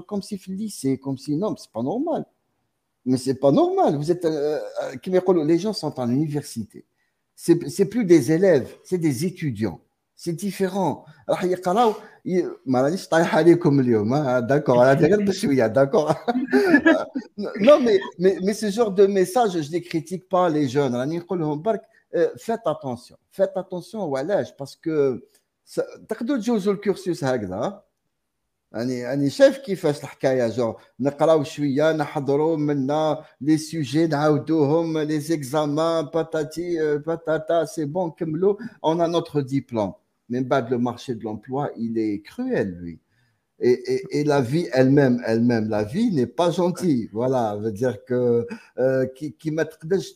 [0.07, 2.25] comme si le lycée, comme si non, c'est pas normal.
[3.05, 3.97] Mais c'est pas normal.
[3.97, 6.85] Vous êtes, euh, euh les gens sont en université
[7.38, 9.82] c'est plus des élèves, c'est des étudiants.
[10.16, 11.06] C'est différent.
[14.42, 14.84] d'accord
[15.70, 16.16] d'accord
[17.66, 20.96] non mais, mais mais ce genre de message je ne critique pas les jeunes
[22.16, 24.10] euh, faites attention faites attention
[24.58, 25.22] parce que
[26.10, 27.84] تقدروا تجوزوا الكورسوس هكذا
[28.76, 36.06] راني راني شايف كيفاش الحكايه جو نقراو شويه نحضروا منا لي سوجي نعاودوهم لي زيكزامان
[36.06, 38.56] باتاتي باتاتا سي بون كملوا
[38.86, 39.94] اون ا نوتر ديبلوم
[40.30, 43.00] من بعد لو مارشي دو لومبلوا il est cruel lui
[43.60, 48.06] et, et, et la vie elle-même elle-même la vie n'est pas gentille voilà veut dire
[48.06, 48.48] que
[49.16, 50.16] qui qui ما تقدرش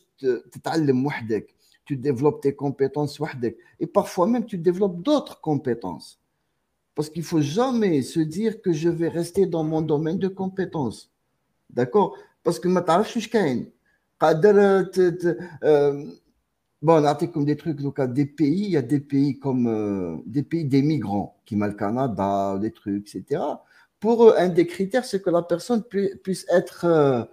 [0.52, 1.54] تتعلم وحدك
[1.90, 6.20] tu développes tes compétences وحدك et parfois même tu développes d'autres compétences
[6.95, 10.27] parce qu'il ne faut jamais se dire que je vais rester dans mon domaine de
[10.27, 11.11] compétences.
[11.69, 12.15] D'accord?
[12.43, 13.29] Parce que je suis
[16.83, 20.17] Bon, on comme des trucs, donc, des pays, il y a des pays comme euh,
[20.25, 23.41] des pays des migrants, qui mal le Canada, des trucs, etc.
[24.01, 27.23] Pour eux, un des critères, c'est que la personne puisse être euh,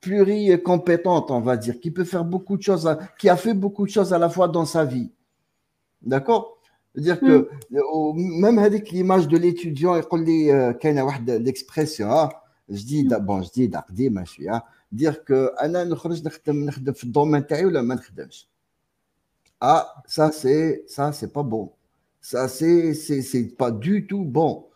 [0.00, 2.88] pluricompétente, on va dire, qui peut faire beaucoup de choses,
[3.18, 5.12] qui a fait beaucoup de choses à la fois dans sa vie.
[6.00, 6.57] D'accord?
[6.94, 7.26] C'est-à-dire hmm.
[7.26, 12.28] que euh, même avec l'image de l'étudiant, euh, il y a l'expression,
[12.68, 13.18] je dis, hmm.
[13.20, 14.62] bon, je dis, je suis, hein,
[14.92, 15.52] dire que
[19.60, 21.72] Ah, ça, c'est, ça, c'est pas bon.
[22.20, 24.66] Ça, c'est, c'est, pas du tout bon.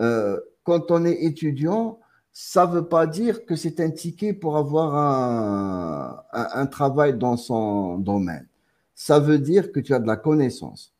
[0.00, 1.98] Euh, quand on est étudiant,
[2.32, 7.36] ça ne veut pas dire que c'est un ticket pour avoir un, un travail dans
[7.36, 8.46] son domaine.
[8.94, 10.92] Ça veut dire que tu as de la connaissance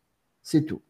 [0.48, 0.82] C'est tout.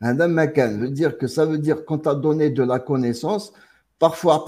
[0.00, 3.52] Un makan veut dire que ça veut dire quand tu as donné de la connaissance,
[3.98, 4.44] parfois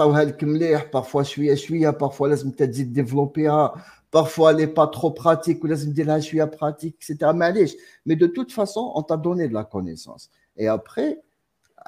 [0.92, 3.48] parfois شويه شويه parfois لازم تزيد développer
[4.10, 7.32] parfois elle n'est pas trop pratique ou لازم ديرها شويه pratique etc
[8.04, 11.22] mais de toute façon on t'a donné de la connaissance et après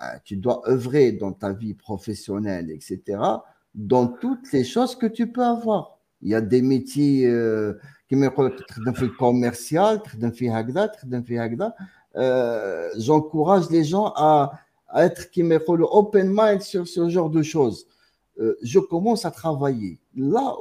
[0.03, 3.19] euh, tu dois œuvrer dans ta vie professionnelle etc
[3.75, 7.75] dans toutes les choses que tu peux avoir il y a des métiers euh,
[8.11, 11.73] كما يقول لك تخدم في الكوميرسيال تخدم في هكذا تخدم في هكذا
[12.16, 14.52] j'encourage les gens à,
[14.96, 17.86] être qui me open mind sur ce genre de choses.
[18.40, 20.00] Euh, je commence à travailler.
[20.16, 20.56] Là,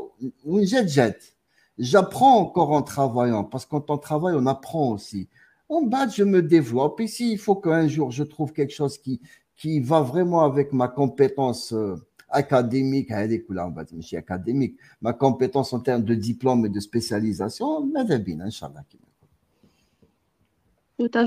[0.63, 1.35] jet jet.
[1.79, 5.29] J'apprends encore en travaillant parce qu'en on travaille, on apprend aussi.
[5.69, 7.01] En bas, je me développe.
[7.01, 9.21] Ici, il faut qu'un jour je trouve quelque chose qui,
[9.57, 11.97] qui va vraiment avec ma compétence euh,
[12.29, 18.85] académique, académique, ma compétence en termes de diplôme et de spécialisation, bien, Inch'Allah.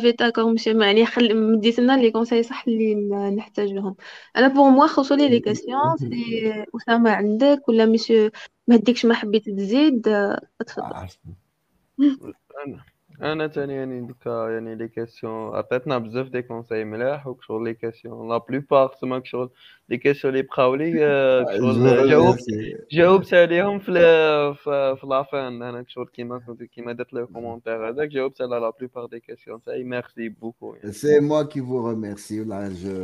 [0.02, 2.95] Fait d'accord monsieur يعني خل مديت لنا لي كونساي صح اللي
[3.35, 3.95] نحتاجوهم
[4.38, 8.31] أنا بور موا خلصوا لي لي كاسيون سي أسامة عندك ولا مسيو
[8.68, 10.07] ما هديكش ما حبيت تزيد؟
[10.61, 11.07] اتفضل.
[13.20, 17.74] انا انا تاني يعني دوكا يعني لي كيسيون عطيتنا بزاف دي كونساي ملاح وكشغل لي
[17.74, 19.51] كيسيون لا بلوبار تسمى كشغل
[19.89, 22.45] لي كيسيون اللي بقاو لي كشغل جاوبت
[22.93, 23.93] جاوبت عليهم في
[25.01, 29.07] في لافان انا كشغل كيما كنت كيما درت لو كومونتير هذاك جاوبت على لا بلوبار
[29.07, 32.45] دي كيسيون تاعي ميرسي بوكو C'est moi qui vous remercie.
[32.45, 32.95] Là, je...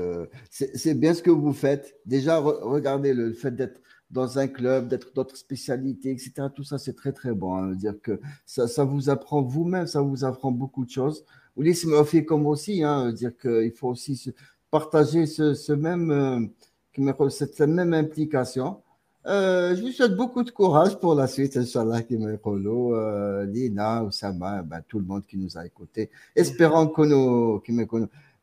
[0.50, 1.86] C'est bien ce que vous faites.
[2.06, 2.34] Déjà,
[2.76, 3.80] regardez le fait d'être
[4.12, 6.32] dans un club, d'être d'autres spécialités, etc.
[6.54, 7.56] Tout ça, c'est très, très bon.
[7.56, 7.72] Hein.
[7.72, 11.24] dire que ça, ça vous apprend vous-même, ça vous apprend beaucoup de choses.
[11.56, 14.32] Ulysse me fait comme aussi, hein, dire qu'il faut aussi
[14.70, 18.82] partager ce, ce même, euh, cette même implication.
[19.26, 24.04] Euh, je vous souhaite beaucoup de courage pour la suite, Inch'Allah, qui me euh, Lina,
[24.04, 26.08] Oussama, ben, tout le monde qui nous a écoutés.
[26.34, 27.84] Espérons que nous, qui me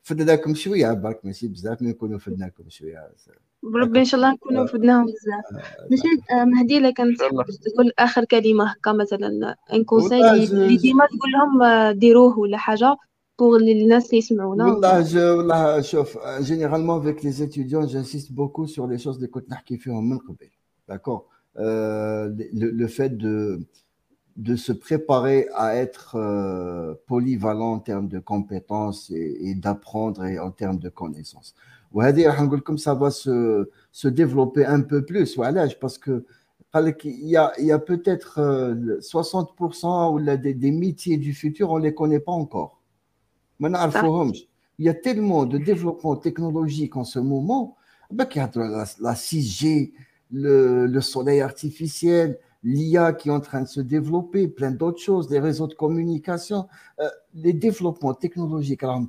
[0.05, 3.11] فدناكم شويه برك ماشي بزاف mais نكونوا فدناكم شويه
[3.63, 6.07] بربي ان شاء الله نكونوا فدناهم بزاف ماشي
[6.45, 12.39] مهدي الا كانت تقول اخر كلمه هكا مثلا ان كونساي اللي ديما تقول لهم ديروه
[12.39, 12.95] ولا حاجه
[13.41, 18.87] pour الناس اللي يسمعونا والله جو والله شوف généralement avec les étudiants j'insiste beaucoup sur
[18.87, 20.49] les choses اللي كنت نحكي فيهم من قبل
[20.91, 21.23] d'accord
[21.57, 23.59] euh, le, le fait de
[24.37, 30.37] de se préparer à être euh, polyvalent en termes de compétences et, et d'apprendre et
[30.39, 31.55] en termes de connaissances.
[32.62, 35.36] comme ça va se, se développer un peu plus.
[35.36, 36.24] Voilà, parce que
[37.04, 41.70] il y a, il y a peut-être euh, 60% ou des, des, métiers du futur,
[41.70, 42.80] on ne les connaît pas encore.
[43.58, 43.80] Maintenant,
[44.78, 47.76] il y a tellement de développement technologique en ce moment,
[48.10, 49.92] ben, il y a la, la 6G,
[50.32, 55.30] le, le soleil artificiel, l'IA qui est en train de se développer, plein d'autres choses,
[55.30, 56.68] les réseaux de communication,
[57.00, 59.02] euh, les développements technologiques alors,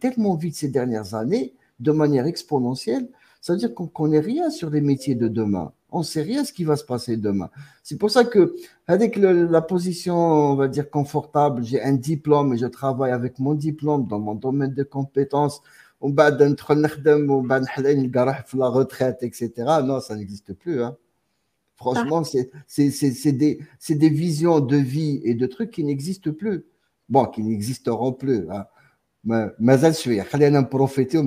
[0.00, 3.08] tellement vite ces dernières années, de manière exponentielle,
[3.40, 5.72] ça veut dire qu'on ne connaît rien sur les métiers de demain.
[5.90, 7.50] On ne sait rien ce qui va se passer demain.
[7.82, 8.56] C'est pour ça que,
[8.86, 13.38] avec le, la position, on va dire, confortable, j'ai un diplôme et je travaille avec
[13.38, 15.60] mon diplôme dans mon domaine de compétences,
[16.00, 16.30] on va
[18.56, 19.52] la retraite, etc.
[19.84, 20.82] Non, ça n'existe plus.
[20.82, 20.96] Hein.
[21.76, 26.64] Franchement, c'est des, des, visions de vie et de trucs qui n'existent plus.
[27.08, 28.50] Bon, qui n'existeront plus.
[28.50, 28.64] Hein.
[29.24, 30.20] Mais, mais je suis
[30.70, 31.18] prophétie,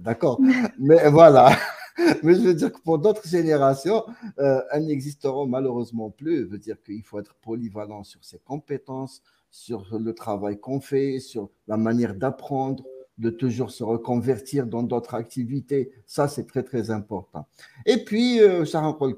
[0.00, 0.40] d'accord
[0.78, 1.56] Mais voilà.
[2.22, 4.04] Mais je veux dire que pour d'autres générations,
[4.38, 6.40] euh, elles n'existeront malheureusement plus.
[6.40, 11.20] Je veux dire qu'il faut être polyvalent sur ses compétences, sur le travail qu'on fait,
[11.20, 12.84] sur la manière d'apprendre,
[13.18, 15.92] de toujours se reconvertir dans d'autres activités.
[16.06, 17.46] Ça, c'est très, très important.
[17.84, 18.64] Et puis, euh,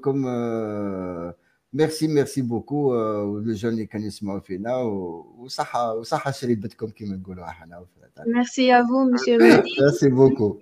[0.01, 1.31] comme euh,
[1.75, 4.75] merci, merci beaucoup euh, le jeune اللي كانوا يسمعوا فينا
[5.37, 7.85] وصحة وصحة شريبتكم كما نقولوا إحنا
[8.27, 10.57] ميرسي ا فو مسيو مهدي ميرسي بوكو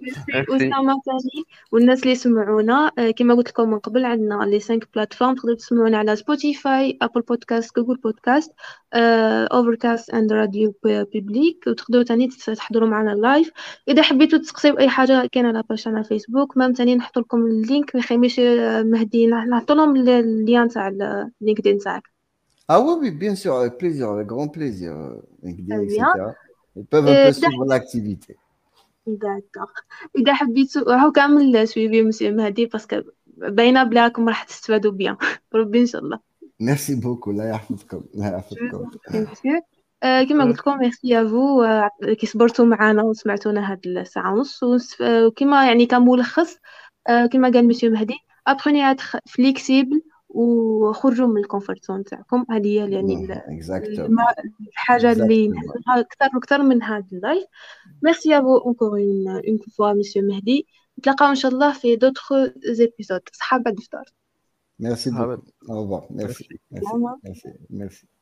[0.50, 5.56] اسامه ثاني والناس اللي يسمعونا كما قلت لكم من قبل عندنا لي 5 بلاتفورم تقدروا
[5.56, 8.52] تسمعونا على سبوتيفاي ابل بودكاست جوجل بودكاست
[8.94, 13.52] اوفركاست اند راديو بيبليك وتقدروا ثاني تحضروا معنا اللايف
[13.88, 17.96] اذا حبيتوا تسقسيو اي حاجة كاين على باش على فيسبوك مام ثاني نحط لكم اللينك
[17.96, 18.40] ما يخيمش
[18.86, 20.88] مهدي نحط لهم اللين تاع
[21.42, 22.04] اللينكدين تاعك
[22.70, 24.92] Ah oui, oui, bien sûr, avec plaisir, avec grand plaisir.
[25.44, 26.02] LinkedIn, etc.
[26.78, 28.36] Ils peuvent un peu suivre l'activité.
[29.08, 29.72] داكوغ
[30.18, 33.02] إذا حبيتو راهو كامل سويفي مسيو مهدي باسكو
[33.38, 35.18] باينه بلي راكم راح تستفادوا بيان.
[35.56, 36.20] ربي إن شاء الله.
[36.60, 38.92] ميرسي بوكو الله يحفظكم الله يحفظكم.
[40.02, 41.66] كما قلت لكم ميرسي افو
[42.20, 44.64] كي صبرتوا معنا وسمعتونا هاد الساعة ونص.
[45.02, 46.58] وكما يعني كملخص
[47.32, 48.16] كما قال مسيو مهدي
[48.48, 50.02] ابخوني اتر فليكسيبل
[50.34, 52.46] وخرجوا من الكومفورت زون تاعكم.
[52.50, 53.14] هذه هي يعني
[54.06, 54.18] الم-
[54.68, 57.46] الحاجة اللي نحسها أكثر وأكثر من هذا اللايف.
[58.02, 59.00] ميرسي ابو اونكور
[59.48, 60.68] اون فوا مسيو مهدي
[61.00, 62.34] نتلاقاو إن شاء الله في دوطخ
[62.66, 64.06] زيبيزود صحاب بعد الفطار
[64.84, 65.38] Merci Ah ouais.
[65.38, 66.52] beaucoup.
[66.84, 68.13] Au revoir.